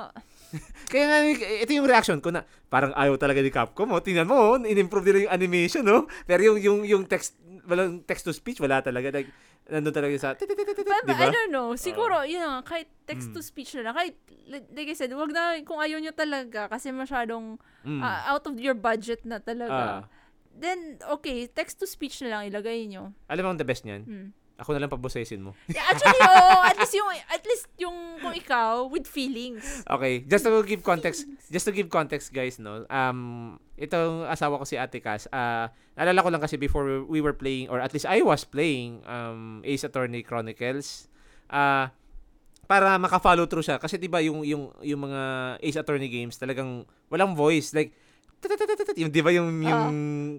[0.92, 1.18] Kaya nga,
[1.64, 3.88] ito yung reaction ko na parang ayaw talaga ni Capcom.
[3.88, 4.04] Oh.
[4.04, 6.04] Tingnan mo, oh, in-improve nila yung animation, no?
[6.28, 7.34] Pero yung, yung, yung text,
[7.64, 9.08] walang text to speech, wala talaga.
[9.10, 9.32] Like,
[9.64, 10.54] nandun talaga sa, but, di
[11.08, 11.24] but ba?
[11.24, 11.72] I don't know.
[11.72, 13.76] Siguro, yun nga, kahit text-to-speech Mm.
[13.80, 14.16] na lang, kahit,
[14.48, 18.00] like I said, wag na, kung ayaw nyo talaga, kasi masyadong Mm.
[18.00, 20.06] ah, out of your budget na talaga.
[20.52, 23.10] Then, okay, text-to-speech na lang ilagay nyo.
[23.26, 24.04] alam mo ang the best niyan?
[24.04, 24.28] Hmm.
[24.60, 25.56] Ako na lang pabosesin mo.
[25.72, 26.60] Yeah, actually, oo.
[26.62, 29.82] at least yung, at least yung, kung ikaw, with feelings.
[29.88, 32.84] Okay, just to give context, just to give context guys, no.
[32.86, 37.34] Um itong asawa ko si Ate Cass, ah naalala ko lang kasi before we were
[37.34, 41.10] playing or at least I was playing um Ace Attorney Chronicles.
[41.50, 41.90] Ah
[42.72, 45.20] para maka-follow through siya kasi 'di ba yung yung yung mga
[45.60, 47.92] Ace Attorney games talagang walang voice like
[48.96, 49.84] yung 'di ba yung yung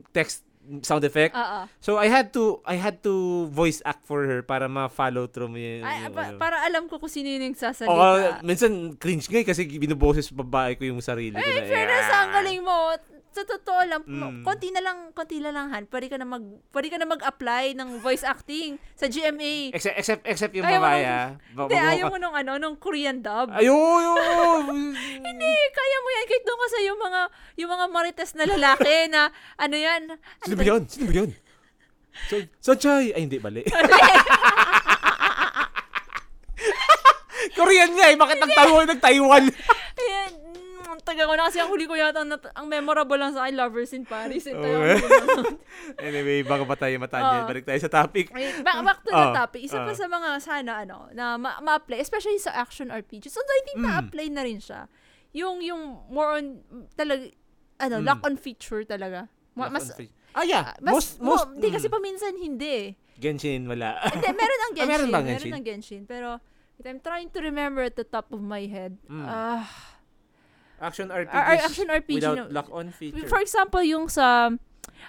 [0.09, 0.41] text
[0.81, 1.35] sound effect.
[1.35, 1.67] Oo.
[1.83, 5.59] So I had to I had to voice act for her para ma-follow through mo
[5.59, 6.39] yung, Ay, yung pa- ano.
[6.39, 7.91] para alam ko kung sino yung nagsasalita.
[7.91, 11.43] Oo, minsan cringe nga eh, kasi binuboses babae ko yung sarili ko.
[11.43, 12.77] Eh, na, fairness, "Ah." ang galing mo.
[13.33, 14.45] Sa totoo lang, Mm.
[14.45, 15.83] konti na lang, konti na lang, Han.
[15.85, 19.73] Pwede ka na mag, pwede ka na mag-apply ng voice acting sa GMA.
[19.73, 21.27] Except, except, except yung Ayaw babae, ah.
[21.51, 23.49] Ba- Hindi, ayaw mo nung ano, nung Korean dub.
[23.51, 24.13] Ayo, ayo.
[25.25, 26.25] Hindi, kaya mo yan.
[26.25, 27.21] Kahit doon kasi yung mga,
[27.57, 29.21] yung mga marites na lalaki na,
[29.55, 30.01] ano yan.
[30.39, 30.81] Sino ba yun?
[30.85, 31.29] Sino ba yun?
[32.29, 33.09] Sa- Sanchay!
[33.11, 33.65] Ay, hindi, bali.
[37.53, 38.15] Korean nga eh.
[38.15, 39.43] Bakit nagtawa nag-Taiwan?
[39.93, 40.42] Ayan, mm,
[40.93, 43.55] ang taga ko na kasi ang huli ko yata, nat- ang memorable lang sa akin,
[43.55, 44.45] Lovers in Paris.
[44.45, 45.41] Ito Oh, yung huli ko.
[46.07, 47.41] anyway, baka pa tayo matanya.
[47.41, 47.49] Oo.
[47.49, 48.29] Balik tayo sa topic.
[48.29, 49.61] Back, back to the Oh, topic.
[49.61, 49.95] Isa pa oh.
[49.95, 53.27] sa mga sana ano na ma- ma-apply, especially sa action RPG.
[53.27, 53.85] So I think Mm.
[53.85, 54.85] na-apply na rin siya.
[55.33, 56.61] Yung yung more on
[56.93, 57.33] talaga
[57.79, 58.05] ano, Mm.
[58.05, 59.27] lock on feature talaga.
[59.53, 60.13] Ma- Lock mas on face.
[60.31, 60.73] Ah, yeah.
[60.79, 62.69] mas, most, most, mo- di kasi mm, paminsan hindi.
[62.69, 62.89] eh.
[63.15, 64.01] Genshin, wala.
[64.09, 64.89] Hindi, meron ang Ah, Genshin.
[64.89, 65.53] meron bang meron Genshin?
[65.53, 66.03] ang Genshin.
[66.03, 66.29] Pero
[66.83, 68.97] I'm trying to remember at the top of my head.
[69.05, 69.23] Mm.
[69.23, 69.63] Ah,
[70.81, 72.45] action RPGs action RPG, without no.
[72.49, 73.27] lock-on feature.
[73.27, 74.49] for example, yung sa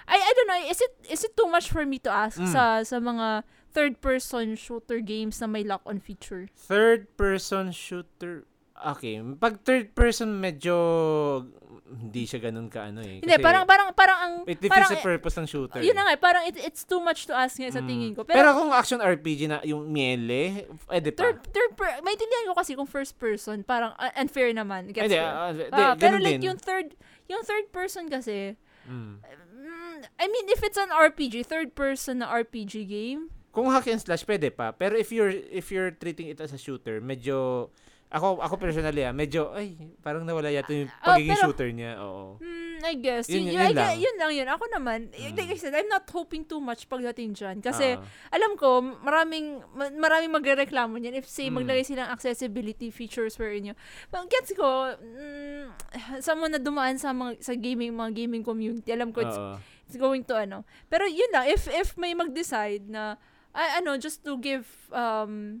[0.07, 2.51] I I don't know, is it is it too much for me to ask Mm.
[2.51, 6.47] sa sa mga third person shooter games na may lock on feature?
[6.55, 8.47] Third person shooter.
[8.75, 11.47] Okay, pag third person medyo
[11.85, 13.21] hindi siya ganun ka ano eh.
[13.21, 15.79] Hindi, parang parang parang ang it defeats parang the purpose ng shooter.
[15.79, 15.97] Yun eh.
[15.97, 17.87] na nga, parang it, it's too much to ask nga sa Mm.
[17.87, 18.25] tingin ko.
[18.25, 21.29] Pero, Pero, kung action RPG na yung miele, pwede pa.
[21.29, 24.89] third, third per, maintindihan ko kasi kung first person, parang uh, unfair naman.
[24.89, 26.49] Gets Hindi, di- Ah, pero like din.
[26.49, 28.57] yung third, yung third person kasi,
[28.89, 29.21] Mm.
[29.21, 34.03] mm, I mean, if it's an RPG, third person na RPG game, Kung hack and
[34.03, 37.69] slash pwede pa, pero if you're if you're treating it as a shooter, medyo
[38.05, 41.97] ako ako personally ah, medyo ay parang nawala yata yung Ah, pagiging pero- shooter niya.
[41.99, 42.37] Oo.
[42.37, 43.25] hmm, I guess.
[43.27, 43.75] Yun- Yun, yun I lang.
[43.75, 44.47] guess- yun lang yun.
[44.47, 45.33] Ako naman, Mm.
[45.33, 47.59] like I said, I'm not hoping too much pagdating dyan.
[47.59, 48.05] Kasi, Ah.
[48.29, 51.59] alam ko, maraming ma- maraming magrereklamo niyan if say Mm.
[51.59, 53.75] maglagay silang accessibility features wherein you
[54.09, 55.73] Well, gets ko mm,
[56.21, 59.57] sa mga na dumaan sa mga sa gaming mga gaming community alam ko it's, Oo.
[59.83, 63.17] it's going to ano pero yun lang if if may mag-decide na
[63.51, 65.59] ah, ano just to give um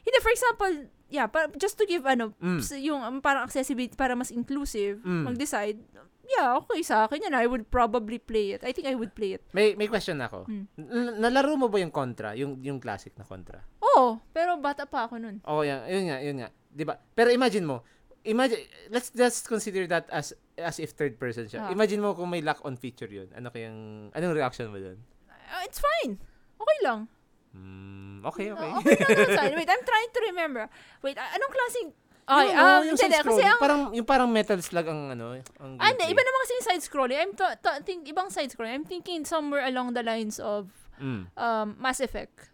[0.00, 0.72] hindi for example
[1.10, 2.62] yeah para, just to give ano Mm.
[2.80, 5.26] yung um, parang accessibility para mas inclusive Mm.
[5.26, 5.78] mag-decide
[6.24, 9.34] yeah okay sa akin yan I would probably play it I think I would play
[9.34, 10.46] it May may question ako.
[10.46, 10.70] N-
[11.18, 13.60] nalaro mo ba yung Contra, yung yung classic na Contra?
[13.82, 15.82] oh pero bata pa ako nun Oo, yan.
[15.84, 16.48] Yun nga, yun nga.
[16.70, 16.94] 'Di ba?
[17.12, 17.82] Pero imagine mo,
[18.22, 21.66] imagine let's just consider that as as if third person siya.
[21.66, 21.74] Ah.
[21.74, 23.26] Imagine mo kung may lock on feature 'yun.
[23.34, 25.02] Ano kayang anong reaction mo doon?
[25.50, 26.14] Ah, it's fine
[26.54, 27.10] okay lang
[27.50, 28.70] Hmm, okay, okay.
[28.70, 29.42] Oh, okay lang naman sa.
[29.50, 30.64] Wait, I'm trying to remember.
[31.02, 31.88] Wait, anong klaseng...
[32.30, 33.58] Ay, Yung um, yung hindi, kasi ang...
[33.58, 37.18] parang yung parang metal slug ang ano, ang Ah, hindi, iba naman kasi yung side-scrolling.
[37.18, 38.70] I'm to, to, think, ibang side-scrolling.
[38.70, 40.70] I'm thinking somewhere along the lines of
[41.02, 41.26] Mm.
[41.34, 42.52] um, Mass Effect.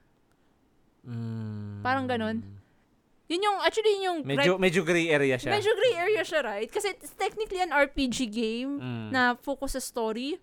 [1.05, 1.83] Mm.
[1.83, 2.41] Parang ganun.
[3.27, 4.19] Yun yung, actually, yun yung...
[4.23, 5.51] Medyo, medyo gray area siya.
[5.51, 6.71] Medyo gray area siya, right?
[6.71, 9.11] Kasi it's technically an RPG game Mm.
[9.11, 10.39] na focus sa story.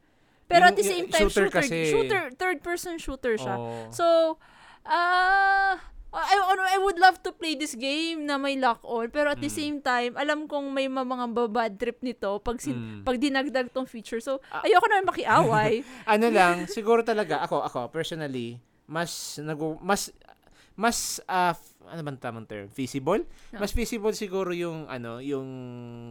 [0.54, 3.56] Pero Yung- at the same time, shooter shooter, kasi- shooter, third-person shooter siya.
[3.56, 3.90] Oo.
[3.90, 4.38] So,
[4.86, 5.82] ah,
[6.14, 9.42] I, I, I would love to play this game na may lock on, pero at
[9.42, 9.58] the Mm.
[9.58, 13.02] same time, alam kong may ma- mga babad trip nito pag, sin- Mm.
[13.02, 14.22] pag dinagdag tong feature.
[14.22, 14.62] So, Ah.
[14.62, 15.82] ayoko na makiaway.
[16.08, 19.10] ano lang, siguro talaga ako ako personally mas
[19.40, 20.12] nagu mas
[20.76, 22.68] mas f- ano bang tamang term?
[22.68, 23.26] Feasible?
[23.50, 23.58] No.
[23.58, 25.48] Mas feasible siguro yung ano, yung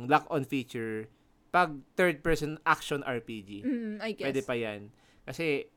[0.06, 1.06] lock on feature
[1.52, 3.50] pag third person action RPG.
[3.60, 4.24] mm, I guess.
[4.24, 4.88] Pwede pa 'yan.
[5.22, 5.68] Kasi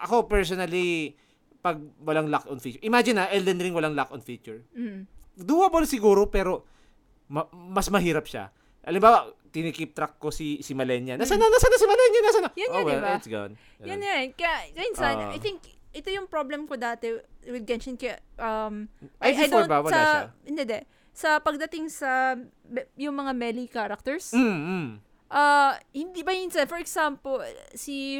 [0.00, 1.14] ako personally
[1.60, 2.80] pag walang lock on feature.
[2.80, 4.64] Imagine na Elden Ring walang lock on feature.
[4.72, 5.04] Mm.
[5.36, 6.64] Doable siguro pero
[7.28, 8.48] ma- mas mahirap siya.
[8.80, 11.20] Halimbawa, tinikip track ko si si Malenya.
[11.20, 12.20] Nasaan na, nasaan na si Malenya?
[12.24, 12.52] Nasaan na?
[12.56, 13.12] Yun oh, yun, well, diba?
[13.14, 13.52] it's gone.
[13.76, 14.00] Yan Ganun.
[14.00, 14.24] yan.
[14.32, 15.30] Kaya, minsan, Ah.
[15.30, 15.60] I think,
[15.92, 17.12] ito yung problem ko dati
[17.44, 18.00] with Genshin.
[18.00, 18.88] Kaya, um,
[19.20, 19.84] Ay, before ba?
[19.84, 20.20] Wala sa, siya?
[20.48, 20.80] Hindi, hindi.
[21.12, 22.40] Sa pagdating sa
[22.96, 24.88] yung mga melee characters, Mm, mm.
[25.30, 27.38] Ah hindi ba yun sa, for example,
[27.72, 28.18] si,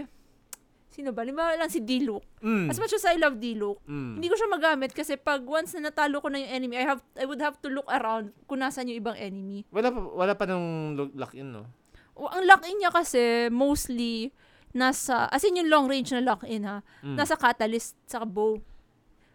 [0.89, 1.23] sino ba?
[1.23, 2.23] Lima lang si Diluc.
[2.39, 2.67] Mm.
[2.67, 4.17] As much as I love Diluc, Mm.
[4.17, 7.03] hindi ko siya magamit kasi pag once na natalo ko na yung enemy, I have
[7.15, 9.67] I would have to look around kung nasan yung ibang enemy.
[9.69, 11.67] Wala pa wala pa nung lo- lock in no.
[12.15, 14.29] O, ang lock-in niya kasi mostly
[14.71, 17.17] nasa, as in yung long range na lock-in ha, Mm.
[17.17, 18.61] nasa catalyst sa bow.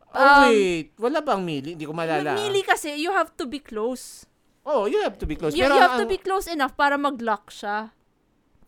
[0.08, 1.74] oh um, wait, wala bang melee?
[1.74, 2.38] Hindi ko malala.
[2.38, 4.24] Melee kasi, you have to be close.
[4.66, 5.54] Oh, you have to be close.
[5.54, 7.94] You, Pero you have to ang- be close enough para mag-lock siya.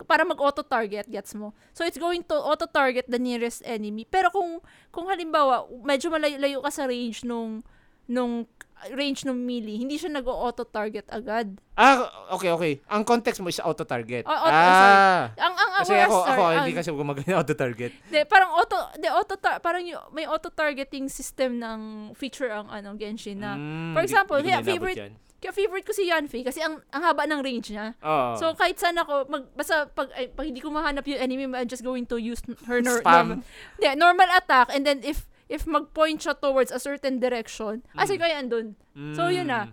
[0.06, 1.58] Para mag-auto-target, gets mo?
[1.74, 4.06] So, it's going to auto-target the nearest enemy.
[4.06, 4.62] Pero kung,
[4.94, 7.66] kung halimbawa, medyo malayo-layo ka sa range nung,
[8.06, 8.46] nung
[8.94, 11.58] range ng melee, hindi siya nag-auto-target agad.
[11.74, 12.74] Ah, okay, okay.
[12.94, 14.22] Ang context mo is auto target.
[14.22, 15.34] Oh, auto- ah.
[15.34, 17.92] Ang, ang, ang, Kasi ako, ako sorry, hindi ang- kasi gumagana auto target.
[18.06, 21.80] De, parang auto, de, auto parang yung, may auto-targeting system ng
[22.14, 23.58] feature ang ano, Genshin na.
[23.58, 25.14] Mm, for di- example, di ko yeah, favorite- yan.
[25.38, 27.94] Kaya favorite ko si Yanfei kasi ang, ang haba ng range niya.
[28.02, 28.34] Oo.
[28.42, 31.70] So, kahit saan ako, mag, basta pag, ay, pag hindi ko mahanap yung enemy, I'm
[31.70, 33.38] just going to use her nor- Spam.
[33.38, 33.46] normal,
[33.78, 38.20] yeah, normal attack and then if if mag-point siya towards a certain direction, ah, sige,
[38.20, 38.76] kaya andun.
[39.14, 39.72] So, yun na.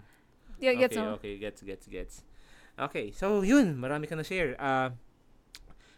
[0.62, 1.16] Yeah, okay, gets mo?
[1.18, 2.14] okay, gets, gets, gets.
[2.78, 4.54] Okay, so yun, marami ka na share.
[4.60, 4.92] Uh,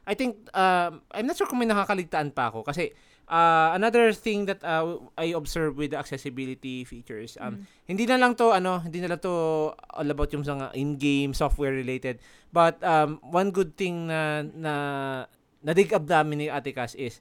[0.07, 2.95] I think, um, I'm not sure kung may nakakaligtaan pa ako kasi
[3.27, 7.63] uh, another thing that uh, I observe with the accessibility features, um, Mm.
[7.87, 9.33] hindi na lang to, ano, hindi na lang to
[9.77, 12.19] all about yung mga in-game software related.
[12.51, 14.75] But um, one good thing na, na
[15.63, 17.19] nadig up namin ni Ate Cass is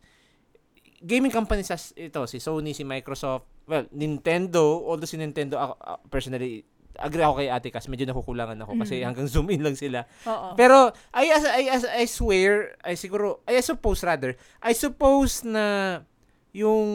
[1.01, 5.99] gaming companies as ito, si Sony, si Microsoft, well, Nintendo, although si Nintendo, ako, uh,
[6.09, 6.65] personally,
[6.97, 9.05] agree ako kay Ate Cass, medyo nakukulangan ako kasi Mm.
[9.05, 10.03] hanggang zoom in lang sila.
[10.25, 10.55] Oo.
[10.55, 16.01] Pero I as I as I swear, I siguro I suppose rather, I suppose na
[16.55, 16.87] yung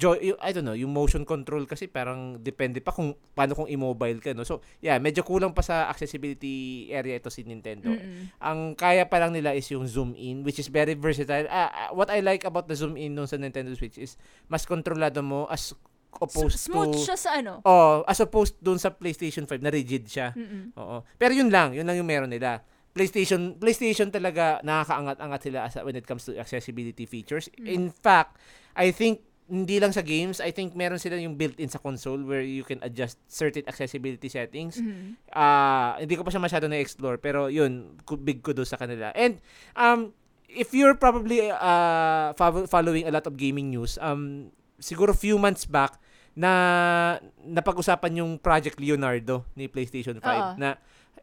[0.00, 3.68] joy yung, I don't know, yung motion control kasi parang depende pa kung paano kung
[3.68, 4.48] i-mobile ka no.
[4.48, 7.92] So, yeah, medyo kulang pa sa accessibility area ito si Nintendo.
[7.92, 8.32] Mm-mm.
[8.40, 11.44] Ang kaya pa lang nila is yung zoom in which is very versatile.
[11.52, 14.16] Ah, ah, what I like about the zoom in nung sa Nintendo Switch is
[14.48, 15.76] mas kontrolado mo as
[16.16, 17.60] opposed S- smooth to siya sa ano.
[17.62, 20.32] Oh, as opposed dun sa PlayStation 5 na rigid siya.
[20.32, 20.72] Mm-mm.
[20.76, 21.04] Oo.
[21.16, 22.64] Pero yun lang, yun lang yung meron nila.
[22.90, 27.46] PlayStation PlayStation talaga nakakaangat-angat sila as when it comes to accessibility features.
[27.54, 27.66] Mm.
[27.68, 28.40] In fact,
[28.74, 32.44] I think hindi lang sa games, I think meron sila yung built-in sa console where
[32.44, 34.76] you can adjust certain accessibility settings.
[34.76, 35.16] Mhm.
[35.32, 39.08] Ah, hindi ko pa siya masyado na-explore pero yun, big kudos sa kanila.
[39.16, 39.40] And
[39.72, 40.12] um
[40.48, 45.66] if you're probably uh fo- following a lot of gaming news, um siguro few months
[45.66, 45.98] back
[46.32, 46.50] na
[47.42, 50.50] napag-usapan yung Project Leonardo ni PlayStation 5 Oo.
[50.54, 50.78] na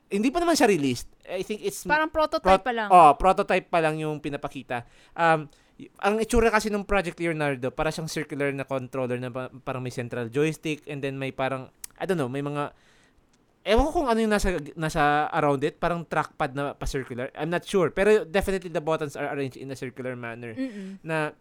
[0.06, 1.08] hindi pa naman siya released.
[1.26, 2.90] I think it's Parang prototype Pro- pa lang.
[2.92, 4.86] Oh, prototype pa lang yung pinapakita.
[5.16, 9.50] Um, y- ang itsura kasi ng Project Leonardo, para siyang circular na controller na pa-
[9.64, 12.70] parang may central joystick and then may parang, I don't know, may mga,
[13.66, 17.34] ewan ko kung ano yung nasa, nasa around it, parang trackpad na pa-circular.
[17.34, 17.90] I'm not sure.
[17.90, 21.02] Pero definitely the buttons are arranged in a circular manner Mm-mm.
[21.02, 21.34] na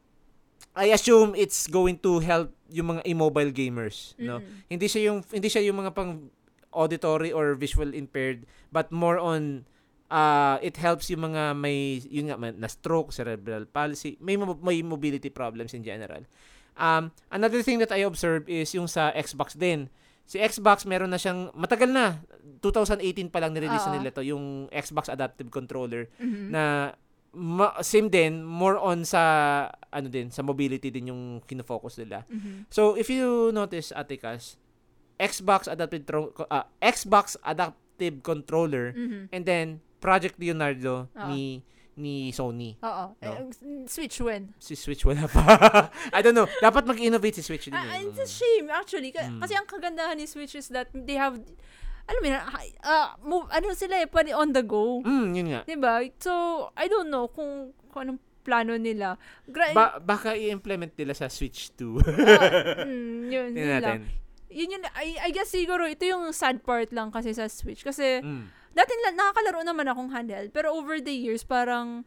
[0.72, 4.40] I assume it's going to help yung mga immobile gamers, no?
[4.40, 4.66] Mm-mm.
[4.66, 6.32] Hindi siya yung hindi siya yung mga pang
[6.74, 8.42] auditory or visual impaired
[8.74, 9.62] but more on
[10.10, 15.30] uh, it helps yung mga may yun nga na stroke, cerebral palsy, may may mobility
[15.30, 16.26] problems in general.
[16.74, 19.86] Um, another thing that I observed is yung sa Xbox din.
[20.26, 22.18] Si Xbox meron na siyang matagal na
[22.58, 26.48] 2018 pa lang nirelease na nila to yung Xbox Adaptive Controller Mhm.
[26.50, 26.90] na
[27.34, 29.22] ma- same din more on sa
[29.90, 32.22] ano din sa mobility din yung kino-focus nila.
[32.26, 32.66] Mhm.
[32.68, 34.56] So if you notice Atikas,
[35.14, 39.30] Xbox adaptive tro- ah, Xbox adaptive controller Mhm.
[39.30, 39.66] and then
[39.98, 41.28] Project Leonardo Oo.
[41.28, 41.62] ni
[41.94, 42.74] ni Sony.
[42.82, 43.14] Oo.
[43.14, 43.30] No?
[43.38, 43.54] Eh,
[43.86, 44.50] Switch when?
[44.58, 45.40] Si Switch wala pa.
[46.16, 46.50] I don't know.
[46.58, 47.74] Dapat mag-innovate si Switch din.
[47.74, 48.02] Ah, eh.
[48.02, 49.38] it's a shame actually Ka- Mm.
[49.38, 51.38] kasi ang kagandahan ni Switch is that they have
[52.04, 52.36] alam mo yun,
[52.82, 55.00] ah, move, ano sila eh, pwede on the go.
[55.00, 55.60] Mm, yun nga.
[55.64, 56.04] 'Di ba?
[56.18, 56.32] So,
[56.74, 59.16] I don't know kung, kung anong plano nila.
[59.48, 61.96] Gra- Ba- baka i-implement nila sa Switch 2.
[62.04, 64.04] ah, mm, yun, yun lang.
[64.52, 67.80] Yun yun, I, I guess siguro ito yung sad part lang kasi sa Switch.
[67.80, 68.44] Kasi, Mm.
[68.70, 70.52] dati la- nakakalaro naman akong handheld.
[70.52, 72.04] Pero over the years, parang,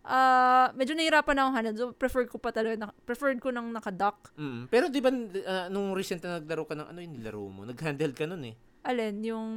[0.00, 1.76] ah medyo nahirapan na akong handheld.
[1.76, 4.30] So, preferred ko pa talaga, na- preferred ko nang naka-dock.
[4.32, 4.70] Mm.
[4.70, 5.10] Pero di ba
[5.44, 7.66] ah, nung recent na naglaro ka ng ano yung nilaro mo?
[7.66, 8.54] Nag-handheld ka nun eh.
[8.82, 9.48] Alin, yung,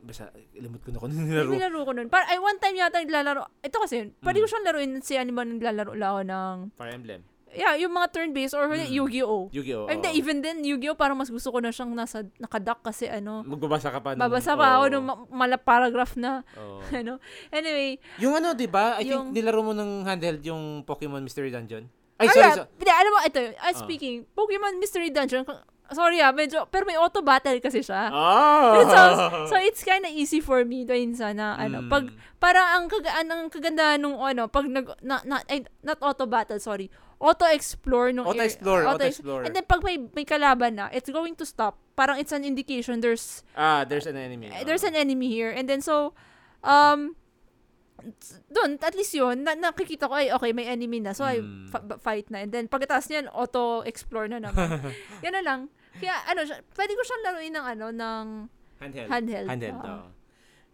[0.00, 1.50] Basta, limot ko na kung ano yung nilaro.
[1.50, 2.06] nilaro ko nun.
[2.06, 3.50] Par- ay, one time yata naglalaro.
[3.60, 4.42] Ito kasi, pwede Mm.
[4.42, 7.20] ko siyang laruin si anime naglalaro lang ako ng, Fire Emblem.
[7.48, 8.86] yeah, yung mga turn-based or Mm.
[8.86, 9.50] Yu-Gi-Oh!
[9.50, 9.86] Yu-Gi-Oh!
[9.86, 10.16] Ay, hindi, oo.
[10.16, 10.94] even then, Yu-Gi-Oh!
[10.94, 14.14] parang mas gusto ko na siyang nasa, nakadock kasi ano, Magbabasa ka pa.
[14.14, 14.92] nung- babasa pa ako oo.
[14.92, 16.78] nung ma- mala paragraph na, Oo.
[17.02, 17.18] ano.
[17.50, 18.96] Anyway, Yung ano, di ba?
[18.96, 21.90] I Yung- think nilaro mo ng handheld yung Pokemon Mystery Dungeon.
[22.16, 22.44] Ay, Ay, sorry.
[22.46, 23.74] ah, so- hindi, alam mo, ito, uh, Ah.
[23.74, 25.44] speaking, Pokemon Mystery Dungeon,
[25.90, 28.08] sorry ah, medyo, pero may auto battle kasi siya.
[28.08, 28.80] Ah!
[28.86, 29.00] So,
[29.50, 31.90] so it's kind of easy for me to insa na, ano, Mm.
[31.90, 32.04] pag,
[32.38, 36.58] parang ang, kagaan, ang kagandahan nung, ano, pag nag, na, na, ay, not auto battle,
[36.58, 36.88] sorry,
[37.18, 39.42] auto-explore nung Auto-explore, area- auto-explore.
[39.44, 41.78] And then, pag may, may kalaban na, it's going to stop.
[41.94, 44.48] Parang it's an indication there's, Ah, there's an enemy.
[44.48, 45.48] eh, there's an enemy here.
[45.48, 46.12] And then, so,
[46.60, 47.16] um,
[48.46, 51.16] doon, at least yun, na, nakikita ko, ay, okay, may enemy na.
[51.16, 51.72] So, I Mm.
[51.72, 52.44] fa- fight na.
[52.44, 54.78] And then, pagkatapos niyan, auto-explore na naman.
[55.24, 55.60] Yan na lang.
[55.98, 58.26] Kaya, ano, siya, pwede ko siyang laruin ng, ano, ng
[58.80, 59.08] handheld.
[59.08, 59.48] handheld.
[59.48, 59.88] Handheld, Oo.
[59.88, 60.08] oo.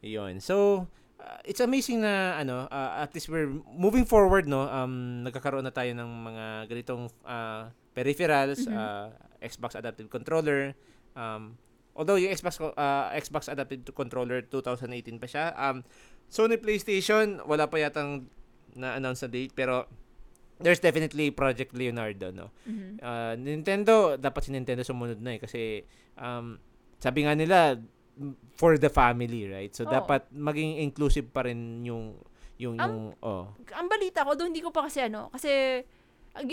[0.03, 0.35] Yun.
[0.39, 0.57] So,
[1.19, 4.67] uh, it's amazing na, ano, uh, at least we're moving forward, no?
[4.67, 8.75] Um, nagkakaroon na tayo ng mga ganitong uh, peripherals, Mhm.
[8.75, 9.07] uh,
[9.39, 10.75] Xbox Adaptive Controller,
[11.15, 11.55] um,
[11.95, 15.85] although yung Xbox uh, Xbox Adaptive Controller 2018 pa siya, um,
[16.27, 18.25] Sony PlayStation, wala pa yatang
[18.73, 19.85] na-announce na date, pero
[20.59, 22.53] there's definitely Project Leonardo, no?
[22.65, 22.99] Mhm.
[22.99, 26.59] Uh, Nintendo, dapat si Nintendo sumunod na eh kasi um,
[26.99, 27.81] sabi nga nila
[28.53, 29.73] for the family, right?
[29.73, 29.91] So Oo.
[29.91, 32.21] dapat maging inclusive pa rin yung
[32.61, 33.45] yung Ang- yung oh.
[33.73, 35.83] Ang balita ko, doon hindi ko pa kasi, ano, kasi,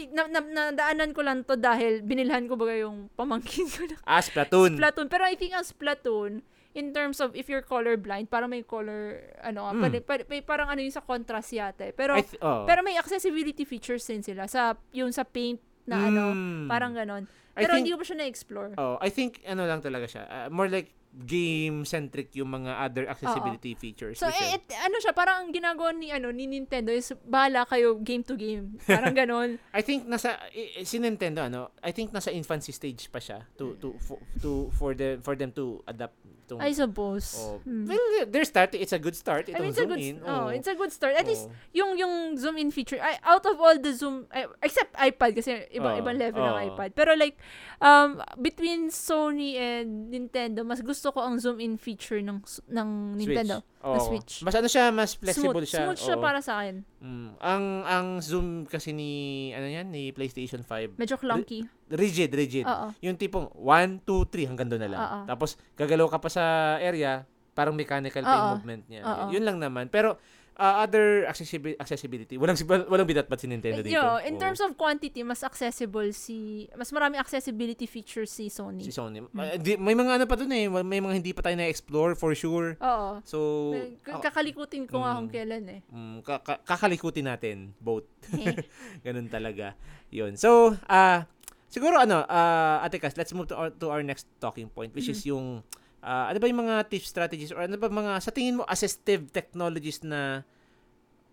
[0.09, 4.19] na, na, nadaanan ko lang to dahil binilhan ko baga yung pamangkin ko na Ah,
[4.19, 4.75] Splatoon.
[4.75, 5.07] Splatoon.
[5.07, 6.41] Pero I think ang Splatoon,
[6.73, 10.05] in terms of if you're colorblind, parang may color, ano, Mm.
[10.05, 11.93] pwede, may parang ano yung sa contrast yata eh.
[11.93, 12.65] Pero, th- oh.
[12.69, 15.57] pero may accessibility features din sila sa, yung sa paint
[15.89, 16.67] na ano, Mm.
[16.69, 17.25] parang ganon.
[17.57, 18.71] I Pero think- hindi ko pa siya na-explore.
[18.77, 20.23] Oh, I think ano lang talaga siya.
[20.29, 24.19] uh, more like game-centric yung mga other accessibility features.
[24.19, 27.97] So, eh, et- ano siya, parang ang ginagawa ni, ano, ni Nintendo is, bahala kayo
[27.99, 28.77] game to game.
[28.85, 29.57] Parang ganon.
[29.77, 33.45] I think nasa eh, eh, si Nintendo ano, I think nasa infancy stage pa siya
[33.57, 36.13] to to for, to for them for them to adapt
[36.49, 37.37] to I suppose.
[37.37, 37.61] Oh.
[37.61, 37.85] Hmm.
[37.85, 39.45] Well, they're start it's a good start.
[39.45, 40.15] I Itong mean, it's a zoom good, in.
[40.25, 40.47] oh, oh.
[40.49, 41.13] it's a good start.
[41.13, 41.53] At least, Oh.
[41.77, 45.69] yung yung zoom in feature, I, out of all the zoom, I- except iPad kasi
[45.69, 46.49] iba Oo, ibang level oo.
[46.49, 46.89] ng iPad.
[46.97, 47.37] Pero like
[47.79, 53.63] um between Sony and Nintendo, mas gusto ko ang zoom in feature ng ng Nintendo.
[53.79, 53.95] Oh.
[53.95, 54.43] na Switch.
[54.43, 55.83] Mas ano siya, mas flexible smooth, siya.
[55.87, 56.23] Smooth siya Oo.
[56.23, 56.83] para sa akin.
[56.99, 57.29] Mm.
[57.39, 59.11] Ang ang zoom kasi ni
[59.55, 60.99] ano yan, ni PlayStation 5.
[60.99, 61.63] Medyo clunky.
[61.87, 62.67] Rigid, rigid.
[62.67, 62.91] Oo.
[62.99, 64.99] Yung tipong 1 2 3 hanggang doon na lang.
[64.99, 65.19] Oo.
[65.31, 66.43] Tapos gagalaw ka pa sa
[66.83, 67.23] area,
[67.55, 68.53] parang mechanical pa yung Oo.
[68.59, 69.01] movement niya.
[69.07, 69.23] Oo.
[69.31, 69.87] Yun lang naman.
[69.87, 70.19] Pero
[70.59, 73.95] uh, other accessibility, accessibility, walang walang bidat-bat si Nintendo dito.
[73.95, 74.39] Yo, in Oo.
[74.39, 78.83] terms of quantity, mas accessible si mas marami accessibility features si Sony.
[78.83, 79.23] si Sony.
[79.23, 79.31] Hmm.
[79.33, 82.35] Uh, di- may mga ano pa dun eh, may mga hindi pa tayo na-explore for
[82.35, 82.75] sure.
[82.77, 83.23] Oo.
[83.23, 83.71] So,
[84.03, 85.17] ako- Kakalikutin ko nga Mm.
[85.17, 85.79] kung kailan eh.
[85.89, 88.05] Mm, ka- ka- kakalikutin natin both.
[89.05, 89.73] Ganun talaga.
[90.09, 90.35] Yun.
[90.35, 91.23] So, ah
[91.69, 95.07] siguro ano, ah Ate Cas, let's move to our, to our next talking point which
[95.07, 95.61] is yung
[96.01, 99.27] ah, ano ba yung mga tips strategies or ano ba mga sa tingin mo assistive
[99.29, 100.43] technologies na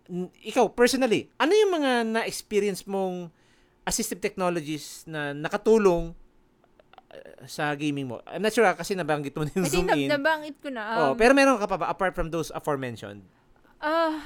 [0.05, 3.31] n- ikaw personally, ano yung mga na-experience mong
[3.83, 6.11] assistive technologies na nakatulong
[7.07, 8.19] ah, sa gaming mo?
[8.25, 10.09] I'm not sure ah, kasi nabanggit mo na yung I think zoom nab- in.
[10.09, 10.81] nabangit ko na.
[10.97, 13.23] oh, Um, pero meron ka pa ba apart from those aforementioned?
[13.77, 14.17] uh,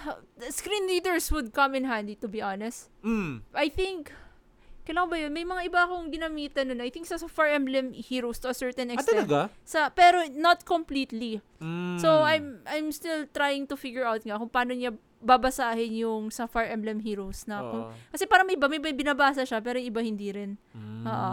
[0.48, 2.88] screen readers would come in handy to be honest.
[3.04, 3.44] Mm.
[3.52, 4.08] I think,
[4.82, 5.32] kailangan ba yun?
[5.32, 6.80] May mga iba akong ginamitan nun.
[6.80, 9.24] I think sa, sa Fire Emblem Heroes to a certain Ah, extent.
[9.24, 9.49] talaga?
[9.62, 11.40] Sa, pero not completely.
[11.58, 11.98] Mm.
[11.98, 14.91] So, I'm I'm still trying to figure out nga kung paano niya
[15.22, 19.45] babasahin yung sa Fire Emblem Heroes na kung, kasi parang may iba, may iba binabasa
[19.45, 20.58] siya pero iba hindi rin.
[20.74, 21.06] Mm.
[21.06, 21.32] Oo.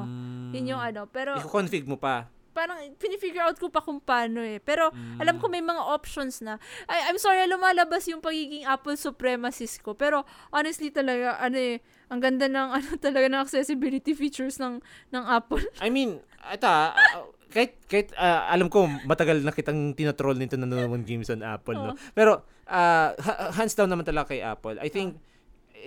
[0.52, 1.08] Yun yung ano.
[1.08, 2.28] Pero I-config mo pa.
[2.50, 4.58] parang pinifigure out ko pa kung paano eh.
[4.58, 5.22] Pero Mm.
[5.22, 6.58] alam ko may mga options na.
[6.84, 9.94] I, I'm sorry, lumalabas yung pagiging Apple supremacist ko.
[9.94, 11.78] Pero honestly talaga, ano eh,
[12.08, 14.80] ang ganda ng ano talaga ng accessibility features ng
[15.12, 15.64] ng Apple.
[15.80, 20.56] I mean, ito ah, ah, kahit, kahit ah, alam ko, matagal na kitang tinatroll nito
[20.60, 21.92] na naman games on Apple, no?
[21.96, 22.00] Oo.
[22.12, 24.76] Pero, ha- hands down naman talaga kay Apple.
[24.80, 25.16] I think,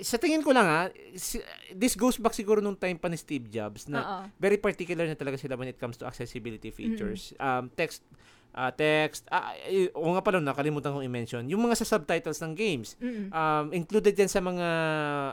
[0.02, 0.88] sa tingin ko lang ha,
[1.76, 4.24] this goes back siguro nung time pa ni Steve Jobs na Oo.
[4.40, 7.36] very particular na talaga sila when it comes to accessibility features.
[7.38, 8.02] Um, text,
[8.52, 12.54] ah, text, ah, eh, o nga pala, nakalimutan kong i-mention, yung mga sa subtitles ng
[12.54, 13.00] games,
[13.32, 14.68] um, included yan sa mga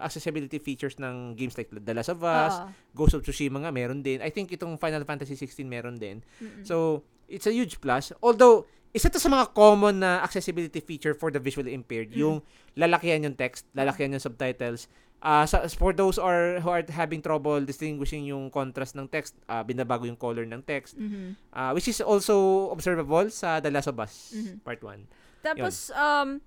[0.00, 2.70] accessibility features ng games like The Last of Us, Oo.
[2.94, 4.22] Ghost of Tsushima nga meron din.
[4.22, 6.22] I think itong Final Fantasy 16 meron din.
[6.38, 6.62] Mm-mm.
[6.62, 8.14] So, it's a huge plus.
[8.18, 12.18] Although, isa to sa mga common na accessibility feature for the visually impaired, Mm.
[12.18, 12.36] yung
[12.72, 14.88] lalakihan yung text, lalakihan yung subtitles.
[15.18, 19.66] Uh, sa, for those are, who are having trouble distinguishing yung contrast ng text, uh,
[19.66, 21.34] binabago yung color ng text, Mhm.
[21.50, 24.62] uh, which is also observable sa The Last of Us, Mhm.
[24.62, 25.10] Part 1.
[25.42, 26.38] Tapos, um,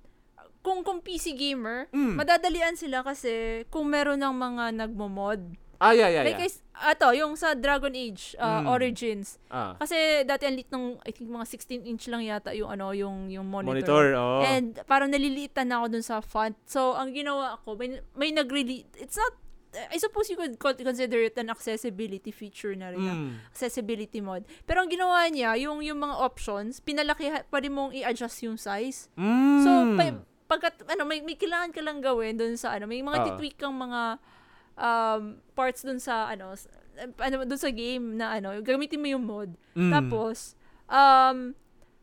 [0.63, 2.15] kung, kung PC gamer, Mm.
[2.15, 5.41] madadalian sila kasi kung meron ng mga nagmo-mod.
[5.81, 6.45] Ah, yeah, yeah, like, yeah.
[6.45, 8.65] is, ato, yung sa Dragon Age uh, Mm.
[8.69, 9.41] Origins.
[9.49, 9.73] Ah.
[9.81, 13.33] Kasi dati ang lit nung, I think mga 16 inch lang yata yung ano, yung,
[13.33, 13.81] yung monitor.
[13.81, 14.45] Monitor, oh.
[14.45, 16.53] And parang naliliitan na ako dun sa font.
[16.69, 19.33] So, ang ginawa ko, may, may nag-really, it's not,
[19.89, 23.01] I suppose you could con- consider it an accessibility feature na rin.
[23.01, 23.17] ah.
[23.17, 23.31] Mm.
[23.49, 24.45] Accessibility mod.
[24.69, 29.09] Pero ang ginawa niya, yung, yung mga options, pinalaki, pa rin mong i-adjust yung size.
[29.17, 29.61] Mm.
[29.65, 30.03] So, pa,
[30.45, 33.25] pagkat, ano, may, may kailangan ka lang gawin dun sa, ano, may mga Oo.
[33.33, 34.21] titweak kang mga
[34.75, 35.21] um,
[35.51, 36.55] parts dun sa, ano,
[37.17, 39.49] ano, dun sa game na, ano, gamitin mo yung mod.
[39.73, 39.91] Mm.
[39.91, 40.53] Tapos,
[40.85, 41.55] um,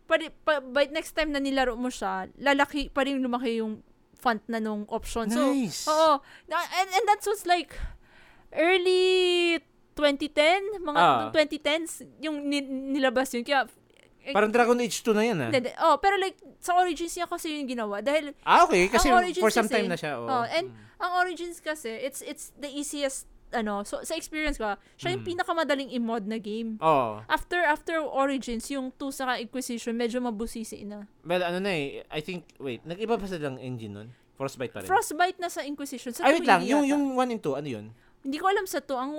[0.07, 3.85] pwede, pa, by next time na nilaro mo siya, lalaki, pa rin lumaki yung
[4.17, 5.29] font na nung option.
[5.29, 5.87] So, Nice.
[5.87, 6.19] oo.
[6.47, 7.77] Na- And, and that was like,
[8.51, 9.61] early
[9.95, 11.31] 2010, mga Ah.
[11.31, 12.63] 2010s, yung ni-
[12.95, 13.43] nilabas yun.
[13.43, 13.67] Kaya,
[14.29, 15.51] Parang Dragon Age 2 na yan, ah.
[15.51, 17.99] hindi, oh, pero like, sa Origins niya kasi yung ginawa.
[17.99, 18.87] Dahil, Ah, okay.
[18.87, 20.19] Kasi for some kasi- time na siya.
[20.19, 20.29] Oh.
[20.29, 25.15] oh, and ang Origins kasi, it's it's the easiest, ano, so sa experience ko, siya
[25.15, 25.29] yung Mm.
[25.33, 26.77] pinakamadaling i-mod na game.
[26.79, 27.25] Oh.
[27.27, 31.09] After after Origins, yung 2 saka Inquisition, medyo mabusisi na.
[31.23, 32.05] Well, ano na eh.
[32.09, 32.85] I think, wait.
[32.85, 34.09] Nag-iba pa silang engine nun?
[34.37, 34.87] Frostbite pa rin.
[34.87, 36.13] Frostbite na sa Inquisition.
[36.13, 36.61] Sa Ay, 2 wait lang.
[36.63, 36.93] Yung, yata.
[36.93, 37.87] yung 1 and 2, ano yun?
[38.19, 38.99] Hindi ko alam sa 2.
[38.99, 39.13] Ang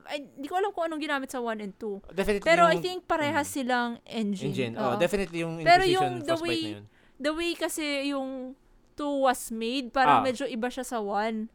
[0.00, 2.00] 1, ay, hindi ko alam kung anong ginamit sa 1 and 2.
[2.10, 4.50] Definitely Pero yung I think parehas silang engine.
[4.50, 4.74] engine.
[4.74, 6.84] Oh, definitely yung Pero yung the way- na yun.
[7.18, 8.56] The way kasi yung
[8.94, 10.24] 2 was made, parang Ah.
[10.24, 11.50] medyo iba siya sa 1.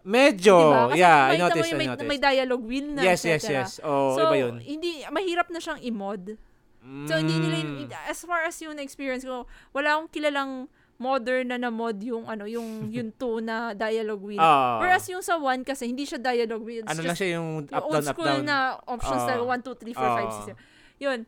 [0.00, 0.56] Medyo.
[0.56, 0.84] diba?
[0.88, 2.08] Kasi yeah, I noticed, yung I may, noticed.
[2.08, 3.70] may dialogue wheel na, yes, yes, yes.
[3.84, 4.56] Oh, so, iba yun.
[4.58, 6.40] hindi, mahirap na siyang i-mod.
[7.04, 7.92] So, hindi nila, Mm.
[8.08, 12.68] as far as yung experience ko, wala akong kilalang modern na na-mod yung, ano, yung,
[12.94, 14.38] yung 2 na dialogue wheel.
[14.38, 14.76] Ah.
[14.78, 16.84] Whereas yung sa 1 kasi, hindi siya dialogue wheel.
[16.84, 18.44] Ano lang siya yung up, old down, up, school down.
[18.44, 19.28] na options Ah.
[19.32, 20.36] na 1, 2, 3, 4, 5, Ah.
[20.36, 20.60] 6, 7.
[21.00, 21.20] Yun.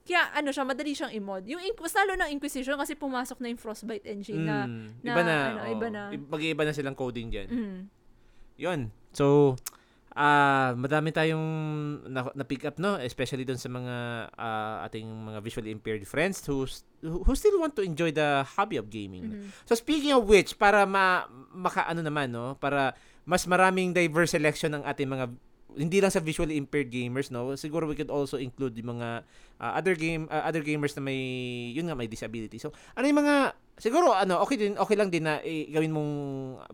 [0.00, 1.44] Kaya ano siya, madali siyang i-mod.
[1.44, 4.88] Yung mas lalo ng Inquisition kasi pumasok na yung Frostbite engine na, Mm.
[4.98, 5.36] na, iba na.
[5.46, 5.68] ano, oh.
[5.70, 6.00] iba na.
[6.10, 7.46] Mag-iiba na silang coding dyan.
[7.46, 7.78] mm,
[8.58, 8.80] Yun.
[9.12, 9.54] So,
[10.20, 11.48] ah madami tayong
[12.04, 13.00] na, na-pick up, no?
[13.00, 13.94] Especially doon sa mga
[14.36, 16.68] ah, ating mga visually impaired friends who,
[17.00, 19.32] who still want to enjoy the hobby of gaming.
[19.32, 19.48] mhm.
[19.64, 21.24] So, speaking of which, para ma,
[21.56, 22.60] maka, ano naman, no?
[22.60, 22.92] Para
[23.24, 25.24] mas maraming diverse selection ng ating mga
[25.78, 29.22] hindi lang sa visually impaired gamers no siguro we could also include yung mga
[29.62, 31.20] ah, other game ah, other gamers na may
[31.70, 35.24] yun nga may disability so ano yung mga siguro ano okay din okay lang din
[35.24, 36.12] na eh, gawin mong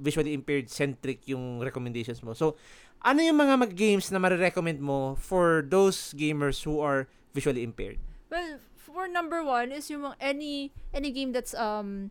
[0.00, 2.56] visually impaired centric yung recommendations mo so
[3.06, 8.02] ano yung mga mag games na mare-recommend mo for those gamers who are visually impaired
[8.26, 10.54] Well, for number one is yung mga any
[10.90, 12.10] any game that's um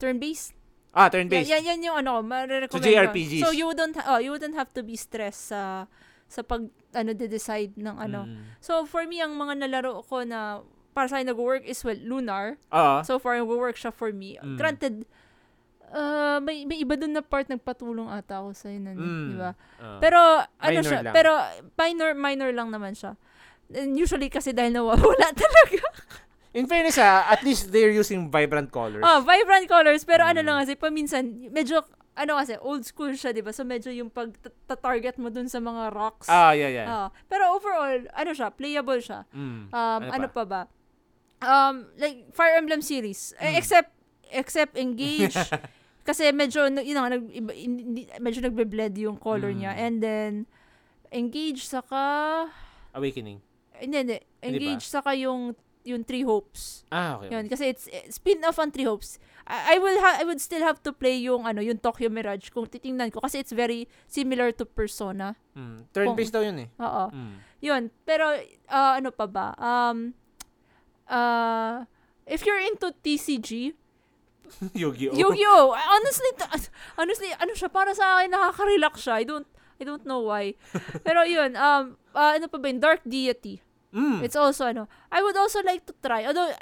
[0.00, 0.56] turn-based.
[0.90, 2.88] ah turn based Yan, yan yung ano, marirecommend So, ko.
[2.88, 3.42] JRPGs.
[3.44, 5.86] So, you wouldn't, ha- oh, you wouldn't have to be stressed sa
[6.26, 8.26] sa pag ano de-decide ng ano.
[8.26, 8.58] Mm.
[8.62, 10.62] So for me ang mga nalaro ko na
[10.94, 12.54] para sa akin nag-work is well Lunar.
[12.70, 14.38] ah So far nag-work siya for me.
[14.38, 14.54] Mm.
[14.56, 14.94] Granted
[15.90, 19.26] uh, may may iba dun na part nagpatulong ata ako sa yun, Mm.
[19.26, 19.50] di ba?
[19.78, 19.98] ah.
[19.98, 21.14] Pero ano Minor siya, lang.
[21.14, 21.32] pero
[21.74, 23.14] minor minor lang naman siya.
[23.70, 25.82] And usually kasi dahil nawawala talaga.
[26.50, 30.46] in fairness ah, at least they're using vibrant colors oh, vibrant colors pero ano Mm.
[30.46, 31.78] lang kasi paminsan medyo
[32.12, 33.54] ano kasi old school siya, 'di ba?
[33.54, 34.34] So medyo yung pag
[34.66, 36.26] target mo dun sa mga rocks.
[36.26, 39.22] ah yeah yeah Ah, pero overall, ano siya, playable siya.
[39.30, 39.70] Mm.
[39.70, 40.42] Um, Ano ano, pa?
[40.42, 40.44] pa?
[40.44, 40.62] ba?
[41.40, 43.32] Um, like Fire Emblem series.
[43.38, 43.56] Eh, Mm.
[43.56, 43.90] except
[44.30, 45.34] except Engage
[46.02, 49.76] kasi medyo yun nga, nag, iba, hindi, medyo nagbe-bled yung color niya.
[49.76, 49.82] Mm.
[49.84, 50.32] And then
[51.10, 52.46] Engage saka
[52.94, 53.42] awakening
[53.80, 54.18] hindi, hindi.
[54.44, 56.84] Engage saka yung yung Three Hopes.
[56.92, 59.16] ah okay Yun, kasi it's eh, spin-off on Three Hopes.
[59.48, 62.52] I, I will ha- I would still have to play yung ano, yung Tokyo Mirage
[62.52, 65.34] kung titingnan ko kasi it's very similar to Persona.
[65.56, 65.88] Mm.
[65.90, 66.70] Third base daw yun eh.
[66.78, 67.04] Oo.
[67.10, 67.34] Mm.
[67.64, 67.82] Yun.
[68.04, 68.28] Pero,
[68.68, 69.56] ah, ano pa ba?
[69.56, 70.12] Um,
[71.08, 71.88] uh,
[72.28, 73.72] if you're into TCG,
[74.82, 75.16] Yu-Gi-Oh!
[75.16, 75.66] Yu-Gi-Oh!
[75.72, 76.30] Honestly,
[76.96, 79.14] honestly, ano siya, para sa akin, nakaka-relax siya.
[79.20, 79.46] I don't,
[79.80, 80.54] I don't know why.
[81.06, 82.78] Pero yun, um, ah, ano pa ba yun?
[82.78, 83.62] Dark Deity.
[83.90, 84.22] Mm.
[84.22, 86.22] It's also ano, I would also like to try.
[86.22, 86.54] Although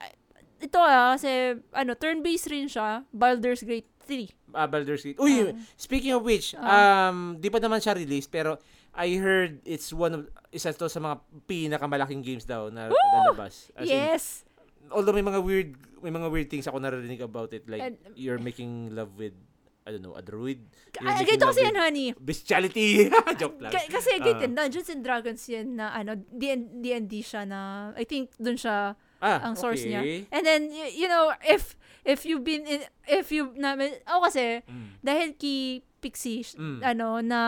[0.59, 4.57] ito ah, kasi ano, turn-based rin siya, Baldur's Gate 3.
[4.57, 5.21] Ah, Baldur's Gate.
[5.21, 5.53] Uy, Ah.
[5.77, 7.13] speaking of which, Ah.
[7.13, 8.57] um, di pa naman siya released, pero
[8.97, 10.21] I heard it's one of,
[10.51, 13.71] isa to sa mga pinakamalaking games daw na lalabas.
[13.77, 14.43] As in, yes.
[14.91, 18.39] although may mga weird, may mga weird things ako narinig about it, like, And- you're
[18.39, 19.35] making love with,
[19.83, 20.61] I don't know, a druid.
[21.01, 22.13] Ah, ganito kasi yan, honey.
[22.13, 23.09] Bestiality!
[23.41, 23.73] Joke lang.
[23.73, 24.21] K- kasi Ah.
[24.21, 28.93] ganito, Dungeons and Dragons yan na ano, D&D D&D siya na, I think dun siya
[29.19, 30.05] ah, ang source niya.
[30.05, 30.29] okay.
[30.29, 31.73] And then, y- you know, if,
[32.05, 34.89] if you've been, in, if you, na, ako kasi, Mm.
[35.01, 35.61] dahil kay
[35.99, 36.79] Pixie, Mm.
[36.85, 37.41] ano, na,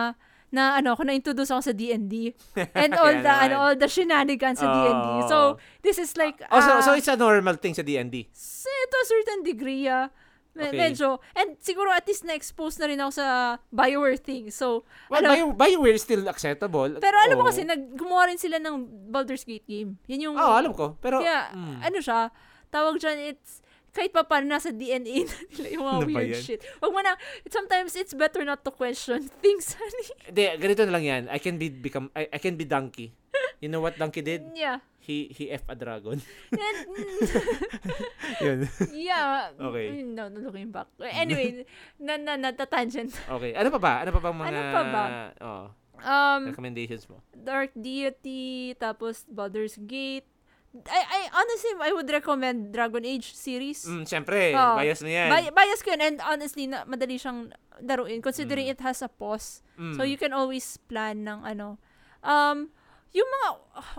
[0.51, 2.35] na ano, ako na-introduce ako sa D&D.
[2.75, 3.43] And all the, naman.
[3.47, 5.07] ano, all the shenanigans sa D&D.
[5.23, 5.27] Oh.
[5.27, 5.37] So,
[5.79, 8.27] this is like, Oh, so, ah, so it's a normal thing sa D&D.
[8.27, 10.11] to a certain degree, ah.
[10.51, 10.91] Me- Okay.
[10.91, 14.51] Medyo, and siguro at least na-expose na rin ako sa Bioware thing.
[14.51, 16.99] So, Well, ano, Bio, BioWare is still acceptable.
[16.99, 17.49] pero alam mo Oo.
[17.55, 19.95] kasi, nag, gumawa rin sila ng Baldur's Gate game.
[20.11, 20.99] Yan yung, Oo, alam ko.
[20.99, 21.87] Pero, kaya, mm.
[21.87, 22.35] ano siya,
[22.67, 23.60] tawag dyan, it's,
[23.91, 26.41] kahit pa paano nasa DNA na nila yung mga Ano ba weird yan?
[26.41, 26.61] shit.
[26.79, 27.13] Wag mo na,
[27.45, 30.07] sometimes it's better not to question things, honey.
[30.25, 31.21] Hindi, ganito na lang yan.
[31.27, 33.11] I can be become I, I can be donkey.
[33.59, 34.41] You know what donkey did?
[34.51, 34.81] Yeah.
[34.97, 36.17] He he F a dragon.
[38.41, 38.65] Yun.
[38.91, 39.49] yeah.
[39.53, 40.01] Okay.
[40.01, 40.87] Mm, No, no, looking back.
[40.99, 41.65] Anyway,
[41.97, 43.13] na, na, natatangent.
[43.27, 43.53] Okay.
[43.53, 43.93] Ano pa ba?
[44.01, 45.03] Ano pa bang mga Ano pa ba?
[45.41, 45.65] Oh,
[46.01, 47.21] Um, recommendations mo?
[47.29, 50.25] Dark Deity, tapos Baldur's Gate.
[50.71, 53.83] I, I honestly, I would recommend Dragon Age series.
[53.83, 54.79] Mm, syempre, Oo.
[54.79, 55.27] bias na yan.
[55.27, 57.51] Bi- bias ko yun, and honestly, na, madali siyang
[57.83, 59.59] laruin considering it has a pause.
[59.75, 59.99] Mm.
[59.99, 61.75] So, you can always plan ng ano.
[62.23, 62.71] Um,
[63.11, 63.47] yung mga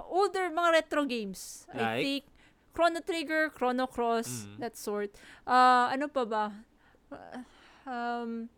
[0.08, 1.68] older, mga retro games.
[1.68, 2.00] I Like?
[2.00, 2.24] think,
[2.72, 4.56] Chrono Trigger, Chrono Cross, Mm.
[4.64, 5.12] that sort.
[5.44, 6.44] Uh, ano pa ba?
[7.12, 7.44] Uh,
[7.84, 8.48] um,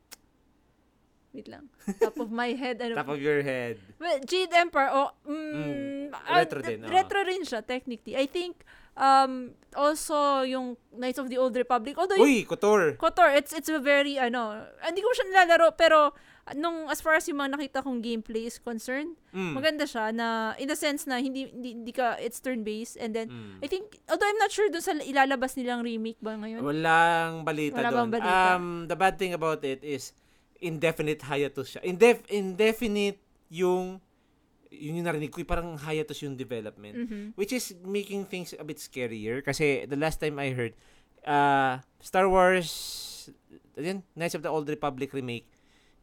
[1.35, 1.67] wait lang.
[1.99, 2.79] Top of my head.
[2.79, 3.77] Ano Top of your head.
[3.99, 6.89] Well, Jade Empire, oh, mm, Mm, ah, retro din, oo.
[6.89, 8.15] Retro rin siya, technically.
[8.15, 8.63] I think,
[8.95, 12.95] um, also, yung Knights of the Old Republic, although yung Uy, Kotor.
[12.95, 16.15] KOTOR, it's, it's a very, ano, hindi ko siya nilalaro, pero,
[16.55, 19.59] nung, as far as yung mga nakita kong gameplay is concerned, Mm.
[19.59, 23.27] maganda siya, na, in a sense na, hindi, hindi, hindi ka, it's turn-based, and then,
[23.27, 23.59] Mm.
[23.59, 26.63] I think, although I'm not sure dun sa ilalabas nilang remake ba ngayon?
[26.63, 28.09] Walang balita Wala doon.
[28.15, 28.31] balita?
[28.55, 30.15] Um, the bad thing about it is
[30.59, 31.83] indefinite hiatus siya.
[31.83, 33.19] Indef indefinite
[33.49, 33.99] yung
[34.69, 37.07] yun yung narinig ko, parang hiatus yung development.
[37.07, 37.23] Mhm.
[37.35, 40.75] Which is making things a bit scarier kasi the last time I heard
[41.23, 42.71] uh, Star Wars
[43.75, 45.47] yun, Knights of the Old Republic remake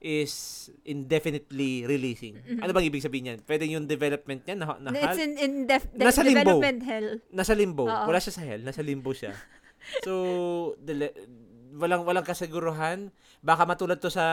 [0.01, 2.33] is indefinitely releasing.
[2.35, 2.59] Mhm.
[2.59, 3.39] Ano bang ibig sabihin niyan?
[3.43, 6.41] Pwede yung development niya na, na It's in, in def- de- Nasa limbo.
[6.57, 7.07] development hell.
[7.29, 7.85] nasa limbo.
[7.85, 8.05] Oo.
[8.07, 9.35] Wala siya sa hell, nasa limbo siya.
[10.05, 10.13] So,
[10.77, 11.13] dele-
[11.73, 13.09] walang walang kasiguruhan.
[13.41, 14.25] Baka matulad to sa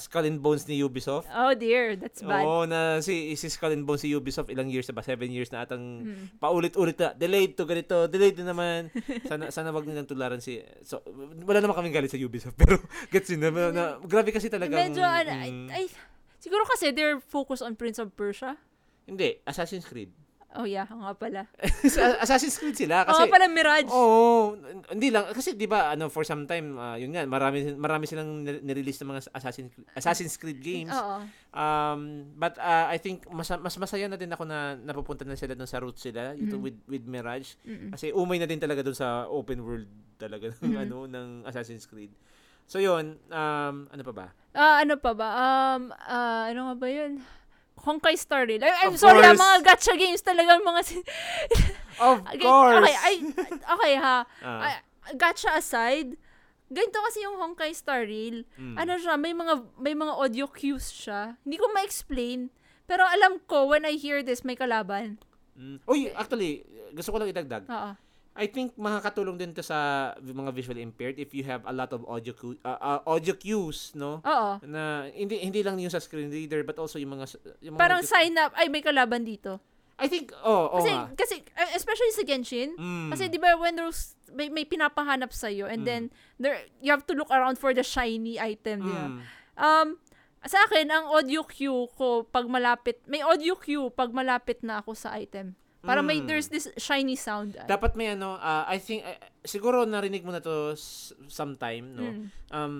[0.00, 1.28] Skull and Bones ni Ubisoft.
[1.28, 2.40] Oh dear, that's bad.
[2.40, 5.04] Oo, na si, si Skull and Bones si Ubisoft ilang years na ba?
[5.04, 6.40] Seven years na atang Mm.
[6.40, 7.12] paulit-ulit na.
[7.12, 8.88] Delayed to ganito, delayed na naman.
[9.28, 11.04] Sana sana wag nilang tularan si So,
[11.44, 15.04] wala naman kaming galit sa Ubisoft pero gets yun na, na, grabe kasi talagang Medyo,
[15.04, 15.84] ano, ay, mm, ay,
[16.40, 18.56] siguro kasi they're focused on Prince of Persia.
[19.04, 20.10] hindi, Assassin's Creed.
[20.56, 21.44] Oh yeah, nga pala.
[21.86, 23.88] Sa- Assassin's Creed sila Oo kasi nga pala, Mirage.
[23.88, 27.72] Oo, n- hindi lang kasi 'di ba ano for some time ah, yun nga marami
[27.72, 30.90] marami silang nire- nirelease ng mga Assassin's Assassin's Creed games.
[30.90, 31.20] Oo.
[31.52, 32.00] Um
[32.32, 35.66] but ah, I think mas mas masaya na din ako na napupunta na sila doon
[35.66, 36.62] sa roots sila ito Mhm.
[36.62, 37.92] with with Mirage Mm-mm.
[37.92, 40.82] kasi umay na din talaga doon sa open world talaga ng Mhm.
[40.82, 42.10] ano ng Assassin's Creed.
[42.64, 44.26] So yun, um ano pa ba?
[44.50, 45.28] Ah, ano pa ba?
[45.30, 47.20] Um, ah, ano nga ba yun?
[47.76, 48.62] Honkai Star Rail.
[48.62, 49.40] I'm Of sorry, ah, course.
[49.40, 50.80] mga gacha games talagang mga...
[51.96, 52.84] Of okay, course.
[52.84, 53.14] Okay, ay,
[53.48, 54.18] okay ha.
[54.44, 54.74] Ah, Ay,
[55.16, 56.18] gacha aside,
[56.68, 58.44] ganito kasi yung Honkai Star Rail.
[58.54, 58.76] mm.
[58.76, 61.40] Ano siya, may mga may mga audio cues siya.
[61.40, 62.52] Hindi ko ma-explain.
[62.84, 65.16] Pero alam ko, when I hear this, may kalaban.
[65.56, 65.80] Mm.
[65.88, 67.64] Uy, actually, gusto ko lang idagdag.
[67.64, 67.90] Oo.
[68.36, 72.04] I think makakatulong din to sa mga visually impaired if you have a lot of
[72.04, 74.20] audio cu- uh, uh, audio cues, no?
[74.20, 74.60] Oo.
[74.62, 77.32] Na hindi hindi lang yung sa screen reader but also yung mga
[77.64, 79.56] yung mga Parang sign up, ay, may kalaban dito.
[79.96, 81.08] I think oh, oh Kasi, nga.
[81.16, 83.08] kasi uh, especially sa Genshin, Mm.
[83.08, 85.88] Kasi 'di ba when there's may, may pinapahanap sa iyo and Mm.
[85.88, 86.02] then
[86.36, 89.06] there you have to look around for the shiny item, di ba?
[89.08, 89.18] Mm.
[89.56, 89.88] Um
[90.44, 94.92] sa akin ang audio cue ko pag malapit, may audio cue pag malapit na ako
[94.92, 95.56] sa item.
[95.86, 96.26] Para may Mm.
[96.26, 97.54] there's this shiny sound.
[97.56, 100.74] Dapat may ano, uh, I think uh, siguro narinig mo na to
[101.26, 102.04] sometime, no?
[102.04, 102.24] Mm.
[102.50, 102.74] Um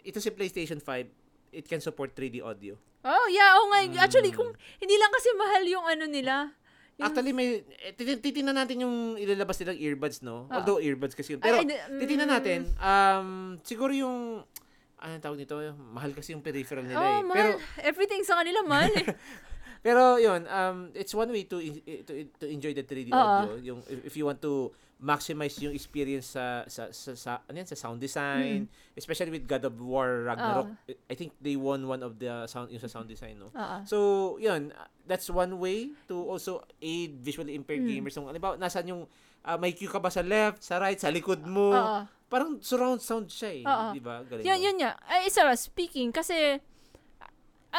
[0.00, 1.06] ito si PlayStation 5,
[1.52, 2.74] it can support 3D audio.
[3.00, 3.84] Oh, yeah, oh nga.
[3.84, 4.00] Mm.
[4.00, 6.50] Actually, kung hindi lang kasi mahal yung ano nila.
[6.98, 10.44] Yung- Actually may eh, titin- titingnan natin yung ilalabas nilang earbuds, no?
[10.44, 10.50] Oo.
[10.50, 11.40] Although earbuds kasi yun.
[11.40, 13.28] Pero mm, titingnan natin, um
[13.62, 14.42] siguro yung
[14.98, 15.54] ano tawag nito,
[15.94, 17.22] mahal kasi yung peripheral nila Oh, eh.
[17.22, 17.36] mahal.
[17.38, 17.50] Pero
[17.86, 19.06] Everything sa kanila mahal eh.
[19.88, 23.16] Pero yun, um it's one way to i- to, to enjoy the 3D Oo.
[23.16, 23.52] audio.
[23.64, 27.78] Yung if, you want to maximize yung experience sa sa sa, sa ano yan, sa
[27.78, 30.68] sound design, especially with God of War Ragnarok.
[31.06, 33.48] I think they won one of the sound yung sa sound design, no.
[33.48, 33.76] Oo.
[33.86, 33.96] So,
[34.36, 34.74] yun,
[35.06, 37.90] that's one way to also aid visually impaired Mm.
[37.96, 38.12] gamers.
[38.12, 39.02] Kung halimbawa, nasan yung
[39.40, 41.72] ah, may cue ka ba sa left, sa right, sa likod mo.
[41.72, 42.00] Oo.
[42.28, 43.64] Parang surround sound siya eh.
[43.64, 43.86] Oo.
[43.94, 44.20] Di ba?
[44.20, 44.44] Galing.
[44.44, 44.64] Yun, no?
[44.66, 44.92] yun nga.
[45.08, 46.58] Ay, isa, speaking, kasi,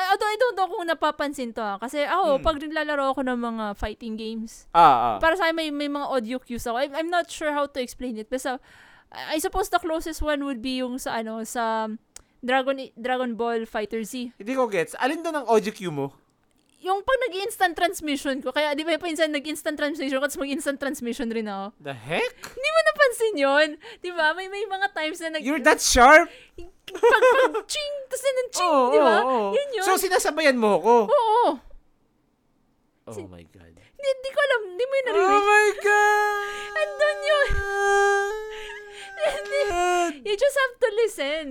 [0.07, 1.75] although I don't know kung napapansin to ha.
[1.75, 2.43] Kasi ako, Hmm.
[2.43, 5.17] pag naglalaro ako ng mga fighting games, Ah, ah.
[5.17, 6.77] para sa akin may, may mga audio cues ako.
[6.77, 8.27] I'm, I'm not sure how to explain it.
[8.27, 8.57] Basta,
[9.09, 11.89] I suppose the closest one would be yung sa ano, sa
[12.39, 14.31] Dragon Dragon Ball Fighter Z.
[14.37, 14.95] Hindi ko gets.
[14.95, 16.15] Alin doon ang audio cue mo?
[16.79, 21.27] Yung pag nag-instant transmission ko, kaya di ba pinsan nag-instant transmission ko, tapos mag-instant transmission
[21.27, 21.75] rin ako.
[21.83, 22.31] The heck?
[22.39, 23.67] Hindi mo napansin yun?
[23.99, 24.31] Di ba?
[24.31, 25.43] May, may mga times na nag...
[25.43, 26.31] You're that sharp?
[26.91, 29.17] Pag, pag, ching, tapos na ng ching, di ba?
[29.51, 29.83] Yun yun.
[29.83, 30.95] So, sinasabayan mo ko?
[31.05, 31.45] Oo.
[33.05, 33.73] Oh my God.
[33.73, 34.61] Hindi, hindi ko alam.
[34.67, 35.43] Hindi mo yun Oh naririnig.
[35.43, 36.43] my God!
[36.71, 37.47] Andun yun.
[39.19, 39.61] Hindi.
[40.23, 41.45] You just have to listen.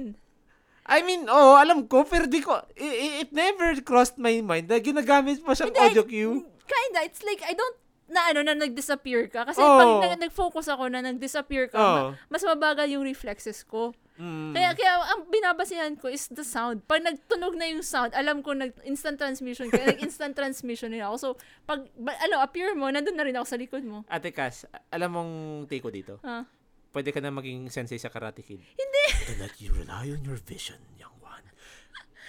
[0.89, 4.66] I mean, oh, alam ko, pero di ko, i- i- it never crossed my mind
[4.66, 6.48] na ginagamit pa siyang Hindi, audio cue.
[6.65, 7.05] Kinda.
[7.05, 7.77] It's like, I don't,
[8.09, 9.44] na ano, na nag-disappear ka.
[9.44, 9.77] Kasi Oo.
[9.77, 13.93] pag nag- nag-focus ako na nag-disappear ka, ma- mas mabagal yung reflexes ko.
[14.19, 14.51] Mm.
[14.51, 16.82] Kaya, kaya ang binabasihan ko is the sound.
[16.90, 21.16] Pag nagtunog na yung sound, alam ko nag-instant transmission ka, nag-instant transmission rin ako.
[21.16, 21.28] So,
[21.65, 24.03] pag, ba, ano, appear mo, nandun na rin ako sa likod mo.
[24.11, 25.32] Ate Cass, alam mong
[25.70, 26.19] take ko dito?
[26.27, 26.43] Ah.
[26.90, 28.59] Pwede ka na maging sensei sa Karate Kid.
[28.59, 29.05] Hindi.
[29.31, 30.82] Do not you rely on your vision.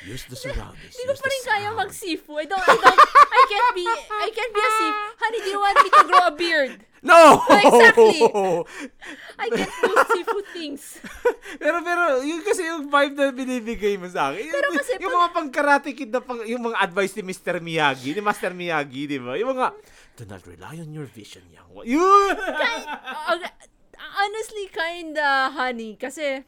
[0.08, 0.96] Use the surroundings.
[0.96, 2.32] Hindi ko pa rin kaya mag-sifu.
[2.40, 4.94] I don't, I don't, I can't be, I can't be a sif.
[5.20, 6.74] Honey, do you want me to grow a beard?
[7.04, 7.40] No!
[7.64, 8.20] Exactly.
[9.44, 11.00] I can't do sifu things.
[11.64, 14.48] pero pero yun kasi yung vibe na binibigay mo sa akin.
[14.48, 17.24] Pero Yung- kasi yung pag- mga pang karate kid na pang, yung mga advice ni
[17.28, 17.60] Mr.
[17.60, 19.36] Miyagi, ni Master Miyagi, di ba?
[19.36, 19.76] Yung mga
[20.20, 21.88] do not rely on your vision, young one.
[21.88, 22.36] Yun!
[22.36, 23.40] Kind, uh,
[24.20, 25.96] honestly, kinda honey.
[25.96, 26.44] Kasi,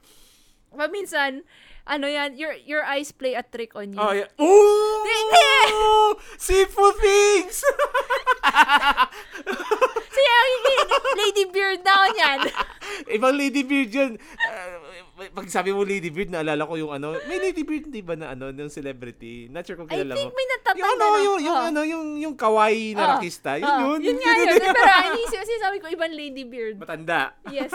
[0.72, 1.48] paminsan,
[1.84, 4.00] ano yan, your your eyes play a trick on you.
[4.00, 4.30] Oh, yeah.
[4.36, 4.96] Oh!
[5.02, 5.50] Hindi!
[6.38, 7.62] Sifu things!
[10.12, 10.36] Sige,
[11.16, 12.40] Lady Beard na yan.
[13.18, 14.12] Ibang Lady Beard yun.
[14.18, 18.14] Uh, pag sabi mo Lady Beard, naalala ko yung ano, may Lady Beard, di ba,
[18.14, 19.48] na ano, ng celebrity.
[19.48, 20.36] Not sure kung I kilala think mo.
[20.36, 21.70] may natatanda Yung ano, na- yung, yung Oh.
[21.70, 23.10] ano, yung, yung kawaii na Oh.
[23.16, 23.56] rakista.
[23.56, 24.00] Yun Oh, yun.
[24.04, 24.48] Yun nga yun.
[24.60, 26.76] Pero inisip kasi sabi ko, ibang Lady Beard.
[26.78, 27.34] Matanda.
[27.48, 27.72] Yes.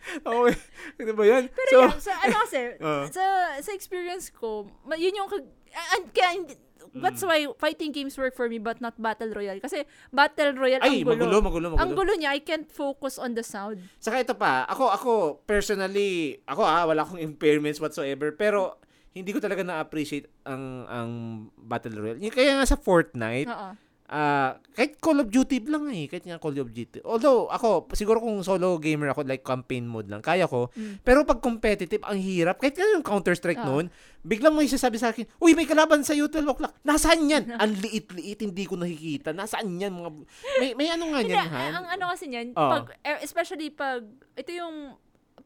[0.24, 0.56] Okay.
[0.98, 1.44] Ano ba yan?
[1.48, 3.04] Pero so, yan, sa ano kasi, Oh.
[3.08, 3.24] sa,
[3.58, 6.60] sa experience ko, yun yung, kag- ah, kaya, hindi-
[6.90, 7.28] that's Mm.
[7.28, 9.60] why fighting games work for me but not Battle Royale.
[9.60, 11.12] Kasi Battle Royale, ay, ang gulo.
[11.14, 11.78] magulo, magulo, magulo.
[11.78, 13.78] Ang gulo niya, I can't focus on the sound.
[13.96, 15.12] Saka ito pa, ako, ako,
[15.44, 21.10] personally, ako ah, wala akong impairments whatsoever, pero hindi ko talaga na-appreciate ang ang
[21.56, 22.18] Battle Royale.
[22.28, 23.70] Kaya nga sa Fortnite, Oo.
[24.10, 26.98] Ah kahit Call of Duty lang eh, kahit nga Call of Duty.
[27.06, 30.66] Although, ako, siguro kung solo gamer ako, like campaign mode lang, kaya ko.
[30.74, 30.98] Mm.
[31.06, 32.58] Pero pag competitive, ang hirap.
[32.58, 33.68] Kahit nga yung Counter-Strike Oo.
[33.70, 33.86] noon,
[34.26, 36.74] biglang may sasabi sa akin, Uy, may kalaban sa'yo, 12 o'clock.
[36.82, 37.54] Nasaan yan?
[37.62, 39.30] ang liit-liit, hindi ko nakikita.
[39.30, 39.94] Nasaan yan?
[39.94, 40.10] Mga...
[40.58, 41.62] May, may ano nga yan, ha?
[41.76, 42.70] ang ano kasi niyan, Oo.
[42.72, 44.02] pag, eh, especially pag,
[44.34, 44.96] ito yung,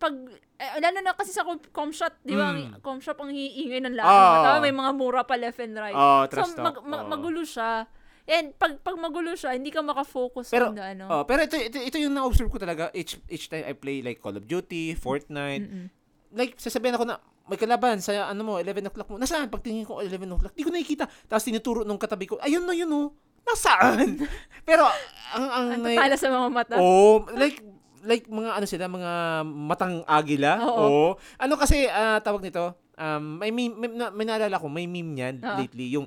[0.01, 0.15] pag,
[0.57, 2.79] eh, lalo na kasi sa com, comshot, di ba, Mm.
[2.79, 4.47] ang comshot ang hiingay ng lahat.
[4.47, 5.93] Tama, may mga mura pa left and right.
[5.93, 7.13] Oh, so, mag, mag- Oo.
[7.13, 7.85] magulo siya.
[8.25, 11.05] And pag, pag magulo siya, hindi ka makafocus Pero, on the ano.
[11.13, 14.25] Oh, pero ito, ito, ito yung na-observe ko talaga each, each time I play like
[14.25, 15.69] Call of Duty, Fortnite.
[15.69, 15.87] Mm-mm.
[16.33, 19.21] Like, sasabihin ako na, may kalaban sa ano mo, 11 o'clock mo.
[19.21, 19.53] Nasaan?
[19.53, 20.57] Pagtingin ko, 11 o'clock.
[20.57, 21.05] Di ko nakikita.
[21.29, 23.13] Tapos tinuturo nung katabi ko, ayun na yun oh.
[23.45, 24.25] Nasaan?
[24.69, 24.89] pero,
[25.37, 26.75] ang, ang, Ang tatala sa mga mata.
[26.81, 27.61] Oh, like
[28.05, 29.13] like mga ano sila, mga
[29.49, 30.61] matang agila.
[30.61, 30.77] Oo.
[30.77, 31.09] Oo.
[31.41, 32.77] Ano kasi ah, tawag nito?
[32.95, 36.07] Um, may meme, may, may naalala ko, may meme niyan lately yung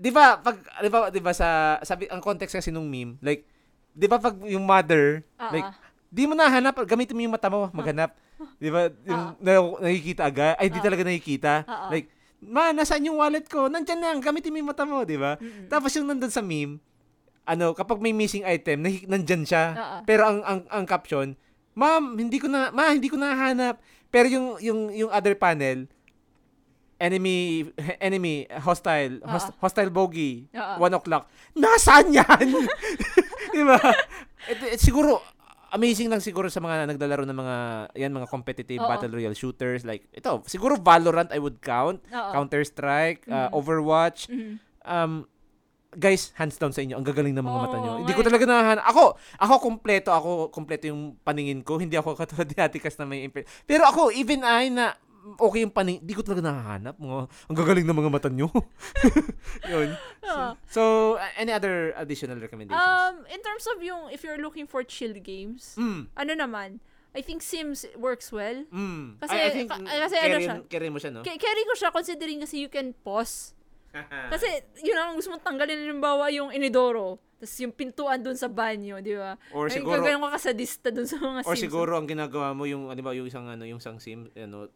[0.00, 3.44] 'di ba pag 'di ba 'di ba sa sabi ang context kasi nung meme, like
[3.92, 5.76] 'di ba pag yung mother, Ah, like ah.
[6.08, 8.16] di mo nahanap, gamitin mo yung mata mo maghanap.
[8.56, 8.88] 'Di ba?
[9.04, 10.84] Yung na, nakikita agad, ay di Ah.
[10.84, 11.52] talaga nakikita.
[11.68, 11.90] Ah, ah.
[11.92, 12.08] Like
[12.40, 13.68] Ma, nasaan yung wallet ko?
[13.68, 15.36] Nandyan lang, gamitin mo yung mata mo, di ba?
[15.36, 15.68] Mm-mm.
[15.68, 16.80] Tapos yung nandun sa meme,
[17.44, 19.64] ano, kapag may missing item, nahi- nandyan siya.
[19.76, 19.98] Oo.
[20.08, 21.36] Pero ang, ang ang caption,
[21.76, 23.76] Ma'am, hindi ko na ma, hindi ko nahanap.
[24.08, 25.84] Pero yung yung yung other panel,
[27.00, 27.64] enemy
[28.00, 30.74] enemy hostile host- hostile bogey Oo.
[30.78, 32.46] one o'clock nasaan yan
[33.54, 33.80] di ba
[34.42, 35.20] It- it- siguro
[35.70, 37.56] amazing lang siguro sa mga naglalaro ng mga
[37.94, 38.86] yan mga competitive Oo.
[38.86, 42.30] battle royale shooters like ito siguro Valorant I would count Oo.
[42.32, 43.56] Counter Strike uh, Mhm.
[43.56, 44.54] Overwatch Mhm.
[44.82, 45.12] um
[45.90, 46.94] guys, hands down sa inyo.
[46.94, 47.92] Ang gagaling ng mga Oo, mata nyo.
[47.98, 48.26] Hindi ko eh.
[48.30, 48.86] talaga nahanap.
[48.86, 49.04] Ako,
[49.42, 50.14] ako kompleto.
[50.14, 51.82] Ako kompleto yung paningin ko.
[51.82, 54.94] Hindi ako katulad ni Ate Cas na may imper- Pero ako, even I na
[55.38, 56.94] okay yung paning, di ko talaga nahahanap.
[56.96, 58.48] Mga, ang gagaling ng mga mata nyo.
[59.72, 59.94] Yun.
[60.24, 60.54] Ah.
[60.68, 62.80] So, any other additional recommendations?
[62.80, 66.80] Um, in terms of yung, if you're looking for chill games, mm, ano naman,
[67.10, 68.62] I think Sims works well.
[68.70, 69.18] mm.
[69.18, 70.56] Kasi- I, I think, ka- kasi ano carry, siya?
[70.70, 71.22] carry mo siya, no?
[71.26, 73.52] K- carry ko siya considering kasi you can pause.
[74.30, 74.46] Kasi,
[74.86, 77.18] yun ang gusto mong tanggalin, halimbawa yung inidoro.
[77.42, 79.34] Tapos yung pintuan dun sa banyo, di ba?
[79.50, 81.64] or Ay, siguro, gaganon ka kasadista dun sa mga or Sims.
[81.66, 84.70] siguro ang ginagawa mo yung, ano ba, yung isang, ano, yung isang sim, ano,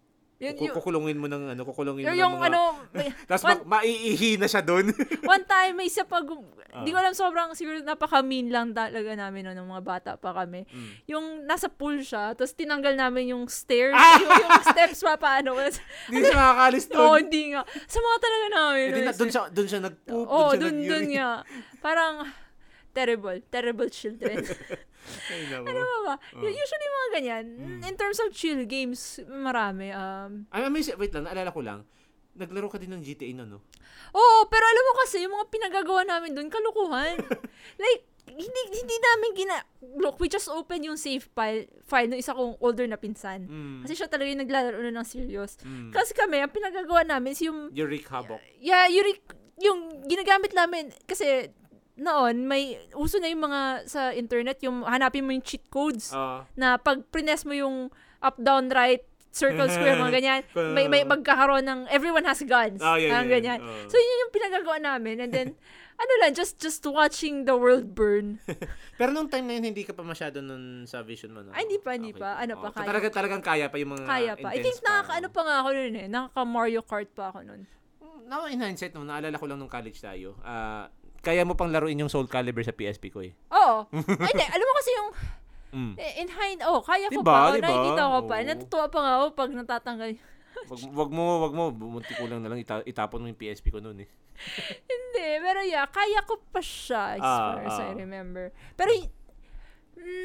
[0.44, 2.62] Yun, kuku- yung, kukulungin mo ng, ano, kukulungin mo yung, ng yung mga, ano,
[3.28, 4.92] tapos ma- maiihi na siya doon.
[5.26, 6.28] one time, may isa pag,
[6.74, 6.82] Ah.
[6.82, 10.66] di ko alam, sobrang, siguro napaka-mean lang talaga namin no, nung mga bata pa kami.
[10.66, 10.90] Mm.
[11.06, 14.18] Yung nasa pool siya, tapos tinanggal namin yung stairs, Ah!
[14.18, 15.54] yung, yung steps pa paano.
[16.10, 16.98] Hindi siya makakalis doon.
[17.00, 17.62] Oo, hindi nga.
[17.86, 18.86] Sa mga talaga namin.
[18.90, 21.14] Hindi na, doon siya, doon siya nag-poop, Oo, doon dun, dun nag-urine.
[21.14, 21.30] nga.
[21.78, 22.14] Parang,
[22.90, 23.38] terrible.
[23.48, 24.42] Terrible children.
[25.30, 25.64] Ay, nako.
[25.68, 26.14] ano ba ba?
[26.36, 26.44] Oh.
[26.44, 27.44] Usually mga ganyan.
[27.56, 27.80] Mm.
[27.84, 29.92] In terms of chill games, marami.
[29.92, 30.96] Um, Ay, amazing.
[30.96, 31.80] Wait lang, naalala ko lang.
[32.34, 33.62] Naglaro ka din ng GTA na, no?
[34.10, 37.14] Oo, pero alam mo kasi, yung mga pinagagawa namin doon, kalukuhan.
[37.82, 39.56] like, hindi hindi namin gina...
[40.02, 43.46] Look, we just opened yung save file, file ng isa kong older na pinsan.
[43.46, 43.80] Mm.
[43.86, 45.60] Kasi siya talaga yung naglalaro na ng serious.
[45.62, 45.94] Mm.
[45.94, 47.70] Kasi kami, ang pinagagawa namin is yung...
[47.70, 48.42] Yung Rick Havoc.
[48.58, 49.06] Yeah, yung,
[49.62, 49.78] yung
[50.10, 51.54] ginagamit namin, kasi
[51.94, 56.42] noon, may uso na yung mga sa internet, yung hanapin mo yung cheat codes Ah.
[56.54, 57.88] na pag prines mo yung
[58.18, 60.40] up, down, right, circle, square, mga ganyan,
[60.74, 62.78] may, may magkakaroon ng everyone has guns.
[62.78, 63.58] Ah, yeah, yeah, ganyan.
[63.58, 63.86] ah.
[63.86, 65.22] So, yun yung pinagagawa namin.
[65.22, 65.48] And then,
[66.02, 68.38] ano lang, just just watching the world burn.
[68.98, 71.50] Pero nung time na yun, hindi ka pa masyado nun sa vision mo, no?
[71.50, 72.38] Ay, hindi pa, hindi pa.
[72.38, 74.48] Ano pa, so kaya talaga, talagang kaya pa yung mga Kaya pa.
[74.50, 76.06] I think nakaka, ano pa nga ako nun eh.
[76.06, 77.62] Nakaka Mario Kart pa ako nun.
[78.24, 80.38] Now, in hindsight, no, naalala ko lang nung college tayo.
[80.40, 80.88] Ah,
[81.24, 83.32] kaya mo pang laruin yung Soul Calibur sa PSP ko eh.
[83.50, 83.88] Oo.
[84.20, 84.44] Ay, hindi.
[84.44, 85.10] Alam mo kasi yung
[85.74, 85.98] Mm.
[85.98, 87.50] eh, in hind, oh, kaya ko Diba, pa.
[87.50, 87.66] Oh, diba?
[87.66, 88.34] nakikita ko pa.
[88.36, 88.46] Oo.
[88.46, 90.10] Natutuwa pa nga ako pag natatanggal.
[90.70, 93.68] Wag, wag mo, wag mo, bumunti ko lang na lang ita- itapon mo yung PSP
[93.68, 94.08] ko noon eh.
[94.86, 97.92] Hindi, pero yeah, kaya ko pa siya as Ah, far as I ah.
[97.92, 98.54] remember.
[98.72, 99.10] Pero y-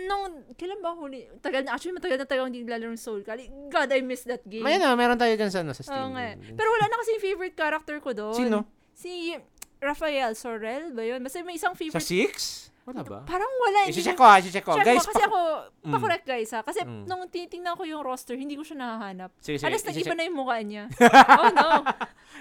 [0.06, 1.26] nung, kailan ba huli?
[1.40, 3.70] Tagal na, actually matagal na tagal hindi naglalaro ng Soul Calibur.
[3.70, 4.62] God, I miss that game.
[4.62, 5.98] May na, meron tayo dyan sa, ano, sa Steam.
[5.98, 6.38] Oo eh.
[6.38, 8.38] Pero wala na kasi yung favorite character ko doon.
[8.38, 8.58] Sino?
[8.94, 9.34] Si
[9.80, 11.24] Rafael Sorel ba yun?
[11.24, 12.04] Basta may isang Sa favorite.
[12.04, 12.68] 6?
[12.84, 13.20] Wala ba?
[13.24, 13.86] Parang wala.
[13.86, 14.74] hindi Isi-check ko- ha, isi-check ko.
[14.76, 15.40] Check Guys, kasi pak- ako,
[15.86, 15.92] Mm.
[15.94, 16.60] pa-correct guys ha.
[16.66, 17.06] Kasi Mm.
[17.06, 19.30] nung tinitingnan ko yung roster, hindi ko siya nahahanap.
[19.40, 19.70] Sige, sige.
[19.70, 20.84] Alas, nag-iba na yung mukha niya.
[21.40, 21.86] oh no.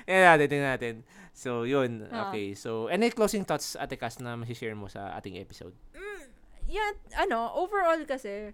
[0.02, 0.94] Tingnan natin, tingnan natin.
[1.36, 2.08] So, yun.
[2.08, 2.32] Ah.
[2.32, 2.56] Okay.
[2.56, 5.76] So, any closing thoughts, Ate Cass, na masishare mo sa ating episode?
[6.64, 8.52] Yeah, ano, overall kasi,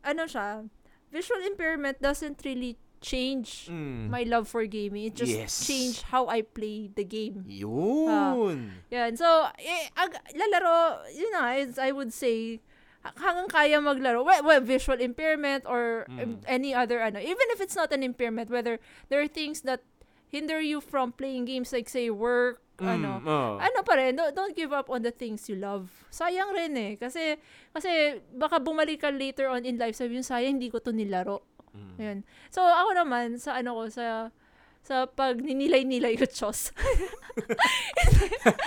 [0.00, 0.68] ano siya,
[1.08, 4.08] visual impairment doesn't really change Mm.
[4.08, 5.04] my love for gaming.
[5.04, 5.52] It just Yes.
[5.60, 7.44] changed how I play the game.
[7.44, 8.72] Yun.
[8.88, 9.12] Yan.
[9.20, 9.28] So,
[9.60, 11.52] eh, ag- lalaro, yun na,
[11.84, 12.64] I would say,
[13.04, 16.16] ha- hanggang kaya maglaro, well, well visual impairment or Mm.
[16.16, 18.80] um, any other, ano, even if it's not an impairment, whether
[19.12, 19.84] there are things that
[20.32, 23.54] hinder you from playing games like, say, work, ano, Mm, oh.
[23.62, 25.92] ano pa rin, don't, don't give up on the things you love.
[26.10, 26.92] Sayang rin eh.
[26.98, 27.38] Kasi,
[27.70, 31.38] kasi baka bumalik ka later on in life, sabi yung sayang, hindi ko to nilaro.
[31.74, 31.94] Mm.
[31.96, 32.18] Ayun.
[32.48, 34.30] So, ako naman, sa ano ko, sa
[34.80, 36.70] sa pag ninilay-nilay ko, Chos.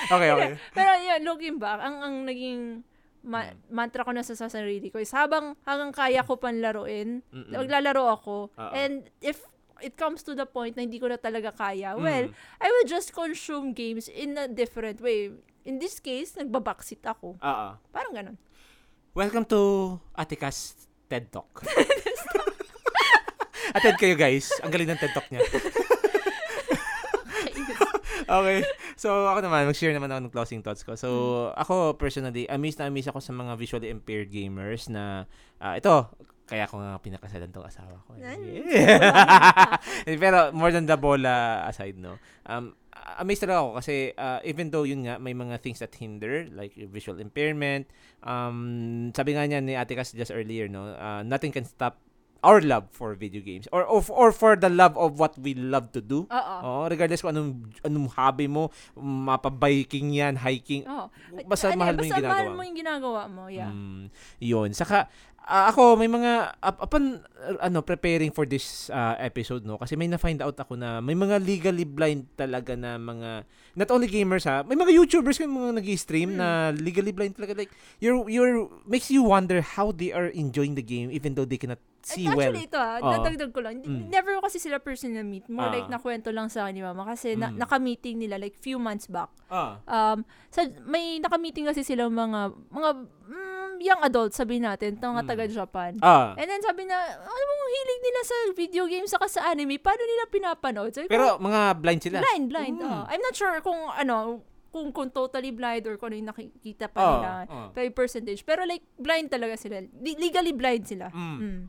[0.07, 0.51] Okay, okay.
[0.77, 2.81] Pero yun, looking back, ang, ang naging
[3.23, 3.59] ma- Mm.
[3.69, 7.53] mantra ko na sa sa sarili ko is habang hanggang kaya ko pang laruin, Mm-mm.
[7.53, 8.35] maglalaro ako.
[8.49, 8.73] Oo.
[8.73, 9.43] And if
[9.77, 12.01] it comes to the point na hindi ko na talaga kaya, Mm.
[12.01, 12.25] well,
[12.57, 15.31] I will just consume games in a different way.
[15.63, 17.35] In this case, nagbabackseat ako.
[17.37, 17.67] Oo.
[17.87, 18.37] Parang ganun.
[19.13, 19.59] Welcome to
[20.13, 20.73] Ate Cass
[21.05, 21.61] TED Talk.
[23.75, 24.51] Attend kayo guys.
[24.63, 25.41] Ang galing ng TED Talk niya.
[28.27, 28.59] Okay.
[28.99, 30.99] So, ako naman, mag-share naman ako ng closing thoughts ko.
[30.99, 31.09] So,
[31.55, 35.23] ako personally, amazed na amazed ako sa mga visually impaired gamers na,
[35.63, 36.11] ah, ito,
[36.43, 38.19] kaya ako nga pinakasalan tong asawa ko.
[38.19, 39.79] Yeah.
[40.23, 42.19] Pero, more than the bola aside, no?
[42.43, 42.75] Um,
[43.15, 46.75] amazed talaga ako kasi uh, even though yun nga, may mga things that hinder, like
[46.91, 47.87] visual impairment,
[48.27, 50.91] um, sabi nga niya ni Ate Cass just earlier, no?
[50.91, 51.95] Uh, nothing can stop
[52.47, 55.91] our love for video games or, or or for the love of what we love
[55.91, 56.23] to do.
[56.25, 56.55] Oo.
[56.63, 57.51] Oh, regardless kung anong
[57.83, 58.71] anong hobby mo,
[59.27, 60.87] mapa-biking yan, hiking.
[60.87, 61.11] Oo.
[61.43, 62.61] Basta Ano, mahal mo yung basta ginagawa mahal mo.
[62.63, 63.67] yung ginagawa mo, yeah.
[63.69, 64.07] Mm,
[64.39, 64.69] yun.
[64.71, 65.11] Saka
[65.43, 67.03] ah, ako may mga up- upon
[67.39, 71.15] uh, ano preparing for this uh, episode no kasi may na-find out ako na may
[71.15, 75.79] mga legally blind talaga na mga not only gamers ha, may mga YouTubers may mga
[75.79, 76.39] nag-stream Hmm.
[76.39, 80.83] na legally blind talaga like you're you're makes you wonder how they are enjoying the
[80.83, 82.39] game even though they cannot At well.
[82.39, 83.81] actually, ito ah, dadagdag ko lang.
[83.81, 84.07] Mm.
[84.07, 85.43] Never ko kasi sila personal meet.
[85.45, 85.73] More Ah.
[85.73, 87.03] like nakwento lang sa akin ni mama.
[87.03, 87.59] Kasi na, Mm.
[87.59, 89.27] naka-meeting nila like few months back.
[89.47, 89.79] Ah.
[89.83, 92.39] Um, sa, may naka-meeting kasi sila mga,
[92.69, 92.89] mga,
[93.27, 95.27] mm, young adult, sabi natin, mga Mm.
[95.27, 95.91] taga-Japan.
[96.01, 96.33] Ah.
[96.33, 100.01] And then sabi na, ano mo hilig nila sa video games saka sa anime, paano
[100.01, 100.91] nila pinapanood?
[100.91, 102.17] Sabi ko, Pero mga blind sila.
[102.19, 102.77] blind, blind.
[102.77, 102.87] Mm.
[102.87, 103.03] oh.
[103.05, 106.99] I'm not sure kung ano, kung kung totally blind or kung ano yung nakikita pa
[106.99, 107.29] Oh, nila.
[107.47, 107.67] oh.
[107.71, 108.43] By percentage.
[108.43, 109.81] Pero like, blind talaga sila.
[109.95, 111.07] Legally blind sila.
[111.09, 111.37] Mm.
[111.37, 111.61] Mm.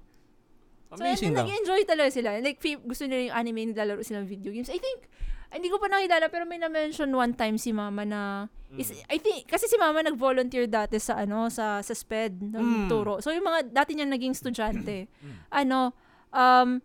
[0.89, 1.45] So, Amazing lang.
[1.45, 2.41] nag-enjoy talaga sila.
[2.41, 4.73] Like, gusto nila yung anime, naglalaro sila ng video games.
[4.73, 5.05] I think,
[5.49, 9.05] hindi ko pa nakilala, pero may na-mention one time si mama na, is, Mm.
[9.09, 12.89] I think, kasi si mama nag-volunteer dati sa, ano, sa, sa SPED, ng Mm.
[12.89, 13.21] turo.
[13.21, 15.37] So, yung mga, dati niya naging estudyante, Mm.
[15.51, 15.79] ano,
[16.33, 16.81] um,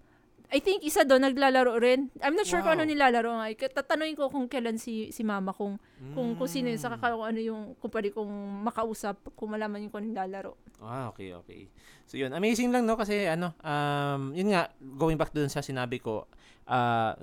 [0.53, 2.13] I think isa doon naglalaro rin.
[2.21, 2.91] I'm not sure kung ano Wow.
[2.93, 3.49] nilalaro nga.
[3.73, 5.81] Tatanungin ko kung kailan si si mama kung
[6.13, 6.85] kung kung sino yun Mm.
[6.85, 8.29] saka kung ano yung kung pwede kong
[8.61, 10.53] makausap kung malaman yung kung nilalaro.
[10.77, 11.73] Ah, okay, okay.
[12.05, 15.97] So yun, amazing lang no kasi ano, um yun nga going back dun sa sinabi
[15.97, 16.29] ko,
[16.69, 17.17] uh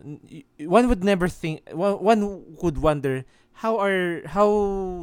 [0.67, 2.21] one would never think one, one
[2.59, 3.23] could wonder
[3.63, 4.51] how are how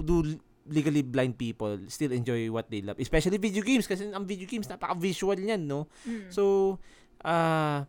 [0.04, 0.36] do
[0.68, 4.68] legally blind people still enjoy what they love, especially video games kasi ang video games
[4.68, 5.88] napaka-visual niyan, no?
[6.04, 6.28] Mm.
[6.28, 6.76] So,
[7.24, 7.88] uh,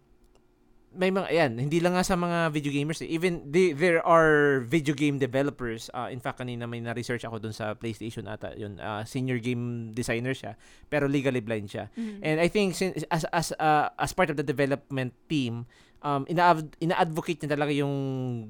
[0.99, 3.09] may mga, ayan, hindi lang nga sa mga video gamers eh.
[3.09, 5.87] Even, they, there are video game developers.
[5.95, 8.51] Uh, in fact, kanina may na-research ako dun sa PlayStation ata.
[8.59, 10.59] Yun, uh, senior game designer siya.
[10.91, 11.87] Pero legally blind siya.
[11.95, 12.19] Mm.
[12.19, 15.71] And I think, since, as, as, uh, as part of the development team,
[16.03, 17.95] um, ina- ina-advocate niya talaga yung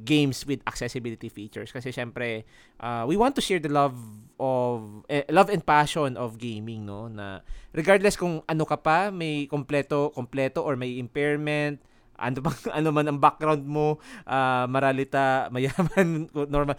[0.09, 1.69] games with accessibility features.
[1.69, 2.49] Kasi syempre,
[2.81, 3.97] uh, we want to share the love
[4.41, 7.13] of, eh, love and passion of gaming, no?
[7.13, 7.45] Na
[7.77, 11.77] regardless kung ano ka pa, may kompleto, kompleto or may impairment,
[12.19, 16.77] ano bang ano man ang background mo, ah, maralita, mayaman, normal.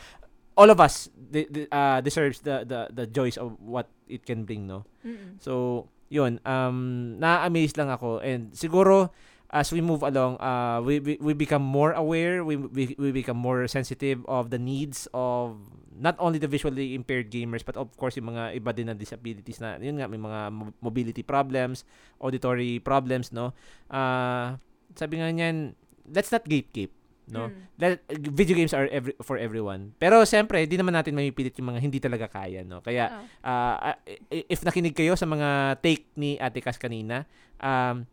[0.60, 4.44] All of us de- de- ah, deserves the, the the joys of what it can
[4.44, 4.84] bring, no?
[5.08, 5.40] Mm-mm.
[5.40, 8.20] So, yun, um, na-amaze lang ako.
[8.20, 9.14] And siguro,
[9.50, 13.38] as we move along, uh, we, we, we become more aware, we, we, we become
[13.38, 15.58] more sensitive of the needs of
[16.00, 19.60] not only the visually impaired gamers, but of course, yung mga iba din na disabilities
[19.60, 21.84] na, yun nga, may mga mo- mobility problems,
[22.22, 23.54] auditory problems, no?
[23.90, 24.56] Uh,
[25.00, 25.72] sabi nga niyan,
[26.06, 26.92] let's not gatekeep,
[27.28, 27.48] no?
[27.48, 27.56] Mm.
[27.80, 27.92] Let,
[28.30, 29.96] video games are every, for everyone.
[29.96, 32.84] Pero siyempre, di naman natin mamipilit yung mga hindi talaga kaya, no?
[32.84, 33.24] Kaya.
[33.40, 33.96] Ah,
[34.28, 37.24] i- if nakinig kayo sa mga take ni Ate Cass kanina,
[37.58, 38.04] um,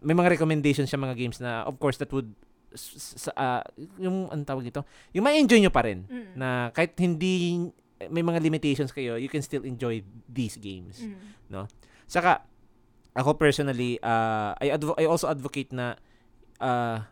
[0.00, 2.32] may mga recommendations siya mga games na of course that would
[2.72, 3.60] s- s- ah,
[3.98, 4.82] yung ang tawag ito,
[5.12, 6.32] yung ma-enjoy nyo pa rin Mm.
[6.34, 7.68] na kahit hindi
[8.10, 10.98] may mga limitations kayo, you can still enjoy these games.
[10.98, 11.70] Mm.
[12.08, 12.42] Saka
[13.14, 15.94] ako personally, uh, I advo- I also advocate na
[16.62, 17.02] uh,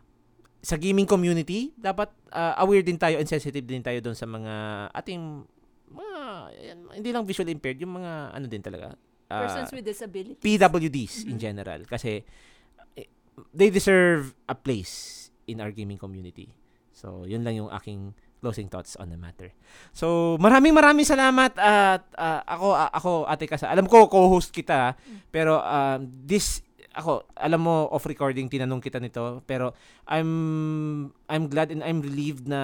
[0.61, 4.53] sa gaming community, dapat uh, aware din tayo and sensitive din tayo doon sa mga
[4.93, 5.43] ating
[5.91, 6.19] mga
[6.95, 8.95] hindi lang visually impaired, yung mga ano din talaga.
[9.27, 10.39] uh, Persons with disability.
[10.39, 11.41] PWDs in Mhm.
[11.41, 12.21] general kasi
[12.93, 13.07] eh,
[13.51, 16.51] they deserve a place in our gaming community.
[16.91, 19.49] So, yun lang yung aking closing thoughts on the matter.
[19.91, 23.71] So, maraming maraming salamat at ah, ako ako Ate Kasa.
[23.71, 24.93] Alam ko co-host kita
[25.27, 26.61] pero um, this
[26.91, 29.71] ako alam mo off recording tinanong kita nito pero
[30.05, 30.29] I'm
[31.25, 32.61] I'm glad and I'm relieved na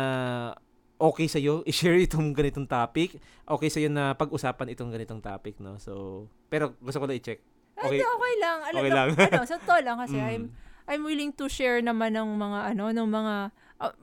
[0.98, 3.16] okay sa iyo i-share itong ganitong topic.
[3.46, 5.78] Okay sa iyo na pag-usapan itong ganitong topic, no?
[5.78, 7.40] So, pero gusto ko lang i-check.
[7.78, 8.02] Okay.
[8.02, 8.04] Okay.
[8.04, 8.58] okay lang.
[8.66, 9.08] Alam, Okay lang.
[9.14, 10.28] ano, sa to lang kasi Mm.
[10.28, 10.44] I'm
[10.88, 13.36] I'm willing to share naman ng mga ano, ng mga
[13.78, 13.94] uh,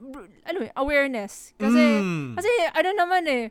[0.47, 1.51] ano, eh, awareness.
[1.59, 2.39] Kasi Mm.
[2.39, 3.43] kasi ano naman eh,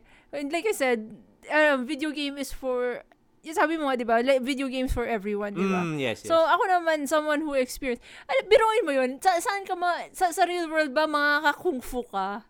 [0.49, 0.99] like I said,
[1.45, 3.05] uh, video game is for
[3.45, 4.25] yung sabi mo nga, di ba?
[4.25, 5.85] Like, video games for everyone, di ba?
[5.85, 6.29] Mm, yes, yes.
[6.33, 10.33] So, ako naman, someone who experienced, ano, biruin mo yun, sa, saan ka ma, sa,
[10.33, 12.41] sa real world ba, mga kung fu ka?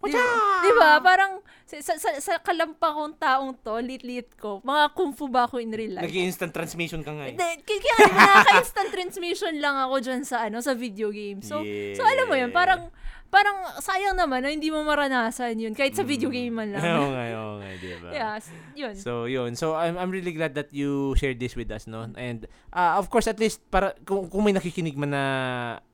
[0.00, 0.98] Di, di ba?
[0.98, 5.46] Parang, sa, sa, sa, sa kalampa kong taong to, lit-lit ko, mga kung fu ba
[5.46, 6.10] ako in real life?
[6.10, 7.36] Nag-instant transmission ka nga eh.
[7.38, 11.46] Kaya kaya nakaka-instant transmission lang ako dyan sa, ano, sa video game.
[11.46, 11.62] So,
[11.94, 12.90] so alam mo yun, parang,
[13.30, 16.82] parang sayang naman na hindi mo maranasan yun, kahit sa video game man lang.
[16.98, 18.08] Oo nga, oo nga, di ba?
[18.10, 18.34] yeah,
[18.74, 18.94] yun.
[18.98, 19.54] So, yun.
[19.54, 22.10] So, I'm, I'm really glad that you shared this with us, no?
[22.18, 25.24] And, uh, of course, at least, para, kung, kung may nakikinig man na,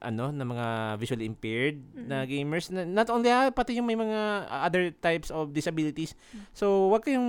[0.00, 4.18] ano, na mga visually impaired na gamers, na, not only, ah, pati yung may mga
[4.48, 6.16] other types of disabilities.
[6.56, 7.28] So, wag kayong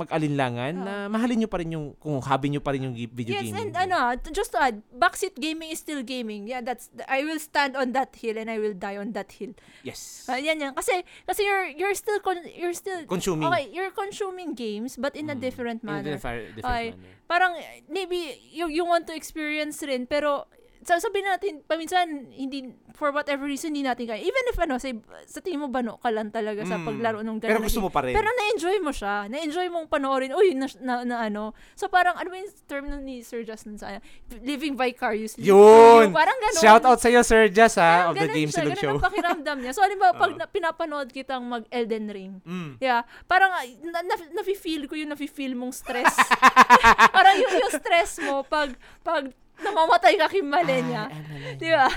[0.00, 3.52] mag-alinlangan na mahalin nyo pa rin yung, kung hobby nyo pa rin yung video Yes,
[3.52, 3.76] gaming.
[3.76, 6.48] and ano, just to add, backseat gaming is still gaming.
[6.48, 9.54] Yeah, that's, I will stand on that hill and I will die on that hill.
[9.82, 10.26] Yes.
[10.28, 10.74] Ah, yan yan.
[10.74, 13.46] Kasi, kasi you're, you're still, con- you're still, Consuming.
[13.48, 15.40] okay, you're consuming games, but in a Mm.
[15.40, 16.12] different In a manner.
[16.14, 16.90] different, different Okay.
[16.90, 17.24] manner.
[17.28, 17.52] Parang,
[17.88, 20.46] maybe, you, you want to experience rin, pero,
[20.86, 24.22] sa sabihin natin, paminsan, hindi, for whatever reason, hindi natin kaya.
[24.22, 24.86] Even if, ano, sa,
[25.26, 26.86] sa tingin mo, bano ka lang talaga sa Mm.
[26.86, 27.66] paglaro ng Pero ganun.
[27.66, 28.14] gusto mo pa rin.
[28.14, 29.26] Pero na-enjoy mo siya.
[29.26, 30.30] Na-enjoy mong panoorin.
[30.30, 31.50] Uy, na, na, na ano.
[31.74, 33.98] So, parang, ano yung term ni Sir Justin sa
[34.40, 35.42] living vicariously.
[35.42, 36.14] Yun!
[36.14, 36.62] Parang ganun.
[36.62, 38.92] Shout out sa'yo, Sir Jess, ha, of the ganun Game Silog ganun Show.
[38.94, 39.72] ang pakiramdam niya.
[39.74, 40.38] So, halimbawa, pag Oo.
[40.38, 42.78] na, pinapanood kitang mag-Elden Ring, Mm.
[42.78, 43.02] Yeah.
[43.26, 46.14] Parang ah, na, na, nafe-feel ko yung nafe-feel mong stress.
[47.16, 48.70] parang yung, yung stress mo pag
[49.02, 49.26] pag
[49.58, 51.08] namamatay ka kay Malenya.
[51.56, 51.88] Di ba?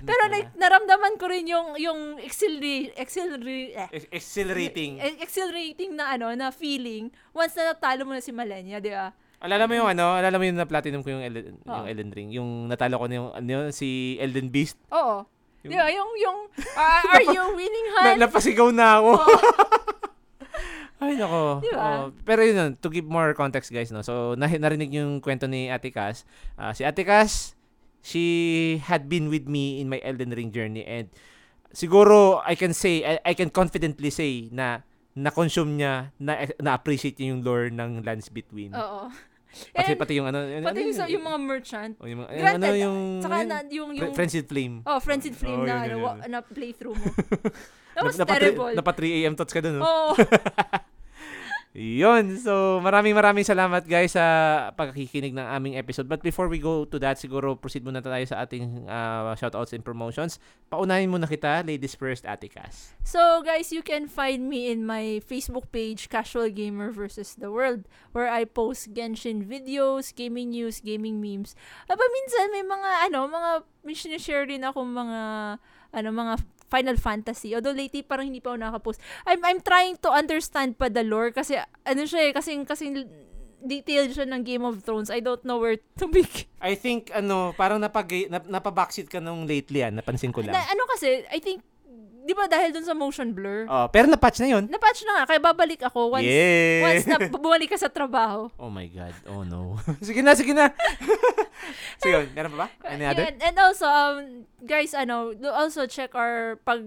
[0.00, 4.98] Pero like, naramdaman ko rin yung yung exhilarate, exhilarate, eh, Accelerating.
[4.98, 9.14] eh, exhilarating na ano, na feeling once na natalo mo na si Malenya, di ba?
[9.38, 11.76] Alala mo yung ano, alala mo yung na-platinum ko yung Elden, Oo.
[11.76, 12.30] yung Elden Ring.
[12.32, 14.80] Yung natalo ko na yung, ano yun, si Elden Beast.
[14.88, 15.28] Oo.
[15.60, 15.88] Yung- Di ba?
[15.92, 16.38] Yung, yung,
[16.80, 18.16] ah, are you winning, Na, Han?
[18.18, 19.10] napasigaw na ako.
[19.14, 19.28] Oo.
[20.98, 21.60] Ay, nako.
[21.60, 21.82] Di ba?
[22.00, 22.14] Oo.
[22.22, 24.00] pero yun, yun, to give more context, guys, no?
[24.00, 26.22] So, na, narinig yung kwento ni Ate Cass.
[26.54, 27.58] Ah, si Ate Cass,
[28.00, 28.24] she
[28.80, 31.08] had been with me in my Elden Ring journey and
[31.72, 34.84] siguro I can say, I, I can confidently say na
[35.14, 38.74] na-consume niya, na, na-appreciate niya yung lore ng Lands Between.
[38.74, 39.10] Oo.
[39.70, 41.92] Pati, And, pati yung ano, ano pati ano yung, sa- yung mga merchant.
[42.02, 44.82] oh, yung mga, Granted, ano yung, Saka yun, na, yung, yung, Friends with Flame.
[44.82, 46.30] Oh, Friends with Flame Oh, na, yun, ano, yun, wa- yun.
[46.34, 47.06] na playthrough mo.
[47.94, 48.74] That was Napa- terrible.
[48.74, 49.34] Napa 3 a.m.
[49.38, 49.86] tots ka dun, no?
[49.86, 50.14] Oo.
[51.74, 52.38] Yun.
[52.38, 54.22] So, maraming maraming salamat guys sa
[54.78, 56.06] pagkikinig ng aming episode.
[56.06, 59.82] But before we go to that, siguro proceed muna tayo sa ating uh, shoutouts and
[59.82, 60.38] promotions.
[60.70, 62.94] Paunahin muna kita, ladies first, Ate Cass.
[63.02, 67.90] So, guys, you can find me in my Facebook page, Casual Gamer versus the World,
[68.14, 71.58] where I post Genshin videos, gaming news, gaming memes.
[71.90, 73.50] Aba, minsan may mga, ano, mga,
[73.82, 75.20] may share din ako mga,
[75.90, 76.34] ano, mga
[76.74, 77.54] Final Fantasy.
[77.54, 78.98] Although lately parang hindi pa ako nakapost.
[79.22, 83.06] I'm, I'm trying to understand pa the lore kasi, ano siya eh, kasing, kasing
[83.62, 85.08] detailed siya ng Game of Thrones.
[85.08, 86.50] I don't know where to begin.
[86.58, 89.94] I think, ano, parang napag, nap, napabackseat ka nung lately, ah.
[89.94, 90.52] Napansin ko lang.
[90.52, 91.62] Na, ano kasi, I think,
[92.24, 94.64] di ba dahil dun sa motion blur, oh, pero na-patch na yun.
[94.64, 96.80] na-patch na nga, kaya babalik ako once, yeah.
[96.80, 98.48] once na bumalik ka sa trabaho.
[98.56, 99.12] Oh my God.
[99.28, 99.76] Oh no.
[100.06, 100.72] sige na, sige na.
[102.00, 102.68] so yun, meron pa ba?
[102.88, 103.28] Any other?
[103.28, 106.80] And, and also, um, guys, ano, do also check our pag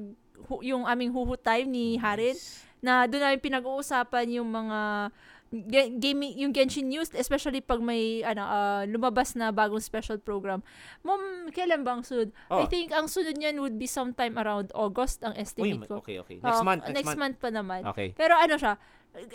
[0.50, 2.34] hu- yung aming huhu time ni Harin
[2.82, 8.44] na doon namin pinag-uusapan yung mga ga- gaming yung Genshin news especially pag may ano
[8.44, 10.60] ah, lumabas na bagong special program.
[11.02, 12.36] Mom, kailan ba ang sunod?
[12.52, 12.62] Oh.
[12.62, 16.04] I think ang sunod niyan would be sometime around August ang Uy, estimate ko.
[16.04, 16.38] okay, okay.
[16.40, 17.20] Next Oo, month, next, next month.
[17.20, 17.82] month pa naman.
[17.88, 18.12] Okay.
[18.12, 18.76] Pero ano siya,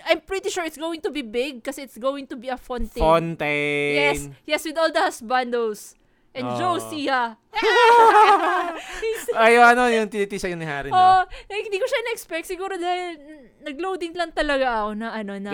[0.06, 3.02] I'm pretty sure it's going to be big kasi it's going to be a fontaine.
[3.02, 3.96] Fontaine.
[3.96, 5.96] Yes, yes, with all the husbandos.
[6.32, 6.56] And Oh.
[6.56, 7.36] Josie, ah.
[9.36, 10.96] Ay, ano, yung tinitisa yun ni Harry, no?
[10.96, 12.46] oh, like, hindi ko siya na-expect.
[12.48, 13.20] Siguro dahil
[13.60, 15.52] nag-loading lang talaga ako na ano na.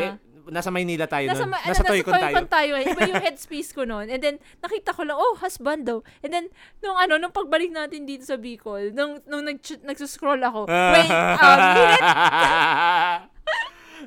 [0.48, 1.52] Nasa Maynila tayo Nasa, nun.
[1.54, 2.34] Nasa ano, Toycon tayo.
[2.48, 2.72] Tayo.
[2.74, 2.84] eh.
[2.88, 4.08] Iba yung headspace ko noon.
[4.08, 6.00] And then, nakita ko lang, oh, husband daw.
[6.20, 6.46] And then,
[6.80, 11.36] nung ano, nung pagbalik natin dito sa Bicol, nung, nung nag nagsuscroll ako, wait, um,
[11.38, 12.02] minute.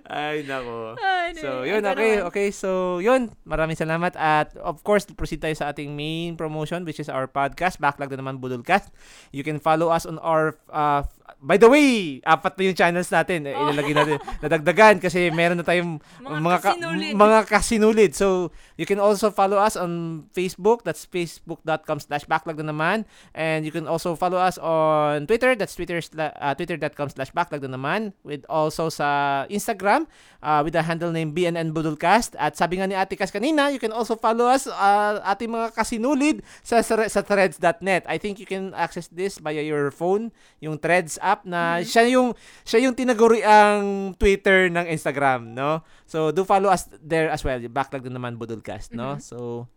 [0.08, 0.96] Ay, nako.
[0.96, 2.48] Ano, So, eh, yun, ano okay, okay.
[2.52, 4.16] So, yun, maraming salamat.
[4.16, 8.24] At, of course, proceed tayo sa ating main promotion, which is our podcast, Backlog na
[8.24, 8.92] naman Budulcast.
[9.36, 11.04] You can follow us on our, uh,
[11.40, 13.46] by the way, apat na yung channels natin.
[13.46, 17.14] Eh, Ilalagay natin, nadagdagan kasi meron na tayong Mga mga, ka- kasinulid.
[17.14, 18.12] mga kasinulid.
[18.12, 18.28] So,
[18.76, 20.82] you can also follow us on Facebook.
[20.82, 23.06] That's facebook.com slash backlog na naman.
[23.32, 25.54] And you can also follow us on Twitter.
[25.54, 28.18] That's twitter uh, twitter.com slash backlog na naman.
[28.26, 30.10] With also sa Instagram
[30.42, 32.34] uh, with the handle name BNN Budulcast.
[32.42, 35.78] At sabi nga ni Ate Kas kanina, you can also follow us uh, ating mga
[35.78, 38.02] kasinulid sa, sa, sa threads.net.
[38.10, 42.34] I think you can access this via your phone, yung threads app na siya yung
[42.66, 45.86] siya yung tinaguri ang Twitter ng Instagram, no?
[46.10, 47.62] So do follow us there as well.
[47.70, 49.22] Backlog na naman Budulcast, no?
[49.22, 49.70] So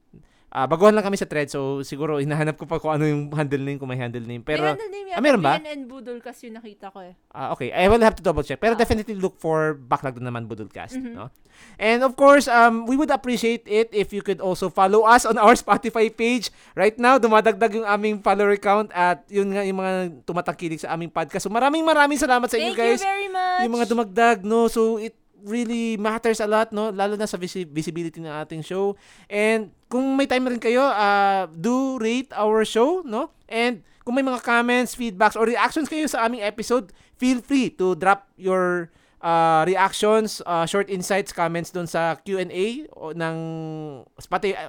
[0.55, 1.51] ah baguhan lang kami sa thread.
[1.51, 4.39] So siguro hinahanap ko pa kung ano yung handle name, kung may handle name.
[4.39, 5.53] Pero may handle name ah, yata, meron ba?
[5.59, 7.19] BNN Budol kasi yung nakita ko eh.
[7.35, 7.75] Ah, okay.
[7.75, 8.63] I will have to double check.
[8.63, 8.79] Pero Ah.
[8.79, 11.11] definitely look for Backlog na naman Budulcast, Mhm.
[11.13, 11.27] no?
[11.75, 15.35] And of course, um we would appreciate it if you could also follow us on
[15.43, 16.55] our Spotify page.
[16.73, 21.11] Right now, dumadagdag yung aming follower count at yun nga yung mga tumatangkilik sa aming
[21.11, 21.43] podcast.
[21.43, 23.03] So maraming maraming salamat sa inyo Thank guys.
[23.03, 23.61] you very much.
[23.67, 24.71] Yung mga dumagdag, no?
[24.71, 26.89] So it really matters a lot, no?
[26.89, 28.97] Lalo na sa visi- visibility ng ating show.
[29.29, 33.31] And kung may time rin kayo, uh, do rate our show, no?
[33.47, 36.91] And kung may mga comments, feedbacks, or reactions kayo sa aming episode,
[37.21, 38.93] feel free to drop your
[39.25, 43.37] uh, reactions, uh, short insights, comments doon sa Q&A ng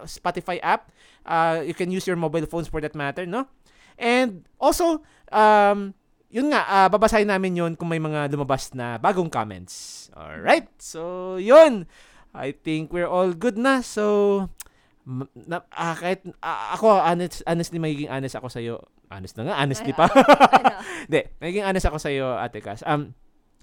[0.08, 0.92] Spotify app.
[1.28, 3.48] Uh, you can use your mobile phones for that matter, no?
[4.00, 5.96] And also, um,
[6.36, 10.08] yun nga, ah, babasahin namin yun kung may mga lumabas na bagong comments.
[10.12, 10.68] Alright?
[10.84, 11.88] So, yun.
[12.36, 13.80] I think we're all good na.
[13.80, 14.52] So,
[15.32, 18.60] na, ah, kahit ah, ako honest, honestly magiging honest ako sa
[19.14, 20.10] honest na nga honestly pa
[21.06, 22.10] hindi magiging honest ako sa
[22.42, 23.14] Ate Cass um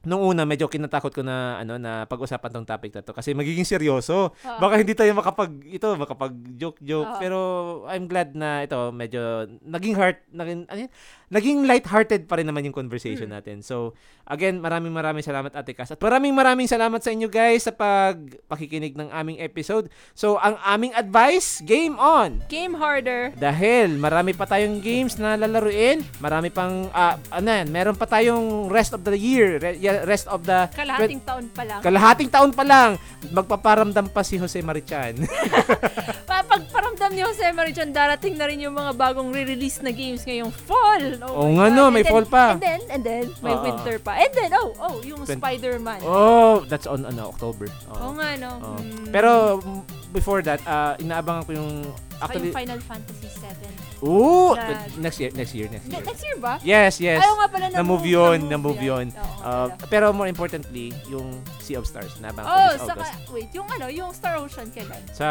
[0.03, 3.63] nung una medyo kinatakot ko na ano na pag-usapan tong topic na to kasi magiging
[3.63, 4.59] seryoso Oo.
[4.59, 7.21] baka hindi tayo makapag ito makapag joke joke Oo.
[7.23, 7.39] pero
[7.87, 10.93] I'm glad na ito medyo naging heart naging ano yun?
[11.33, 13.35] Naging light-hearted pa rin naman yung conversation Hmm.
[13.35, 17.65] natin so again maraming maraming salamat Ate Cass at maraming maraming salamat sa inyo guys
[17.65, 23.33] sa pag pakikinig ng aming episode so ang aming advice game on Game harder.
[23.35, 28.69] dahil marami pa tayong games na lalaruin, marami pang ah, ano yan, meron pa tayong
[28.69, 29.57] rest of the year,
[30.05, 31.81] rest of the Kalahating taon pa lang.
[31.81, 32.91] kalahating taon pa lang.
[33.33, 35.17] Magpaparamdam pa si Jose Marichan.
[36.29, 40.53] Pa- Pagparamdam ni Jose Marichan, darating na rin yung mga bagong re-release na games ngayong
[40.53, 41.22] fall.
[41.25, 41.73] Oo my nga, God.
[41.73, 42.45] no, And may then- fall pa.
[42.49, 43.63] And then, and then, may Oo.
[43.63, 44.13] winter pa.
[44.17, 46.01] And then, oh, oh, yung Twen- Spider-Man.
[46.03, 47.71] oh, that's on ano, October.
[47.89, 48.11] Oo Oo.
[48.15, 48.51] nga, no.
[48.57, 48.77] Oo.
[48.77, 49.07] Hmm.
[49.09, 51.71] Pero mm, before that, ah, inaabangan ko yung
[52.19, 53.71] actually yung Final Fantasy 7.
[54.03, 56.03] Ooh, Na- next year, next year, next year.
[56.03, 56.59] Next year ba?
[56.61, 57.23] Yes, yes.
[57.23, 58.07] Ayaw nga pala yun, na-move
[58.43, 59.07] na-move yun.
[59.09, 59.87] Oo nga Uh, pala.
[59.87, 62.19] pero more importantly, yung Sea of Stars.
[62.19, 63.31] Naabangan ko Oh, saka, August.
[63.31, 64.99] wait, yung ano, yung Star Ocean kailan?
[65.15, 65.27] Sa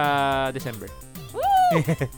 [0.52, 0.88] December.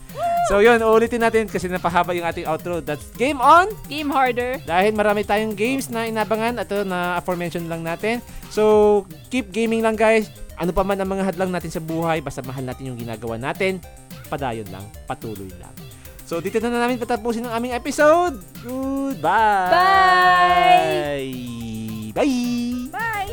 [0.44, 2.84] So yun, uulitin natin kasi napahaba yung ating outro.
[2.84, 3.72] That's game on!
[3.88, 4.60] Game harder.
[4.68, 6.60] Dahil marami tayong games na inabangan.
[6.60, 8.20] Ito na aforementioned lang natin.
[8.52, 10.28] So, keep gaming lang guys.
[10.60, 13.82] Ano pa man ang mga hadlang natin sa buhay, basta mahal natin yung ginagawa natin,
[14.30, 15.72] padayon lang, patuloy lang.
[16.28, 18.38] So, dito na namin patapusin ang aming episode.
[18.62, 19.72] Goodbye!
[22.14, 22.14] Bye!
[22.14, 23.23] Bye!